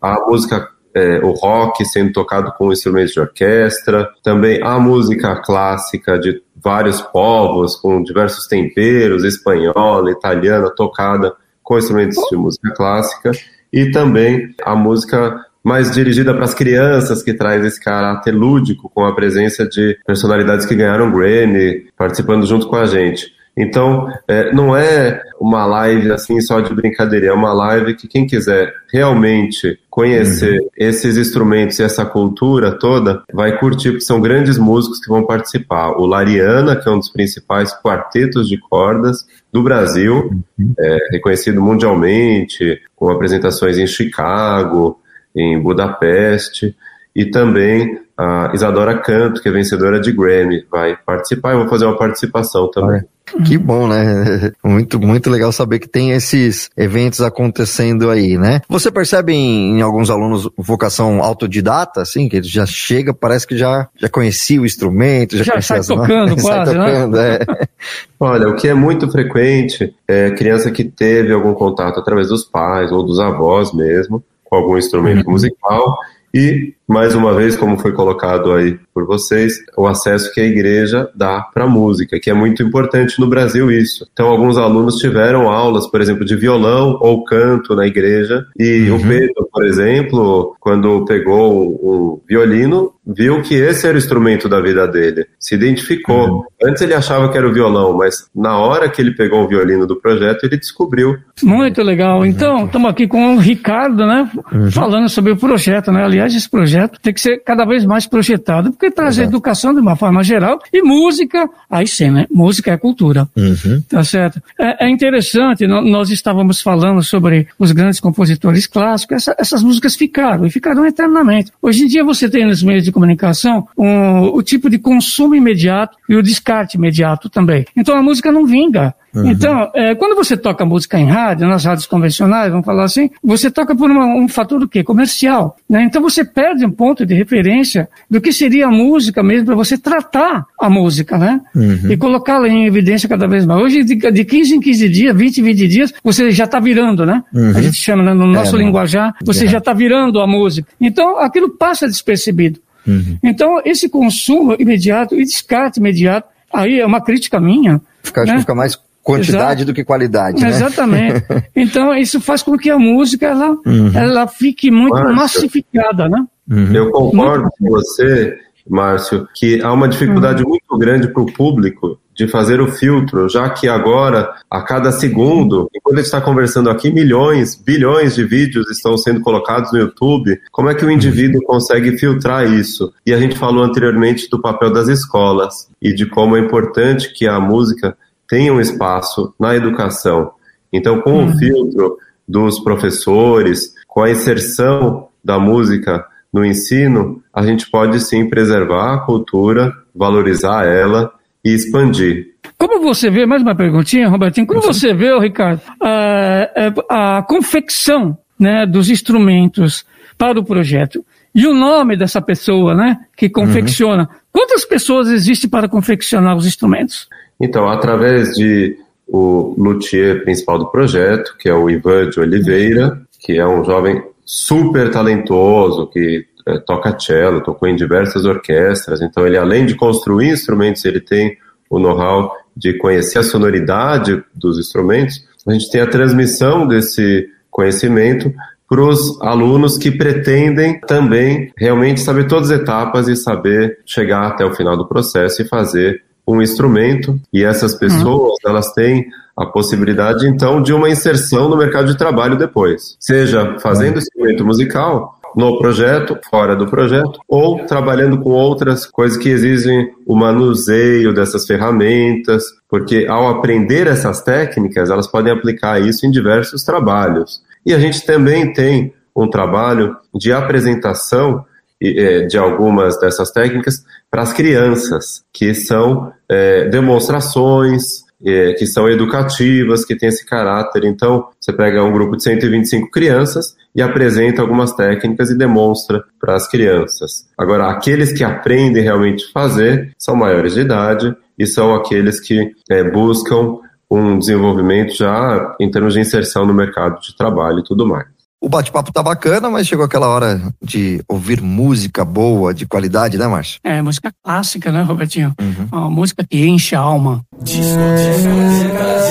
a 0.00 0.20
música 0.24 0.68
é, 0.94 1.18
o 1.18 1.32
rock 1.32 1.84
sendo 1.84 2.12
tocado 2.12 2.52
com 2.56 2.72
instrumentos 2.72 3.12
de 3.12 3.20
orquestra, 3.20 4.08
também 4.22 4.62
a 4.62 4.78
música 4.78 5.42
clássica 5.42 6.16
de 6.16 6.40
vários 6.56 7.00
povos, 7.00 7.74
com 7.74 8.02
diversos 8.04 8.46
temperos, 8.46 9.24
espanhola, 9.24 10.12
italiana, 10.12 10.70
tocada 10.70 11.34
com 11.62 11.76
instrumentos 11.76 12.18
de 12.30 12.36
música 12.36 12.70
clássica, 12.72 13.32
e 13.72 13.90
também 13.90 14.54
a 14.64 14.76
música 14.76 15.44
mais 15.64 15.90
dirigida 15.92 16.32
para 16.34 16.44
as 16.44 16.54
crianças, 16.54 17.22
que 17.22 17.34
traz 17.34 17.64
esse 17.64 17.80
caráter 17.80 18.32
lúdico, 18.32 18.90
com 18.94 19.04
a 19.04 19.14
presença 19.14 19.66
de 19.66 19.98
personalidades 20.06 20.66
que 20.66 20.74
ganharam 20.74 21.12
Grammy, 21.12 21.86
participando 21.96 22.46
junto 22.46 22.68
com 22.68 22.76
a 22.76 22.86
gente. 22.86 23.38
Então, 23.60 24.06
é, 24.28 24.52
não 24.52 24.76
é 24.76 25.20
uma 25.40 25.66
live 25.66 26.12
assim 26.12 26.40
só 26.40 26.60
de 26.60 26.72
brincadeira, 26.72 27.26
é 27.26 27.32
uma 27.32 27.52
live 27.52 27.96
que 27.96 28.06
quem 28.06 28.24
quiser 28.24 28.72
realmente 28.92 29.76
conhecer 29.90 30.60
uhum. 30.60 30.68
esses 30.76 31.16
instrumentos 31.16 31.76
e 31.80 31.82
essa 31.82 32.06
cultura 32.06 32.70
toda 32.78 33.20
vai 33.32 33.58
curtir, 33.58 33.90
porque 33.90 34.04
são 34.04 34.20
grandes 34.20 34.58
músicos 34.58 35.00
que 35.00 35.08
vão 35.08 35.26
participar. 35.26 35.90
O 35.98 36.06
Lariana, 36.06 36.76
que 36.76 36.88
é 36.88 36.92
um 36.92 37.00
dos 37.00 37.08
principais 37.08 37.72
quartetos 37.82 38.48
de 38.48 38.56
cordas 38.58 39.26
do 39.52 39.60
Brasil, 39.60 40.30
uhum. 40.56 40.74
é, 40.78 40.98
reconhecido 41.10 41.60
mundialmente, 41.60 42.80
com 42.94 43.10
apresentações 43.10 43.76
em 43.76 43.88
Chicago, 43.88 45.00
em 45.34 45.60
Budapeste, 45.60 46.74
e 47.14 47.26
também 47.26 47.98
a 48.16 48.50
Isadora 48.54 48.96
Canto, 48.98 49.40
que 49.42 49.48
é 49.48 49.52
vencedora 49.52 50.00
de 50.00 50.12
Grammy, 50.12 50.64
vai 50.70 50.96
participar. 50.96 51.52
Eu 51.52 51.60
vou 51.60 51.68
fazer 51.68 51.84
uma 51.84 51.96
participação 51.96 52.70
também. 52.70 53.02
Que 53.44 53.58
bom, 53.58 53.86
né? 53.86 54.52
Muito, 54.64 54.98
muito 55.00 55.30
legal 55.30 55.52
saber 55.52 55.78
que 55.78 55.88
tem 55.88 56.12
esses 56.12 56.70
eventos 56.76 57.20
acontecendo 57.20 58.10
aí, 58.10 58.38
né? 58.38 58.60
Você 58.68 58.90
percebe 58.90 59.32
em, 59.32 59.78
em 59.78 59.82
alguns 59.82 60.10
alunos 60.10 60.48
vocação 60.56 61.22
autodidata, 61.22 62.00
assim, 62.00 62.28
que 62.28 62.36
ele 62.36 62.46
já 62.46 62.64
chega, 62.64 63.12
parece 63.12 63.46
que 63.46 63.56
já, 63.56 63.88
já 63.96 64.08
conhecia 64.08 64.60
o 64.60 64.66
instrumento, 64.66 65.36
já, 65.36 65.44
já 65.44 65.52
conhecia 65.52 65.68
sai 65.68 65.78
as 65.80 65.86
tocando 65.86 66.36
quase, 66.40 66.72
sai 66.72 66.78
né? 66.78 66.86
tocando, 66.86 67.16
né? 67.16 67.34
é. 67.34 67.68
Olha, 68.20 68.48
o 68.48 68.56
que 68.56 68.68
é 68.68 68.74
muito 68.74 69.10
frequente 69.10 69.94
é 70.06 70.30
criança 70.30 70.70
que 70.70 70.84
teve 70.84 71.32
algum 71.32 71.54
contato 71.54 71.98
através 72.00 72.28
dos 72.28 72.44
pais 72.44 72.90
ou 72.90 73.02
dos 73.02 73.18
avós 73.20 73.72
mesmo, 73.72 74.22
com 74.48 74.56
algum 74.56 74.78
instrumento 74.78 75.26
uhum. 75.26 75.32
musical, 75.32 75.96
e, 76.34 76.74
mais 76.88 77.14
uma 77.14 77.34
vez, 77.34 77.54
como 77.54 77.78
foi 77.78 77.92
colocado 77.92 78.52
aí 78.52 78.78
por 78.94 79.06
vocês, 79.06 79.58
o 79.76 79.86
acesso 79.86 80.32
que 80.32 80.40
a 80.40 80.44
igreja 80.44 81.08
dá 81.14 81.42
para 81.52 81.64
a 81.64 81.68
música, 81.68 82.18
que 82.18 82.30
é 82.30 82.34
muito 82.34 82.62
importante 82.62 83.20
no 83.20 83.28
Brasil 83.28 83.70
isso. 83.70 84.08
Então, 84.12 84.26
alguns 84.26 84.56
alunos 84.56 84.96
tiveram 84.96 85.50
aulas, 85.50 85.86
por 85.86 86.00
exemplo, 86.00 86.24
de 86.24 86.34
violão 86.34 86.98
ou 87.00 87.22
canto 87.24 87.76
na 87.76 87.86
igreja, 87.86 88.46
e 88.58 88.88
uhum. 88.88 88.96
o 88.96 89.00
Pedro, 89.00 89.48
por 89.52 89.66
exemplo, 89.66 90.56
quando 90.58 91.04
pegou 91.04 91.68
um 91.68 92.20
violino, 92.26 92.92
viu 93.06 93.40
que 93.42 93.54
esse 93.54 93.86
era 93.86 93.94
o 93.94 93.98
instrumento 93.98 94.48
da 94.48 94.60
vida 94.60 94.86
dele, 94.86 95.26
se 95.38 95.54
identificou. 95.54 96.28
Uhum. 96.28 96.42
Antes 96.62 96.82
ele 96.82 96.94
achava 96.94 97.30
que 97.30 97.36
era 97.38 97.48
o 97.48 97.52
violão, 97.52 97.96
mas 97.96 98.28
na 98.34 98.58
hora 98.58 98.88
que 98.88 99.00
ele 99.00 99.14
pegou 99.14 99.44
o 99.44 99.48
violino 99.48 99.86
do 99.86 99.96
projeto, 99.96 100.44
ele 100.44 100.56
descobriu. 100.56 101.16
Muito 101.42 101.82
legal. 101.82 102.24
Então, 102.24 102.66
estamos 102.66 102.90
aqui 102.90 103.06
com 103.06 103.36
o 103.36 103.38
Ricardo, 103.38 104.06
né, 104.06 104.30
uhum. 104.52 104.70
falando 104.70 105.08
sobre 105.08 105.32
o 105.32 105.36
projeto, 105.36 105.92
né? 105.92 106.04
Aliás, 106.04 106.34
esse 106.34 106.48
projeto 106.48 106.77
tem 106.86 107.12
que 107.12 107.20
ser 107.20 107.42
cada 107.42 107.64
vez 107.64 107.84
mais 107.84 108.06
projetado, 108.06 108.70
porque 108.70 108.90
traz 108.90 109.18
educação 109.18 109.74
de 109.74 109.80
uma 109.80 109.96
forma 109.96 110.22
geral 110.22 110.60
e 110.72 110.82
música, 110.82 111.48
aí 111.70 111.86
sim, 111.86 112.10
né? 112.10 112.26
Música 112.30 112.72
é 112.72 112.76
cultura. 112.76 113.28
Uhum. 113.36 113.82
Tá 113.88 114.04
certo? 114.04 114.40
É, 114.58 114.86
é 114.86 114.90
interessante, 114.90 115.66
nós 115.66 116.10
estávamos 116.10 116.60
falando 116.60 117.02
sobre 117.02 117.48
os 117.58 117.72
grandes 117.72 118.00
compositores 118.00 118.66
clássicos, 118.66 119.16
essa, 119.16 119.36
essas 119.38 119.62
músicas 119.62 119.96
ficaram 119.96 120.46
e 120.46 120.50
ficarão 120.50 120.86
eternamente. 120.86 121.50
Hoje 121.62 121.84
em 121.84 121.86
dia 121.86 122.04
você 122.04 122.28
tem 122.28 122.46
nos 122.46 122.62
meios 122.62 122.84
de 122.84 122.92
comunicação 122.92 123.66
um, 123.76 124.24
o 124.24 124.42
tipo 124.42 124.68
de 124.68 124.78
consumo 124.78 125.34
imediato 125.34 125.96
e 126.08 126.14
o 126.14 126.22
descarte 126.22 126.76
imediato 126.76 127.28
também. 127.28 127.64
Então 127.76 127.96
a 127.96 128.02
música 128.02 128.30
não 128.30 128.46
vinga. 128.46 128.94
Uhum. 129.22 129.30
Então, 129.30 129.70
é, 129.74 129.94
quando 129.94 130.14
você 130.14 130.36
toca 130.36 130.64
música 130.64 130.98
em 130.98 131.06
rádio, 131.06 131.46
nas 131.48 131.64
rádios 131.64 131.86
convencionais, 131.86 132.50
vamos 132.50 132.64
falar 132.64 132.84
assim, 132.84 133.10
você 133.22 133.50
toca 133.50 133.74
por 133.74 133.90
uma, 133.90 134.04
um 134.06 134.28
fator 134.28 134.60
do 134.60 134.68
quê? 134.68 134.82
Comercial. 134.82 135.56
Né? 135.68 135.82
Então 135.84 136.00
você 136.02 136.24
perde 136.24 136.64
um 136.64 136.70
ponto 136.70 137.04
de 137.04 137.14
referência 137.14 137.88
do 138.10 138.20
que 138.20 138.32
seria 138.32 138.66
a 138.66 138.70
música 138.70 139.22
mesmo 139.22 139.46
para 139.46 139.54
você 139.54 139.76
tratar 139.76 140.46
a 140.58 140.70
música, 140.70 141.18
né? 141.18 141.40
Uhum. 141.54 141.90
E 141.90 141.96
colocá-la 141.96 142.48
em 142.48 142.66
evidência 142.66 143.08
cada 143.08 143.26
vez 143.26 143.44
mais. 143.44 143.60
Hoje, 143.60 143.84
de, 143.84 143.96
de 143.96 144.24
15 144.24 144.56
em 144.56 144.60
15 144.60 144.88
dias, 144.88 145.16
20 145.16 145.38
em 145.38 145.44
20 145.44 145.68
dias, 145.68 145.94
você 146.02 146.30
já 146.30 146.44
está 146.44 146.60
virando, 146.60 147.04
né? 147.04 147.22
Uhum. 147.32 147.50
A 147.56 147.60
gente 147.60 147.76
chama 147.76 148.02
né, 148.02 148.14
no 148.14 148.26
nosso 148.26 148.56
é, 148.56 148.58
linguajar, 148.58 149.14
você 149.22 149.44
é. 149.44 149.48
já 149.48 149.58
está 149.58 149.72
virando 149.72 150.20
a 150.20 150.26
música. 150.26 150.68
Então, 150.80 151.18
aquilo 151.18 151.50
passa 151.50 151.86
despercebido. 151.86 152.60
Uhum. 152.86 153.18
Então, 153.22 153.60
esse 153.64 153.88
consumo 153.88 154.56
imediato 154.58 155.14
e 155.14 155.24
descarte 155.24 155.78
imediato, 155.78 156.28
aí 156.52 156.80
é 156.80 156.86
uma 156.86 157.02
crítica 157.02 157.38
minha. 157.38 157.80
Fica, 158.02 158.24
né? 158.24 158.38
fica 158.40 158.54
mais 158.54 158.78
quantidade 159.08 159.62
Exato. 159.62 159.64
do 159.64 159.74
que 159.74 159.82
qualidade, 159.84 160.42
né? 160.42 160.50
Exatamente. 160.50 161.24
então, 161.56 161.94
isso 161.94 162.20
faz 162.20 162.42
com 162.42 162.58
que 162.58 162.68
a 162.68 162.78
música 162.78 163.26
ela, 163.26 163.56
uhum. 163.64 163.90
ela 163.94 164.26
fique 164.26 164.70
muito 164.70 164.92
Márcio, 164.92 165.16
massificada, 165.16 166.08
né? 166.10 166.26
Uhum. 166.50 166.74
Eu 166.74 166.90
concordo 166.90 167.44
muito... 167.44 167.56
com 167.58 167.70
você, 167.70 168.36
Márcio, 168.68 169.26
que 169.34 169.62
há 169.62 169.72
uma 169.72 169.88
dificuldade 169.88 170.42
uhum. 170.42 170.50
muito 170.50 170.78
grande 170.78 171.08
para 171.08 171.22
o 171.22 171.32
público 171.32 171.98
de 172.14 172.28
fazer 172.28 172.60
o 172.60 172.70
filtro, 172.70 173.28
já 173.30 173.48
que 173.48 173.66
agora, 173.66 174.28
a 174.50 174.60
cada 174.60 174.92
segundo, 174.92 175.70
enquanto 175.74 175.94
a 175.94 175.98
gente 175.98 176.06
está 176.06 176.20
conversando 176.20 176.68
aqui, 176.68 176.90
milhões, 176.90 177.54
bilhões 177.54 178.16
de 178.16 178.24
vídeos 178.24 178.68
estão 178.70 178.98
sendo 178.98 179.20
colocados 179.20 179.72
no 179.72 179.78
YouTube. 179.78 180.38
Como 180.50 180.68
é 180.68 180.74
que 180.74 180.84
o 180.84 180.90
indivíduo 180.90 181.40
consegue 181.44 181.96
filtrar 181.96 182.52
isso? 182.52 182.92
E 183.06 183.14
a 183.14 183.18
gente 183.18 183.38
falou 183.38 183.62
anteriormente 183.62 184.28
do 184.28 184.40
papel 184.40 184.70
das 184.72 184.88
escolas 184.88 185.68
e 185.80 185.94
de 185.94 186.04
como 186.06 186.36
é 186.36 186.40
importante 186.40 187.10
que 187.14 187.26
a 187.26 187.38
música 187.38 187.96
tenha 188.28 188.52
um 188.52 188.60
espaço 188.60 189.34
na 189.38 189.56
educação. 189.56 190.32
Então, 190.72 191.00
com 191.00 191.12
o 191.12 191.20
uhum. 191.20 191.38
filtro 191.38 191.96
dos 192.26 192.60
professores, 192.60 193.72
com 193.86 194.02
a 194.02 194.10
inserção 194.10 195.08
da 195.24 195.38
música 195.38 196.04
no 196.32 196.44
ensino, 196.44 197.22
a 197.32 197.42
gente 197.42 197.70
pode 197.70 197.98
sim 198.00 198.28
preservar 198.28 198.94
a 198.94 198.98
cultura, 198.98 199.72
valorizar 199.94 200.66
ela 200.66 201.10
e 201.44 201.54
expandir. 201.54 202.34
Como 202.58 202.80
você 202.82 203.10
vê, 203.10 203.24
mais 203.24 203.42
uma 203.42 203.54
perguntinha, 203.54 204.08
Robertinho, 204.08 204.46
como 204.46 204.60
você 204.60 204.92
vê, 204.92 205.16
Ricardo, 205.18 205.62
a, 205.80 207.18
a 207.18 207.22
confecção 207.22 208.18
né, 208.38 208.66
dos 208.66 208.90
instrumentos 208.90 209.86
para 210.18 210.38
o 210.38 210.44
projeto 210.44 211.04
e 211.34 211.46
o 211.46 211.54
nome 211.54 211.96
dessa 211.96 212.20
pessoa 212.20 212.74
né, 212.74 212.98
que 213.16 213.28
confecciona? 213.28 214.02
Uhum. 214.02 214.18
Quantas 214.32 214.64
pessoas 214.64 215.08
existem 215.08 215.48
para 215.48 215.68
confeccionar 215.68 216.36
os 216.36 216.46
instrumentos? 216.46 217.08
Então, 217.40 217.68
através 217.68 218.32
de 218.34 218.76
o 219.06 219.54
luthier 219.56 220.22
principal 220.22 220.58
do 220.58 220.70
projeto, 220.70 221.34
que 221.38 221.48
é 221.48 221.54
o 221.54 221.70
Ivan 221.70 222.10
de 222.10 222.20
Oliveira, 222.20 223.00
que 223.20 223.38
é 223.38 223.46
um 223.46 223.64
jovem 223.64 224.02
super 224.24 224.90
talentoso, 224.90 225.86
que 225.86 226.26
é, 226.46 226.58
toca 226.58 226.98
cello, 226.98 227.42
tocou 227.42 227.68
em 227.68 227.76
diversas 227.76 228.24
orquestras, 228.24 229.00
então 229.00 229.26
ele 229.26 229.38
além 229.38 229.64
de 229.64 229.74
construir 229.74 230.30
instrumentos, 230.30 230.84
ele 230.84 231.00
tem 231.00 231.36
o 231.70 231.78
know-how 231.78 232.32
de 232.54 232.74
conhecer 232.74 233.18
a 233.18 233.22
sonoridade 233.22 234.22
dos 234.34 234.58
instrumentos, 234.58 235.26
a 235.46 235.52
gente 235.52 235.70
tem 235.70 235.80
a 235.80 235.86
transmissão 235.86 236.66
desse 236.66 237.28
conhecimento 237.50 238.32
para 238.68 238.82
os 238.82 239.18
alunos 239.22 239.78
que 239.78 239.90
pretendem 239.90 240.78
também 240.80 241.50
realmente 241.56 242.00
saber 242.00 242.26
todas 242.26 242.50
as 242.50 242.60
etapas 242.60 243.08
e 243.08 243.16
saber 243.16 243.78
chegar 243.86 244.26
até 244.26 244.44
o 244.44 244.54
final 244.54 244.76
do 244.76 244.86
processo 244.86 245.40
e 245.40 245.48
fazer 245.48 246.02
um 246.28 246.42
instrumento 246.42 247.18
e 247.32 247.42
essas 247.42 247.74
pessoas 247.74 248.32
uhum. 248.44 248.50
elas 248.50 248.72
têm 248.74 249.06
a 249.36 249.46
possibilidade 249.46 250.28
então 250.28 250.60
de 250.60 250.72
uma 250.72 250.90
inserção 250.90 251.48
no 251.48 251.56
mercado 251.56 251.86
de 251.86 251.96
trabalho 251.96 252.36
depois, 252.36 252.96
seja 253.00 253.56
fazendo 253.60 253.94
uhum. 253.94 253.98
instrumento 253.98 254.44
musical 254.44 255.18
no 255.36 255.58
projeto, 255.58 256.18
fora 256.30 256.56
do 256.56 256.66
projeto, 256.66 257.20
ou 257.28 257.64
trabalhando 257.64 258.18
com 258.18 258.30
outras 258.30 258.86
coisas 258.86 259.16
que 259.16 259.28
exigem 259.28 259.90
o 260.06 260.16
manuseio 260.16 261.14
dessas 261.14 261.46
ferramentas, 261.46 262.44
porque 262.68 263.06
ao 263.08 263.28
aprender 263.28 263.86
essas 263.86 264.22
técnicas, 264.22 264.90
elas 264.90 265.06
podem 265.06 265.32
aplicar 265.32 265.80
isso 265.80 266.06
em 266.06 266.10
diversos 266.10 266.64
trabalhos. 266.64 267.42
E 267.64 267.74
a 267.74 267.78
gente 267.78 268.04
também 268.04 268.52
tem 268.52 268.92
um 269.14 269.28
trabalho 269.28 269.96
de 270.14 270.32
apresentação 270.32 271.44
de 271.80 272.36
algumas 272.36 272.98
dessas 272.98 273.30
técnicas 273.30 273.84
para 274.10 274.22
as 274.22 274.32
crianças, 274.32 275.22
que 275.32 275.54
são 275.54 276.12
é, 276.28 276.68
demonstrações, 276.68 278.08
é, 278.24 278.52
que 278.54 278.66
são 278.66 278.88
educativas, 278.88 279.84
que 279.84 279.94
têm 279.94 280.08
esse 280.08 280.26
caráter. 280.26 280.84
Então, 280.84 281.28
você 281.40 281.52
pega 281.52 281.84
um 281.84 281.92
grupo 281.92 282.16
de 282.16 282.22
125 282.22 282.90
crianças 282.90 283.56
e 283.74 283.82
apresenta 283.82 284.42
algumas 284.42 284.72
técnicas 284.72 285.30
e 285.30 285.38
demonstra 285.38 286.02
para 286.20 286.34
as 286.34 286.48
crianças. 286.48 287.28
Agora, 287.36 287.70
aqueles 287.70 288.12
que 288.12 288.24
aprendem 288.24 288.82
realmente 288.82 289.30
fazer 289.32 289.92
são 289.96 290.16
maiores 290.16 290.54
de 290.54 290.60
idade 290.60 291.14
e 291.38 291.46
são 291.46 291.74
aqueles 291.74 292.18
que 292.18 292.52
é, 292.68 292.82
buscam 292.82 293.58
um 293.90 294.18
desenvolvimento 294.18 294.94
já 294.94 295.56
em 295.58 295.70
termos 295.70 295.94
de 295.94 296.00
inserção 296.00 296.44
no 296.44 296.52
mercado 296.52 297.00
de 297.00 297.16
trabalho 297.16 297.60
e 297.60 297.64
tudo 297.64 297.86
mais. 297.86 298.17
O 298.40 298.48
bate-papo 298.48 298.92
tá 298.92 299.02
bacana, 299.02 299.50
mas 299.50 299.66
chegou 299.66 299.84
aquela 299.84 300.06
hora 300.06 300.40
de 300.62 301.02
ouvir 301.08 301.42
música 301.42 302.04
boa, 302.04 302.54
de 302.54 302.66
qualidade, 302.66 303.18
né, 303.18 303.26
Márcio? 303.26 303.58
É, 303.64 303.82
música 303.82 304.12
clássica, 304.22 304.70
né, 304.70 304.82
Robertinho? 304.82 305.34
Uhum. 305.40 305.68
Uma 305.72 305.90
música 305.90 306.24
que 306.28 306.46
enche 306.46 306.76
a 306.76 306.80
alma. 306.80 307.22
Disco, 307.42 307.78
disco, 307.96 308.28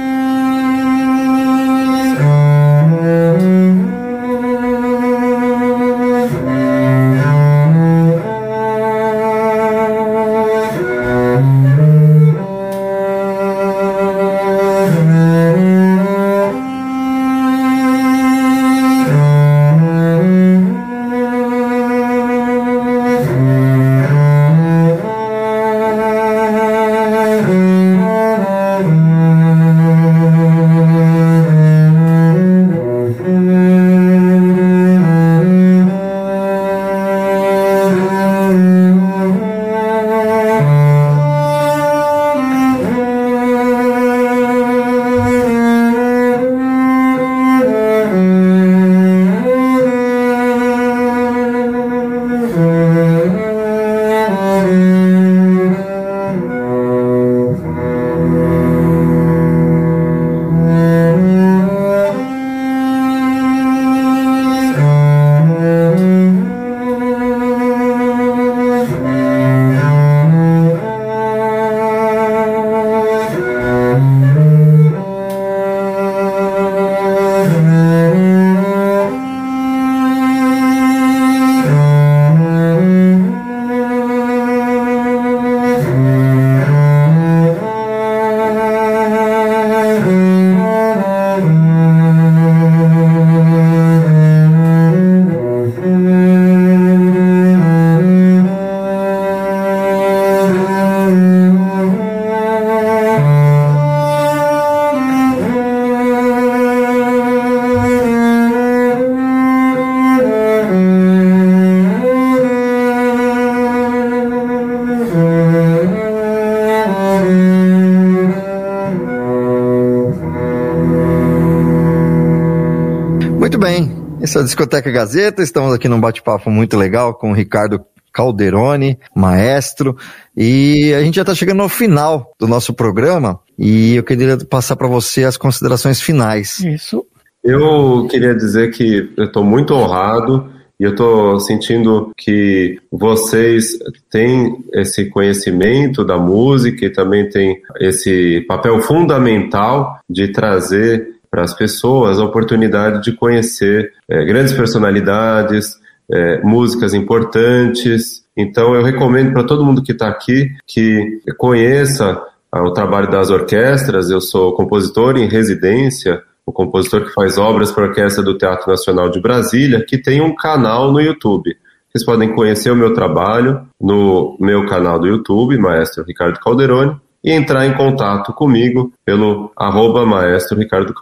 Esse 124.30 124.38
é 124.38 124.42
a 124.42 124.44
Discoteca 124.44 124.92
Gazeta. 124.92 125.42
Estamos 125.42 125.74
aqui 125.74 125.88
num 125.88 126.00
bate-papo 126.00 126.52
muito 126.52 126.78
legal 126.78 127.16
com 127.16 127.32
o 127.32 127.34
Ricardo 127.34 127.84
Calderoni, 128.14 129.00
maestro, 129.16 129.98
e 130.38 130.94
a 130.94 131.02
gente 131.02 131.16
já 131.16 131.24
está 131.24 131.34
chegando 131.34 131.64
ao 131.64 131.68
final 131.68 132.32
do 132.40 132.48
nosso 132.48 132.72
programa 132.72 133.40
e 133.58 133.96
eu 133.96 134.04
queria 134.04 134.38
passar 134.38 134.76
para 134.76 134.88
você 134.88 135.24
as 135.24 135.36
considerações 135.36 136.00
finais. 136.00 136.60
Isso. 136.60 137.04
Eu 137.44 138.08
queria 138.08 138.36
dizer 138.36 138.70
que 138.70 139.12
eu 139.18 139.26
estou 139.26 139.44
muito 139.44 139.74
honrado 139.74 140.48
e 140.80 140.84
eu 140.84 140.92
estou 140.92 141.40
sentindo 141.40 142.12
que 142.16 142.78
vocês 142.92 143.80
têm 144.12 144.64
esse 144.76 145.06
conhecimento 145.06 146.06
da 146.06 146.20
música 146.20 146.86
e 146.86 146.92
também 146.92 147.28
têm 147.28 147.60
esse 147.80 148.46
papel 148.48 148.80
fundamental 148.80 150.00
de 150.08 150.28
trazer 150.28 151.19
para 151.30 151.44
as 151.44 151.54
pessoas 151.54 152.20
a 152.20 152.26
oportunidade 152.26 153.04
de 153.04 153.16
conhecer 153.16 153.92
é, 154.10 154.26
grandes 154.26 154.54
personalidades, 154.54 155.76
é, 156.12 156.42
músicas 156.42 156.94
importantes. 156.94 158.24
Então 158.36 158.74
eu 158.74 158.84
recomendo 158.84 159.34
para 159.34 159.44
todo 159.44 159.66
mundo 159.66 159.84
que 159.84 159.92
está 159.92 160.08
aqui 160.08 160.52
que 160.66 161.22
conheça 161.38 162.22
ah, 162.52 162.64
o 162.64 162.72
trabalho 162.72 163.10
das 163.10 163.30
orquestras. 163.30 164.10
Eu 164.10 164.22
sou 164.22 164.54
compositor 164.54 165.18
em 165.18 165.28
residência, 165.28 166.24
o 166.46 166.52
compositor 166.52 167.06
que 167.06 167.14
faz 167.14 167.38
obras 167.38 167.72
para 167.72 167.86
a 167.86 167.88
Orquestra 167.90 168.24
do 168.24 168.38
Teatro 168.38 168.70
Nacional 168.70 169.10
de 169.10 169.22
Brasília, 169.22 169.86
que 169.86 169.98
tem 169.98 170.20
um 170.22 170.36
canal 170.36 170.92
no 170.92 171.00
YouTube. 171.00 171.56
Vocês 171.92 172.06
podem 172.06 172.34
conhecer 172.36 172.72
o 172.72 172.76
meu 172.76 172.94
trabalho 172.94 173.68
no 173.80 174.38
meu 174.40 174.66
canal 174.68 175.00
do 175.00 175.08
YouTube, 175.08 175.58
Maestro 175.58 176.04
Ricardo 176.04 176.40
Calderoni, 176.40 176.96
e 177.24 177.32
entrar 177.32 177.66
em 177.66 177.74
contato 177.74 178.34
comigo 178.34 178.94
pelo 179.06 179.52
arroba 179.56 180.06
Maestro 180.06 180.58
Ricardo 180.58 180.94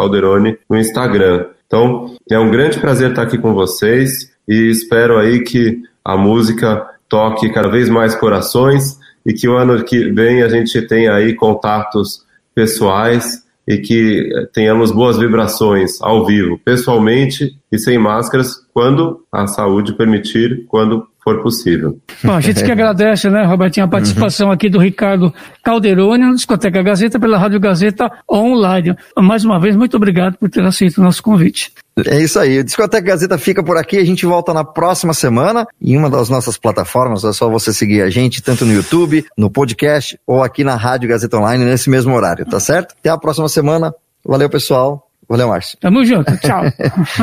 no 0.70 0.78
Instagram. 0.78 1.46
Então, 1.66 2.16
é 2.30 2.40
um 2.40 2.50
grande 2.50 2.80
prazer 2.80 3.10
estar 3.10 3.24
aqui 3.24 3.38
com 3.38 3.54
vocês 3.54 4.32
e 4.48 4.70
espero 4.70 5.18
aí 5.18 5.44
que 5.44 5.82
a 6.04 6.18
música 6.18 6.88
toque 7.10 7.52
cada 7.52 7.70
vez 7.70 7.90
mais 7.90 8.16
corações 8.16 8.98
e 9.26 9.34
que 9.34 9.48
o 9.48 9.58
ano 9.58 9.84
que 9.84 10.10
vem 10.12 10.42
a 10.42 10.50
gente 10.50 10.82
tenha 10.84 11.14
aí 11.14 11.36
contatos 11.36 12.26
pessoais 12.56 13.44
e 13.68 13.78
que 13.78 14.30
tenhamos 14.54 14.92
boas 14.92 15.18
vibrações 15.18 16.02
ao 16.02 16.26
vivo, 16.26 16.58
pessoalmente 16.64 17.58
e 17.70 17.78
sem 17.78 17.98
máscaras, 17.98 18.56
quando 18.74 19.26
a 19.30 19.46
saúde 19.46 19.94
permitir, 19.94 20.66
quando 20.70 21.06
for 21.28 21.42
possível. 21.42 22.00
Bom, 22.24 22.34
a 22.34 22.40
gente 22.40 22.64
que 22.64 22.72
agradece, 22.72 23.30
né, 23.30 23.44
Robertinho, 23.44 23.86
a 23.86 23.90
participação 23.90 24.48
uhum. 24.48 24.54
aqui 24.54 24.70
do 24.70 24.80
Ricardo 24.80 25.34
Calderoni 25.62 26.24
na 26.24 26.34
Discoteca 26.34 26.82
Gazeta 26.82 27.20
pela 27.20 27.38
Rádio 27.38 27.60
Gazeta 27.60 28.10
Online. 28.32 28.96
Mais 29.18 29.44
uma 29.44 29.60
vez, 29.60 29.76
muito 29.76 29.98
obrigado 29.98 30.38
por 30.38 30.50
ter 30.50 30.64
aceito 30.64 31.00
o 31.00 31.04
nosso 31.04 31.22
convite. 31.22 31.74
É 32.06 32.22
isso 32.22 32.40
aí. 32.40 32.60
A 32.60 32.64
Discoteca 32.64 33.06
Gazeta 33.06 33.38
fica 33.38 33.62
por 33.62 33.76
aqui. 33.76 33.98
A 33.98 34.06
gente 34.06 34.26
volta 34.26 34.54
na 34.54 34.64
próxima 34.64 35.14
semana 35.14 35.68
em 35.82 35.98
uma 35.98 36.10
das 36.10 36.30
nossas 36.30 36.58
plataformas. 36.58 37.24
É 37.24 37.34
só 37.34 37.50
você 37.50 37.74
seguir 37.74 38.02
a 38.02 38.10
gente, 38.10 38.42
tanto 38.42 38.66
no 38.66 38.72
YouTube, 38.72 39.26
no 39.38 39.50
podcast 39.50 40.18
ou 40.26 40.44
aqui 40.44 40.64
na 40.64 40.76
Rádio 40.76 41.10
Gazeta 41.10 41.38
Online, 41.38 41.66
nesse 41.66 41.90
mesmo 41.90 42.16
horário, 42.16 42.46
tá 42.46 42.60
certo? 42.60 42.96
Até 42.98 43.10
a 43.10 43.18
próxima 43.18 43.50
semana. 43.50 43.94
Valeu, 44.24 44.50
pessoal. 44.50 45.07
Valeu, 45.30 45.50
Márcio. 45.50 45.78
Tamo 45.80 46.06
junto. 46.06 46.36
Tchau. 46.40 46.64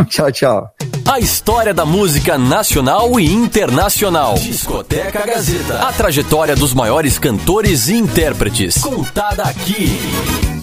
tchau, 0.09 0.33
tchau. 0.33 0.75
A 1.11 1.19
história 1.19 1.73
da 1.73 1.87
música 1.87 2.37
nacional 2.37 3.19
e 3.19 3.33
internacional. 3.33 4.35
Discoteca 4.35 5.25
Gazeta. 5.27 5.89
A 5.89 5.93
trajetória 5.93 6.55
dos 6.55 6.75
maiores 6.75 7.19
cantores 7.19 7.89
e 7.89 7.95
intérpretes. 7.95 8.79
Contada 8.79 9.45
aqui. 9.45 10.54